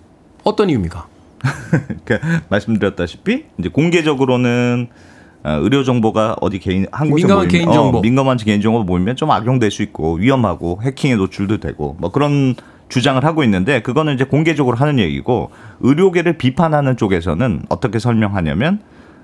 어떤 0.43 0.69
이유입니까? 0.69 1.07
그 2.05 2.19
말씀드렸다시피 2.49 3.45
이제 3.59 3.69
공개적으로는 3.69 4.87
어, 4.89 4.95
의료 5.43 5.83
정보가 5.83 6.37
어디 6.41 6.59
개인 6.59 6.85
한 6.91 7.09
곳에 7.09 7.23
민감한 7.23 7.47
모이면, 7.47 7.51
개인 7.51 7.71
정보. 7.71 7.97
어, 7.97 8.01
민감한 8.01 8.37
개인 8.37 8.61
정보 8.61 8.83
모이면 8.83 9.15
좀 9.15 9.31
악용될 9.31 9.71
수 9.71 9.81
있고 9.83 10.15
위험하고 10.15 10.79
해킹에 10.83 11.15
노출도 11.15 11.57
되고 11.59 11.95
뭐 11.99 12.11
그런 12.11 12.55
주장을 12.89 13.23
하고 13.23 13.43
있는데 13.43 13.81
그거는 13.81 14.15
이제 14.15 14.23
공개적으로 14.23 14.75
하는 14.75 14.99
얘기고 14.99 15.51
의료계를 15.79 16.37
비판하는 16.37 16.97
쪽에서는 16.97 17.63
어떻게 17.69 17.99
설명하냐면 17.99 18.79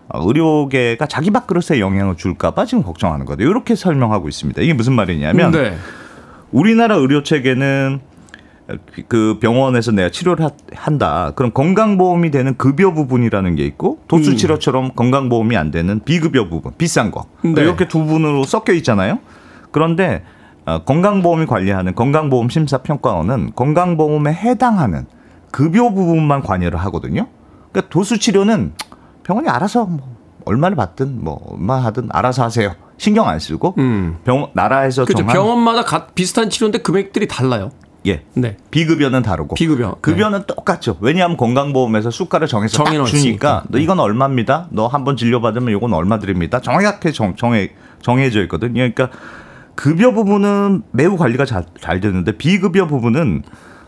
어, 0.07 0.21
의료계가 0.25 1.07
자기 1.07 1.31
밥그릇에 1.31 1.79
영향을 1.79 2.15
줄까봐 2.15 2.65
지금 2.65 2.83
걱정하는 2.83 3.25
거다. 3.25 3.43
이렇게 3.43 3.75
설명하고 3.75 4.29
있습니다. 4.29 4.61
이게 4.61 4.73
무슨 4.73 4.93
말이냐면 4.93 5.51
네. 5.51 5.75
우리나라 6.51 6.95
의료 6.95 7.23
체계는 7.23 7.99
그 9.07 9.37
병원에서 9.39 9.91
내가 9.91 10.09
치료를 10.09 10.45
하- 10.45 10.49
한다. 10.73 11.31
그럼 11.35 11.51
건강보험이 11.53 12.31
되는 12.31 12.57
급여 12.57 12.93
부분이라는 12.93 13.55
게 13.55 13.63
있고 13.65 13.99
도수 14.07 14.35
치료처럼 14.35 14.93
건강보험이 14.95 15.55
안 15.55 15.69
되는 15.71 15.99
비급여 16.03 16.49
부분, 16.49 16.71
비싼 16.77 17.11
거. 17.11 17.25
네. 17.43 17.61
이렇게 17.61 17.87
두 17.87 18.03
분으로 18.05 18.43
섞여 18.43 18.73
있잖아요. 18.73 19.19
그런데 19.71 20.23
어, 20.65 20.79
건강보험이 20.83 21.45
관리하는 21.45 21.93
건강보험 21.93 22.49
심사평가원은 22.49 23.51
건강보험에 23.55 24.33
해당하는 24.33 25.05
급여 25.51 25.89
부분만 25.91 26.41
관여를 26.41 26.79
하거든요. 26.85 27.27
그러니까 27.71 27.89
도수 27.91 28.17
치료는 28.17 28.73
병원이 29.23 29.47
알아서 29.47 29.85
뭐 29.85 30.15
얼마를 30.45 30.75
받든 30.75 31.23
뭐 31.23 31.39
얼마 31.51 31.77
하든 31.85 32.09
알아서 32.11 32.43
하세요. 32.43 32.73
신경 32.97 33.27
안 33.27 33.37
쓰고 33.39 33.75
음. 33.77 34.17
병 34.23 34.49
나라에서 34.53 35.05
그렇죠. 35.05 35.19
정한 35.19 35.35
병원마다 35.35 35.83
가- 35.83 36.07
비슷한 36.07 36.49
치료인데 36.49 36.79
금액들이 36.79 37.27
달라요. 37.27 37.69
예. 38.07 38.23
네. 38.33 38.57
비급여는 38.71 39.21
다르고 39.23 39.55
비급여. 39.55 39.97
급여는 40.01 40.43
똑같죠. 40.47 40.97
왜냐하면 41.01 41.37
건강보험에서 41.37 42.11
수가를 42.11 42.47
정해서. 42.47 42.83
주니까 43.05 43.63
너 43.69 43.77
이건 43.79 43.99
얼마입니다. 43.99 44.67
너 44.71 44.87
한 44.87 45.03
번 45.03 45.17
진료받으면 45.17 45.75
이건 45.75 45.93
얼마 45.93 46.19
드립니다. 46.19 46.59
정확하게 46.59 47.11
정, 47.11 47.35
정해 47.35 47.71
정해져 48.01 48.41
있거든요. 48.43 48.73
그러니까 48.73 49.09
급여 49.75 50.11
부분은 50.11 50.83
매우 50.91 51.17
관리가 51.17 51.45
잘, 51.45 51.65
잘 51.81 51.99
되는데 51.99 52.31
비급여 52.37 52.87
부분은 52.87 53.43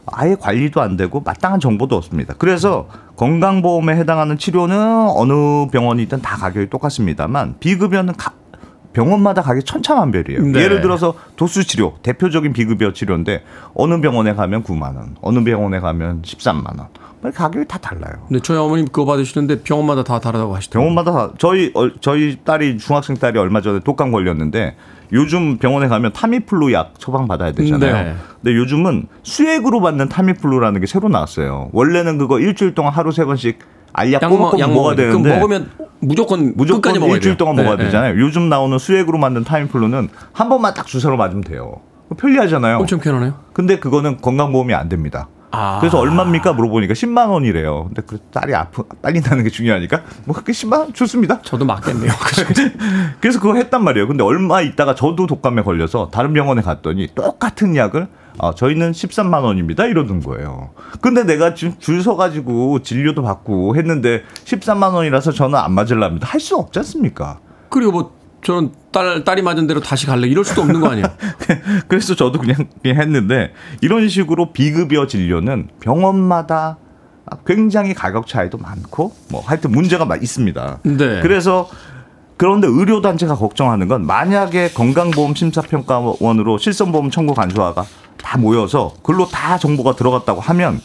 아예 0.10 0.36
관리도 0.36 0.82
안 0.82 0.96
되고 0.98 1.20
마땅한 1.22 1.60
정보도 1.60 1.96
없습니다. 1.98 2.34
그래서 2.38 2.88
건강보험에 3.18 3.96
해당하는 3.96 4.38
치료는 4.38 4.78
어느 5.16 5.68
병원이든 5.72 6.22
다 6.22 6.38
가격이 6.38 6.70
똑같습니다만 6.70 7.56
비급여는 7.60 8.14
가- 8.16 8.34
병원마다 9.02 9.44
가격이 9.44 9.64
천차만별이에요. 9.64 10.42
네. 10.42 10.60
예를 10.64 10.82
들어서 10.82 11.14
도수 11.36 11.68
치료 11.68 11.94
대표적인 12.02 12.52
비급여 12.52 12.94
치료인데 12.94 13.44
어느 13.76 14.02
병원에 14.02 14.34
가면 14.34 14.64
9만 14.64 14.96
원, 14.96 15.16
어느 15.22 15.44
병원에 15.44 15.80
가면 15.80 16.24
13만 16.24 16.80
원. 16.80 16.88
뭐 17.22 17.32
가격이 17.32 17.68
다 17.68 17.78
달라요. 17.78 18.14
네, 18.30 18.40
저희 18.42 18.58
어머님 18.58 18.86
그거 18.86 19.06
받으시는데 19.06 19.62
병원마다 19.62 20.04
다 20.04 20.20
다르다고 20.20 20.56
하시더라고요. 20.56 20.90
병원마다 20.96 21.28
다- 21.28 21.34
저희 21.38 21.72
어, 21.76 21.92
저희 22.02 22.40
딸이 22.44 22.80
중학생 22.80 23.18
딸이 23.18 23.38
얼마 23.38 23.62
전에 23.62 23.82
독감 23.82 24.12
걸렸는데 24.12 24.76
요즘 25.14 25.58
병원에 25.58 25.88
가면 25.88 26.14
타미플루 26.14 26.74
약 26.74 26.94
처방 26.98 27.28
받아야 27.28 27.52
되잖아요. 27.52 27.94
네. 27.94 28.16
근데 28.42 28.58
요즘은 28.58 29.08
수액으로 29.22 29.80
받는 29.82 30.10
타미플루라는 30.10 30.82
게 30.82 30.88
새로 30.88 31.08
나왔어요. 31.08 31.70
원래는 31.72 32.18
그거 32.18 32.40
일주일 32.40 32.74
동안 32.74 32.94
하루 32.94 33.12
세 33.12 33.26
번씩 33.26 33.60
알약 33.98 34.22
꼬박꼬박 34.22 34.60
약 34.60 34.72
먹어야 34.72 34.96
되는데 34.96 35.36
먹으면 35.36 35.72
무조건 36.00 36.54
무조건 36.56 36.82
끝까지 36.82 37.00
먹어야 37.00 37.16
일주일 37.16 37.32
돼요. 37.34 37.38
동안 37.38 37.56
네, 37.56 37.64
먹어야 37.64 37.78
네. 37.78 37.86
되잖아요. 37.86 38.20
요즘 38.22 38.48
나오는 38.48 38.78
수액으로 38.78 39.18
만든 39.18 39.44
타미플루는 39.44 40.10
한 40.34 40.50
번만 40.50 40.74
딱 40.76 40.86
주사로 40.86 41.18
맞으면 41.18 41.42
돼요. 41.44 41.82
편리하잖아요. 42.16 42.78
엄청 42.78 43.00
편하네요. 43.00 43.34
근데 43.54 43.80
그거는 43.80 44.22
건강보험이 44.22 44.76
안 44.76 44.88
됩니다. 44.88 45.28
아. 45.50 45.80
그래서 45.80 45.98
얼마입니까 45.98 46.54
물어보니까 46.54 46.94
10만 46.94 47.30
원이래요. 47.30 47.86
근데 47.86 48.04
그 48.06 48.20
딸이 48.32 48.54
아프 48.54 48.84
빨리 49.02 49.20
나는 49.22 49.44
게 49.44 49.50
중요하니까 49.50 50.04
뭐그 50.26 50.52
10만 50.52 50.80
원 50.80 50.94
좋습니다. 50.94 51.42
저도 51.42 51.66
맞겠네요. 51.66 52.12
그래서 53.20 53.40
그거 53.40 53.56
했단 53.56 53.84
말이에요. 53.84 54.08
근데 54.08 54.24
얼마 54.24 54.62
있다가 54.62 54.94
저도 54.94 55.26
독감에 55.26 55.64
걸려서 55.64 56.10
다른 56.12 56.34
병원에 56.34 56.62
갔더니 56.62 57.08
똑같은 57.16 57.76
약을 57.76 58.08
아, 58.40 58.54
저희는 58.54 58.92
13만 58.92 59.44
원입니다. 59.44 59.86
이러는 59.86 60.22
거예요. 60.22 60.70
근데 61.02 61.24
내가 61.24 61.54
지금 61.54 61.76
줄 61.80 62.02
서가지고 62.04 62.82
진료도 62.84 63.24
받고 63.24 63.76
했는데 63.76 64.24
13만 64.46 64.94
원이라서 64.94 65.32
저는 65.32 65.56
안 65.58 65.74
맞을랍니다. 65.74 66.28
할 66.28 66.40
수 66.40 66.56
없지 66.56 66.80
않습니까? 66.80 67.40
그리고 67.70 67.92
뭐 67.92 68.18
저는 68.44 68.72
딸 68.92 69.24
딸이 69.24 69.42
맞은 69.42 69.66
대로 69.68 69.80
다시 69.82 70.06
갈래 70.06 70.28
이럴 70.28 70.46
수도 70.46 70.62
없는 70.62 70.80
거 70.80 70.90
아니에요. 70.90 71.08
그래서 71.90 72.16
저도 72.16 72.40
그냥, 72.40 72.68
그냥 72.82 73.02
했는데 73.02 73.52
이런 73.82 74.08
식으로 74.08 74.54
비급여 74.54 75.08
진료는 75.08 75.70
병원마다 75.82 76.78
굉장히 77.46 77.94
가격 77.94 78.28
차이도 78.28 78.60
많고 78.60 79.14
뭐 79.32 79.42
하여튼 79.46 79.72
문제가 79.72 80.06
막 80.06 80.22
있습니다. 80.24 80.80
네. 80.84 81.20
그래서 81.22 81.68
그런데 82.38 82.68
의료단체가 82.68 83.36
걱정하는 83.36 83.88
건 83.88 84.06
만약에 84.06 84.70
건강보험 84.70 85.34
심사평가원으로 85.36 86.60
실손보험 86.60 87.10
청구 87.10 87.34
간소화가 87.34 87.84
다 88.22 88.38
모여서 88.38 88.94
글로 89.04 89.28
다 89.28 89.58
정보가 89.58 89.96
들어갔다고 89.96 90.42
하면 90.42 90.80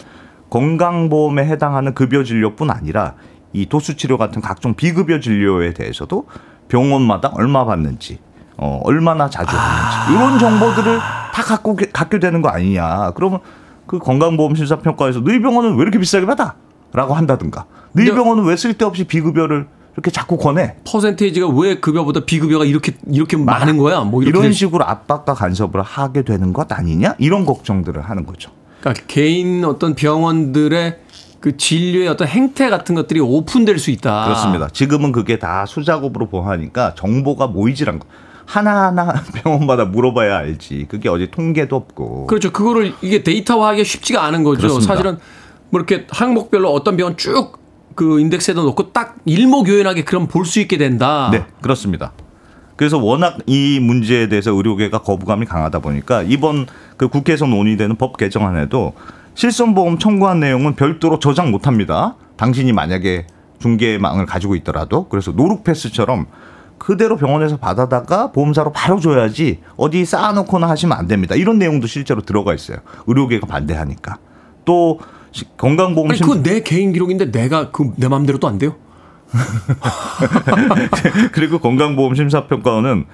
건강보험에 0.51 1.45
해당하는 1.47 1.95
급여 1.95 2.23
진료뿐 2.25 2.71
아니라 2.71 3.15
이 3.53 3.67
도수치료 3.67 4.19
같은 4.19 4.41
각종 4.43 4.75
비급여 4.75 5.21
진료에 5.21 5.73
대해서도 5.75 6.27
병원마다 6.69 7.31
얼마 7.35 7.65
받는지 7.65 8.19
어, 8.57 8.81
얼마나 8.85 9.29
자주 9.31 9.57
하는지 9.57 10.13
이런 10.13 10.39
정보들을 10.39 10.99
다 10.99 11.43
갖고 11.43 11.75
게- 11.77 11.91
갖게 11.91 12.19
되는 12.19 12.43
거 12.43 12.49
아니냐. 12.51 13.13
그러면 13.15 13.41
그 13.87 13.99
건강보험 13.99 14.55
심사평가에서 14.55 15.21
너희 15.21 15.41
병원은 15.41 15.77
왜 15.77 15.83
이렇게 15.83 15.99
비싸게 15.99 16.27
받아? 16.27 16.55
라고 16.93 17.15
한다든가. 17.15 17.65
너희 17.95 18.11
병원은 18.13 18.45
왜 18.45 18.55
쓸데없이 18.57 19.05
비급여를 19.05 19.67
이렇게 19.95 20.11
자꾸 20.11 20.39
권해? 20.39 20.77
퍼센테이지가 20.87 21.49
왜 21.49 21.79
급여보다 21.79 22.21
비급여가 22.25 22.65
이렇게 22.65 22.95
이렇게 23.11 23.37
많은 23.37 23.77
거야? 23.77 24.01
뭐 24.01 24.23
이런 24.23 24.43
될- 24.43 24.53
식으로 24.55 24.85
압박과 24.87 25.35
간섭을 25.35 25.83
하게 25.83 26.23
되는 26.23 26.53
것 26.53 26.73
아니냐? 26.73 27.15
이런 27.19 27.45
걱정들을 27.45 28.01
하는 28.03 28.25
거죠. 28.25 28.51
그러니까 28.81 29.05
개인 29.07 29.65
어떤 29.65 29.95
병원들의 29.95 30.99
그 31.41 31.57
진료의 31.57 32.09
어떤 32.09 32.27
행태 32.29 32.71
같은 32.71 32.95
것들이 32.95 33.21
오픈될 33.21 33.79
수 33.79 33.91
있다. 33.91 34.25
그렇습니다. 34.25 34.69
지금은 34.69 35.13
그게 35.13 35.39
다 35.39 35.67
수작업으로 35.67 36.29
보하니까 36.29 36.95
정보가 36.95 37.49
모이질 37.49 37.91
않고 37.91 38.07
하나하나 38.47 39.13
병원마다 39.43 39.85
물어봐야 39.85 40.39
알지. 40.39 40.87
그게 40.89 41.09
어디 41.09 41.31
통계도 41.31 41.77
없고. 41.77 42.27
그렇죠. 42.29 42.51
그거를 42.51 42.95
이게 43.03 43.23
데이터화하기 43.23 43.85
쉽지가 43.85 44.25
않은 44.25 44.43
거죠. 44.43 44.63
그렇습니다. 44.63 44.95
사실은 44.95 45.19
뭐 45.71 45.81
이렇게 45.81 46.07
항목별로 46.11 46.73
어떤 46.73 46.97
병원 46.97 47.17
쭉 47.17 47.59
그 47.95 48.21
인덱스에다 48.21 48.63
놓고 48.63 48.93
딱 48.93 49.17
일목요연하게 49.25 50.05
그럼 50.05 50.27
볼 50.27 50.45
수 50.45 50.61
있게 50.61 50.77
된다. 50.77 51.29
네, 51.33 51.45
그렇습니다. 51.61 52.13
그래서 52.77 52.99
워낙 52.99 53.39
이 53.47 53.79
문제에 53.81 54.29
대해서 54.29 54.51
의료계가 54.53 55.03
거부감이 55.03 55.47
강하다 55.47 55.79
보니까 55.81 56.23
이번 56.23 56.67
그 56.97 57.09
국회에서 57.09 57.47
논의되는 57.47 57.97
법 57.97 58.17
개정안에도 58.17 58.95
실손보험 59.35 59.99
청구한 59.99 60.41
내용은 60.41 60.75
별도로 60.75 61.19
저장 61.19 61.51
못 61.51 61.67
합니다. 61.67 62.17
당신이 62.37 62.73
만약에 62.73 63.27
중개망을 63.61 64.27
가지고 64.27 64.57
있더라도 64.57 65.07
그래서 65.09 65.31
노룩패스처럼 65.33 66.27
그대로 66.79 67.17
병원에서 67.17 67.59
받아다가 67.59 68.33
보험사로 68.33 68.73
바로 68.73 68.99
줘야지 68.99 69.61
어디 69.77 70.05
쌓아놓거나 70.05 70.69
하시면 70.69 70.99
안 70.99 71.07
됩니다. 71.07 71.37
이런 71.37 71.59
내용도 71.59 71.87
실제로 71.87 72.23
들어가 72.23 72.53
있어요. 72.55 72.79
의료계가 73.07 73.47
반대하니까. 73.47 74.19
또 74.65 74.99
시- 74.99 75.07
건강보험 75.57 76.11
아니 76.11 76.19
심- 76.19 76.27
그건 76.27 76.43
내 76.43 76.61
개인 76.61 76.93
기록인데 76.93 77.31
내가 77.31 77.71
그 77.71 77.93
내 77.97 78.09
마음대로 78.09 78.39
또 78.39 78.49
안 78.49 78.59
돼요? 78.59 78.75
그리고 81.33 81.59
건강보험 81.59 82.15
심사평가원은 82.15 83.05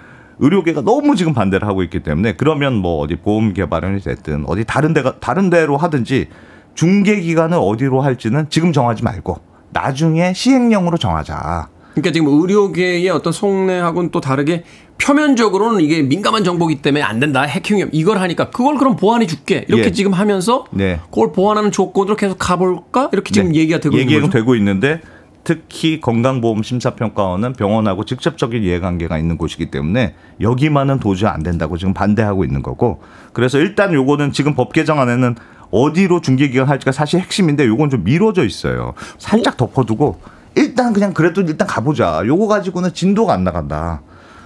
의료계가 0.41 0.83
너무 0.83 1.17
지금 1.17 1.35
반대를 1.35 1.67
하고 1.67 1.83
있기 1.83 2.01
때문에 2.01 2.35
그러면 2.37 2.75
뭐 2.75 3.01
어디 3.01 3.17
보험 3.17 3.53
개발원이 3.55 4.01
됐든 4.01 4.45
어디 4.47 4.65
다른 4.65 4.95
데가 4.95 5.19
다른 5.21 5.51
데로 5.51 5.77
하든지 5.77 6.29
중개 6.75 7.21
기간을 7.21 7.59
어디로 7.61 8.03
할지는 8.03 8.47
지금 8.51 8.73
정하지 8.73 9.03
말고 9.03 9.37
나중에 9.71 10.33
시행령으로 10.33 10.97
정하자. 10.97 11.69
그러니까 11.95 12.13
지금 12.13 12.29
의료계의 12.41 13.09
어떤 13.11 13.33
속내하고는 13.33 14.11
또 14.13 14.21
다르게 14.21 14.63
표면적으로는 14.99 15.81
이게 15.81 16.03
민감한 16.03 16.45
정보기 16.45 16.83
때문에 16.83 17.03
안 17.03 17.21
된다. 17.21 17.43
해킹 17.43 17.77
위험 17.77 17.89
이걸 17.93 18.19
하니까 18.19 18.51
그걸 18.51 18.77
그럼 18.77 18.97
보완해 18.97 19.27
줄게. 19.27 19.65
이렇게 19.69 19.87
예. 19.87 19.93
지금 19.93 20.13
하면서 20.13 20.67
네. 20.71 21.01
그걸 21.11 21.33
보완하는 21.33 21.71
조건으로 21.71 22.17
계속 22.17 22.37
가볼까? 22.39 23.11
이렇게 23.13 23.33
지금 23.33 23.53
네. 23.53 23.61
얘기가 23.61 23.79
되고 23.79 23.97
있는 23.97 24.11
얘기가 24.11 24.27
거죠. 24.27 24.33
되고 24.39 24.55
있는데 24.57 25.01
특히 25.45 26.01
건강보험 26.01 26.63
심사평가원은 26.63 27.55
병원하고 27.55 28.05
직접적인 28.05 28.63
이해관계가 28.63 29.17
있는 29.19 29.39
곳이기 29.39 29.71
때문에 29.71 30.15
여기만은 30.43 30.99
도저히 30.99 31.31
안 31.31 31.43
된다고 31.43 31.79
지금 31.79 31.95
반대하고 31.95 32.45
있는 32.45 32.61
거고 32.63 33.01
그래서 33.33 33.59
일단 33.59 33.95
요거는 33.95 34.33
지금 34.33 34.55
법 34.55 34.73
개정안에는 34.73 35.37
어디로 35.71 36.21
중개기간 36.21 36.69
할지가 36.69 36.93
사실 36.93 37.21
핵심인데 37.21 37.67
요건 37.67 37.89
좀 37.89 38.05
미뤄져 38.05 38.45
있어요. 38.45 38.95
살짝 39.17 39.57
덮어두고 39.57 40.21
일단 40.55 40.93
그냥 40.93 41.15
그래도 41.15 41.41
일단 41.41 41.67
가보자. 41.69 42.23
요거 42.27 42.49
가지고는 42.49 42.93
진도가 42.93 43.33
안 43.33 43.45
나간다. 43.45 44.03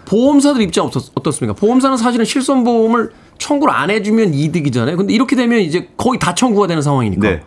보험사들 0.06 0.62
입장 0.62 0.86
어떻, 0.86 1.10
어떻습니까? 1.14 1.58
보험사는 1.58 1.96
사실은 1.96 2.24
실손보험을 2.24 3.10
청구를 3.38 3.74
안 3.74 3.90
해주면 3.90 4.34
이득이잖아요. 4.34 4.96
근데 4.96 5.12
이렇게 5.12 5.36
되면 5.36 5.60
이제 5.60 5.88
거의 5.96 6.18
다 6.18 6.34
청구가 6.34 6.66
되는 6.66 6.82
상황이니까. 6.82 7.28
네. 7.28 7.42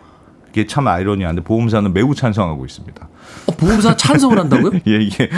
이게 0.56 0.66
참 0.66 0.88
아이러니한데 0.88 1.42
보험사는 1.42 1.92
매우 1.92 2.14
찬성하고 2.14 2.64
있습니다. 2.64 3.08
어, 3.46 3.52
보험사 3.52 3.96
찬성을 3.96 4.38
한다고요? 4.38 4.72
예, 4.88 4.96
이게 4.96 5.28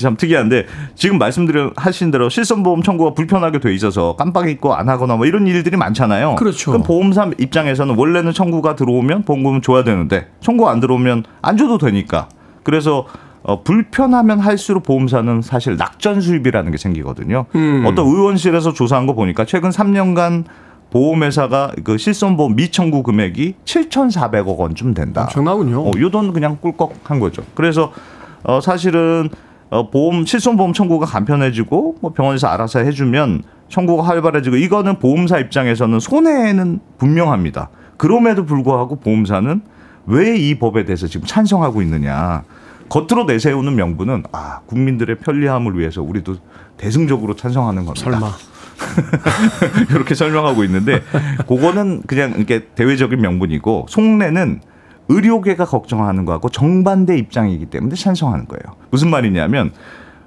참 0.00 0.16
특이한데 0.16 0.66
지금 0.94 1.18
말씀드린 1.18 1.70
하신 1.74 2.12
대로 2.12 2.28
실손보험 2.28 2.84
청구가 2.84 3.14
불편하게 3.14 3.58
돼 3.58 3.74
있어서 3.74 4.14
깜빡 4.14 4.48
잊고 4.48 4.74
안 4.74 4.88
하거나 4.88 5.16
뭐 5.16 5.26
이런 5.26 5.48
일들이 5.48 5.76
많잖아요. 5.76 6.36
그렇죠. 6.36 6.70
그럼 6.70 6.84
보험사 6.84 7.32
입장에서는 7.38 7.96
원래는 7.96 8.32
청구가 8.32 8.76
들어오면 8.76 9.24
보험금은 9.24 9.62
줘야 9.62 9.82
되는데 9.82 10.28
청구 10.40 10.68
안 10.68 10.78
들어오면 10.78 11.24
안 11.42 11.56
줘도 11.56 11.78
되니까. 11.78 12.28
그래서 12.62 13.06
어, 13.44 13.62
불편하면 13.62 14.38
할수록 14.40 14.82
보험사는 14.84 15.42
사실 15.42 15.76
낙전 15.76 16.20
수입이라는 16.20 16.70
게 16.70 16.76
생기거든요. 16.78 17.46
음. 17.54 17.84
어떤 17.86 18.06
의원실에서 18.06 18.72
조사한 18.72 19.06
거 19.06 19.14
보니까 19.14 19.44
최근 19.44 19.70
3년간 19.70 20.44
보험회사가 20.90 21.72
그 21.84 21.96
실손보험 21.98 22.54
미청구 22.54 23.02
금액이 23.02 23.54
7,400억 23.64 24.56
원쯤 24.58 24.94
된다. 24.94 25.22
엄청나군요. 25.22 25.80
어, 25.88 25.90
요돈 25.98 26.32
그냥 26.32 26.58
꿀꺽한 26.60 27.18
거죠. 27.18 27.42
그래서 27.54 27.92
어, 28.44 28.60
사실은 28.60 29.28
어, 29.70 29.88
보험 29.90 30.26
실손보험 30.26 30.74
청구가 30.74 31.06
간편해지고 31.06 31.96
뭐 32.00 32.12
병원에서 32.12 32.48
알아서 32.48 32.80
해주면 32.80 33.42
청구가 33.70 34.04
활발해지고 34.04 34.56
이거는 34.56 34.98
보험사 34.98 35.38
입장에서는 35.38 35.98
손해는 35.98 36.80
분명합니다. 36.98 37.70
그럼에도 37.96 38.44
불구하고 38.44 38.96
보험사는 38.96 39.62
왜 40.06 40.36
이 40.36 40.58
법에 40.58 40.84
대해서 40.84 41.06
지금 41.06 41.26
찬성하고 41.26 41.80
있느냐. 41.82 42.42
겉으로 42.92 43.24
내세우는 43.24 43.74
명분은 43.74 44.24
아 44.32 44.60
국민들의 44.66 45.16
편리함을 45.16 45.78
위해서 45.78 46.02
우리도 46.02 46.36
대승적으로 46.76 47.34
찬성하는 47.34 47.86
겁니다. 47.86 48.10
설마. 48.10 48.30
이렇게 49.88 50.14
설명하고 50.14 50.62
있는데 50.64 51.00
그거는 51.48 52.02
그냥 52.06 52.34
이렇게 52.36 52.66
대외적인 52.74 53.18
명분이고 53.18 53.86
속내는 53.88 54.60
의료계가 55.08 55.64
걱정하는 55.64 56.26
거하고 56.26 56.50
정반대 56.50 57.16
입장이기 57.16 57.66
때문에 57.66 57.94
찬성하는 57.94 58.46
거예요. 58.46 58.76
무슨 58.90 59.08
말이냐면 59.08 59.72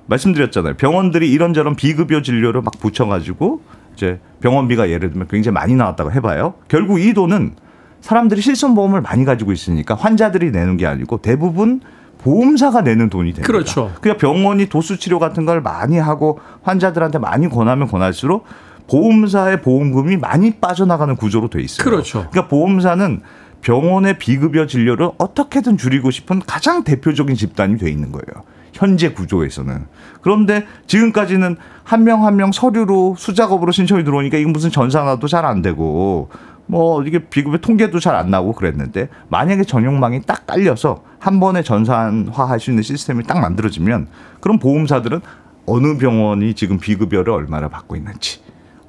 말씀드렸잖아요. 0.07 0.73
병원들이 0.77 1.31
이런저런 1.31 1.75
비급여 1.75 2.23
진료를 2.23 2.63
막 2.63 2.79
붙여가지고 2.79 3.61
이제 3.93 4.19
병원비가 4.41 4.89
예를 4.89 5.11
들면 5.11 5.27
굉장히 5.27 5.53
많이 5.53 5.75
나왔다고 5.75 6.11
해봐요. 6.13 6.55
결국 6.67 6.99
이 6.99 7.13
돈은 7.13 7.57
사람들이 8.01 8.41
실손보험을 8.41 9.01
많이 9.01 9.23
가지고 9.23 9.51
있으니까 9.51 9.93
환자들이 9.93 10.49
내는 10.49 10.77
게 10.77 10.87
아니고 10.87 11.17
대부분 11.17 11.81
보험사가 12.25 12.81
내는 12.81 13.09
돈이 13.09 13.33
됩니다. 13.33 13.45
그렇죠. 13.45 13.91
그러니까 14.01 14.19
병원이 14.19 14.67
도수 14.67 14.97
치료 14.97 15.19
같은 15.19 15.45
걸 15.45 15.61
많이 15.61 15.99
하고 15.99 16.39
환자들한테 16.63 17.19
많이 17.19 17.47
권하면 17.47 17.87
권할수록 17.87 18.45
보험사의 18.89 19.61
보험금이 19.61 20.17
많이 20.17 20.55
빠져나가는 20.55 21.15
구조로 21.15 21.49
돼 21.49 21.61
있어요. 21.61 21.85
그렇죠. 21.85 22.27
그러니까 22.31 22.47
보험사는 22.47 23.21
병원의 23.61 24.17
비급여 24.17 24.65
진료를 24.65 25.11
어떻게든 25.19 25.77
줄이고 25.77 26.09
싶은 26.11 26.39
가장 26.45 26.83
대표적인 26.83 27.35
집단이 27.35 27.77
돼 27.77 27.89
있는 27.91 28.11
거예요. 28.11 28.43
현재 28.73 29.11
구조에서는. 29.13 29.85
그런데 30.21 30.65
지금까지는 30.87 31.55
한 31.83 32.03
명 32.03 32.25
한 32.25 32.35
명 32.35 32.51
서류로 32.51 33.15
수작업으로 33.17 33.71
신청이 33.71 34.03
들어오니까 34.03 34.37
이건 34.37 34.51
무슨 34.51 34.71
전산화도 34.71 35.27
잘 35.27 35.45
안 35.45 35.61
되고 35.61 36.29
뭐 36.67 37.03
이게 37.03 37.19
비급여 37.19 37.57
통계도 37.57 37.99
잘 37.99 38.15
안 38.15 38.31
나오고 38.31 38.53
그랬는데 38.53 39.09
만약에 39.29 39.63
전용망이 39.63 40.21
딱 40.21 40.47
깔려서 40.47 41.03
한 41.19 41.39
번에 41.39 41.61
전산화할 41.63 42.59
수 42.59 42.71
있는 42.71 42.81
시스템이 42.83 43.23
딱 43.23 43.39
만들어지면 43.39 44.07
그럼 44.39 44.59
보험사들은 44.59 45.21
어느 45.65 45.97
병원이 45.97 46.53
지금 46.53 46.79
비급여를 46.79 47.33
얼마나 47.33 47.67
받고 47.67 47.95
있는지 47.95 48.39
어, 48.39 48.44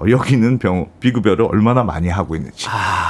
여기는 0.07 0.59
병 0.59 0.86
비급여를 1.01 1.47
얼마나 1.51 1.82
많이 1.82 2.09
하고 2.09 2.36
있는지 2.36 2.66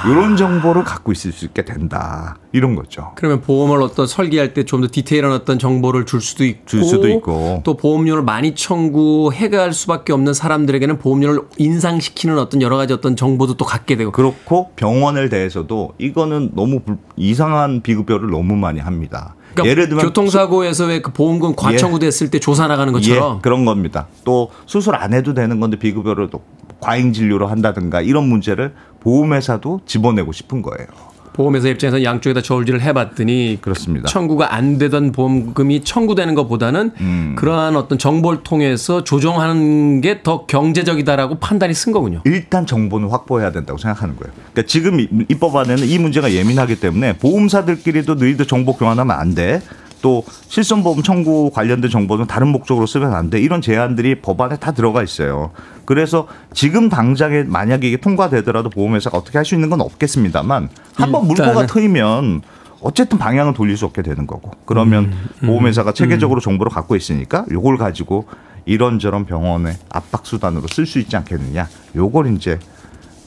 이런 0.08 0.36
정보를 0.36 0.84
갖고 0.84 1.10
있을 1.10 1.32
수 1.32 1.44
있게 1.44 1.64
된다 1.64 2.36
이런 2.52 2.76
거죠. 2.76 3.10
그러면 3.16 3.40
보험을 3.40 3.82
어떤 3.82 4.06
설계할 4.06 4.54
때 4.54 4.62
좀 4.64 4.80
더 4.80 4.88
디테일한 4.90 5.32
어떤 5.32 5.58
정보를 5.58 6.06
줄 6.06 6.20
수도 6.20 6.44
있고, 6.44 6.64
줄 6.66 6.84
수도 6.84 7.08
있고. 7.08 7.62
또 7.64 7.76
보험료를 7.76 8.22
많이 8.22 8.54
청구해가 8.54 9.60
할 9.60 9.72
수밖에 9.72 10.12
없는 10.12 10.32
사람들에게는 10.32 10.98
보험료를 10.98 11.40
인상시키는 11.58 12.38
어떤 12.38 12.62
여러 12.62 12.76
가지 12.76 12.92
어떤 12.92 13.16
정보도 13.16 13.54
또 13.54 13.64
갖게 13.64 13.96
되고 13.96 14.12
그렇고 14.12 14.70
병원을 14.76 15.28
대해서도 15.28 15.94
이거는 15.98 16.50
너무 16.54 16.80
불- 16.80 16.98
이상한 17.16 17.80
비급여를 17.82 18.30
너무 18.30 18.54
많이 18.56 18.78
합니다. 18.80 19.34
그러니까 19.54 19.70
예를 19.70 19.88
들면 19.88 20.04
교통사고에서 20.06 20.84
왜 20.86 21.00
그 21.00 21.12
보험금 21.12 21.54
과청구됐을 21.56 22.30
때 22.30 22.38
조사 22.38 22.66
나가는 22.66 22.92
것처럼 22.92 23.36
예, 23.36 23.40
그런 23.40 23.64
겁니다. 23.64 24.06
또 24.24 24.50
수술 24.66 24.94
안 24.96 25.14
해도 25.14 25.32
되는 25.34 25.58
건데 25.60 25.78
비급여를 25.78 26.28
또 26.30 26.42
과잉 26.80 27.12
진료로 27.12 27.46
한다든가 27.46 28.00
이런 28.02 28.28
문제를 28.28 28.72
보험회사도 29.00 29.80
집어내고 29.86 30.32
싶은 30.32 30.62
거예요. 30.62 30.86
보험회사 31.32 31.68
입장에서 31.68 32.02
양쪽에다 32.02 32.40
저울질을 32.40 32.80
해봤더니 32.80 33.58
그렇습니다. 33.60 34.08
청구가 34.08 34.54
안 34.54 34.78
되던 34.78 35.12
보험금이 35.12 35.84
청구되는 35.84 36.34
것보다는 36.34 36.92
음. 36.98 37.34
그러한 37.36 37.76
어떤 37.76 37.98
정보를 37.98 38.42
통해서 38.42 39.04
조정하는 39.04 40.00
게 40.00 40.22
더 40.22 40.46
경제적이다라고 40.46 41.34
판단이 41.34 41.74
쓴 41.74 41.92
거군요. 41.92 42.22
일단 42.24 42.64
정보는 42.64 43.08
확보해야 43.10 43.52
된다고 43.52 43.78
생각하는 43.78 44.16
거예요. 44.16 44.32
그러니까 44.52 44.62
지금 44.66 44.98
이- 44.98 45.08
입법안에는 45.28 45.86
이 45.86 45.98
문제가 45.98 46.32
예민하기 46.32 46.80
때문에 46.80 47.18
보험사들끼리도 47.18 48.14
너희들 48.14 48.46
정보 48.46 48.74
교환하면 48.74 49.14
안 49.14 49.34
돼. 49.34 49.60
또 50.02 50.24
실손보험 50.48 51.02
청구 51.02 51.50
관련된 51.52 51.90
정보는 51.90 52.26
다른 52.26 52.48
목적으로 52.48 52.86
쓰면 52.86 53.14
안 53.14 53.30
돼. 53.30 53.40
이런 53.40 53.60
제한들이 53.60 54.20
법안에 54.20 54.56
다 54.56 54.72
들어가 54.72 55.02
있어요. 55.02 55.50
그래서 55.84 56.26
지금 56.52 56.88
당장에 56.88 57.44
만약에 57.44 57.88
이게 57.88 57.96
통과되더라도 57.96 58.70
보험회사가 58.70 59.16
어떻게 59.18 59.38
할 59.38 59.46
수 59.46 59.54
있는 59.54 59.70
건 59.70 59.80
없겠습니다만 59.80 60.68
한번 60.94 61.26
물꼬가. 61.28 61.66
트이면 61.66 62.42
어쨌든 62.80 63.16
방향을 63.18 63.54
돌릴 63.54 63.76
수 63.76 63.84
없게 63.86 64.02
되는 64.02 64.26
거고 64.26 64.50
그러면 64.64 65.12
음, 65.42 65.46
보험회사가 65.46 65.92
체계적으로 65.92 66.40
정보를 66.40 66.70
갖고 66.70 66.94
있으니까 66.96 67.44
요걸 67.50 67.78
가지고 67.78 68.26
이런저런 68.64 69.24
병원의 69.24 69.76
압박 69.88 70.26
수단으로 70.26 70.66
쓸 70.68 70.84
수 70.86 70.98
있지 70.98 71.16
않겠느냐 71.16 71.68
요걸 71.94 72.34
이제 72.36 72.58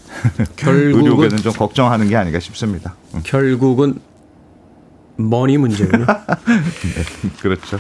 결국은 0.58 1.06
의료계는 1.06 1.38
좀 1.38 1.54
걱정하는 1.54 2.10
게 2.10 2.16
아닌가 2.18 2.40
싶습니다. 2.40 2.96
음, 3.14 3.22
결국은 3.24 3.96
머니 5.20 5.58
문제군요. 5.58 6.06
네, 6.46 7.30
그렇죠. 7.42 7.80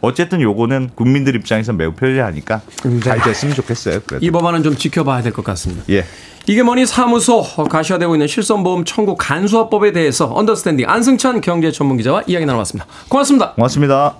어쨌든 0.00 0.40
요거는 0.40 0.90
국민들 0.94 1.34
입장에서 1.36 1.72
매우 1.72 1.92
편리하니까 1.92 2.62
잘 3.02 3.20
됐으면 3.22 3.54
좋겠어요. 3.54 4.00
그래도. 4.06 4.24
이 4.24 4.30
법안은 4.30 4.62
좀 4.62 4.76
지켜봐야 4.76 5.22
될 5.22 5.32
것 5.32 5.44
같습니다. 5.44 5.84
예. 5.90 6.04
이게 6.46 6.62
머니 6.62 6.84
사무소 6.86 7.42
가시화되고 7.42 8.14
있는 8.14 8.26
실손보험 8.26 8.84
청구 8.84 9.16
간소화법에 9.16 9.92
대해서 9.92 10.30
언더스탠딩 10.34 10.88
안승찬 10.88 11.40
경제 11.40 11.70
전문기자와 11.70 12.24
이야기 12.26 12.44
나눠봤습니다. 12.44 12.86
고맙습니다. 13.08 13.52
고맙습니다. 13.52 14.16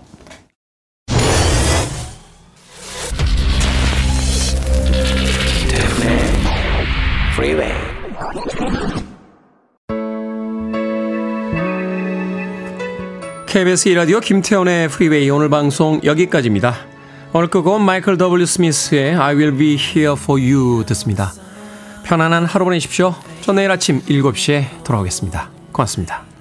KBS 13.54 13.88
1라디오 13.90 14.20
김태훈의 14.20 14.88
프리웨이 14.88 15.30
오늘 15.30 15.48
방송 15.48 16.00
여기까지입니다. 16.02 16.74
오늘 17.32 17.46
끝곡은 17.46 17.82
마이클 17.82 18.18
W. 18.18 18.44
스미스의 18.44 19.14
I 19.14 19.36
will 19.36 19.56
be 19.56 19.76
here 19.76 20.14
for 20.18 20.42
you 20.42 20.84
듣습니다. 20.86 21.32
편안한 22.02 22.46
하루 22.46 22.64
보내십시오. 22.64 23.14
저 23.42 23.52
내일 23.52 23.70
아침 23.70 24.00
7시에 24.00 24.82
돌아오겠습니다. 24.82 25.50
고맙습니다. 25.70 26.33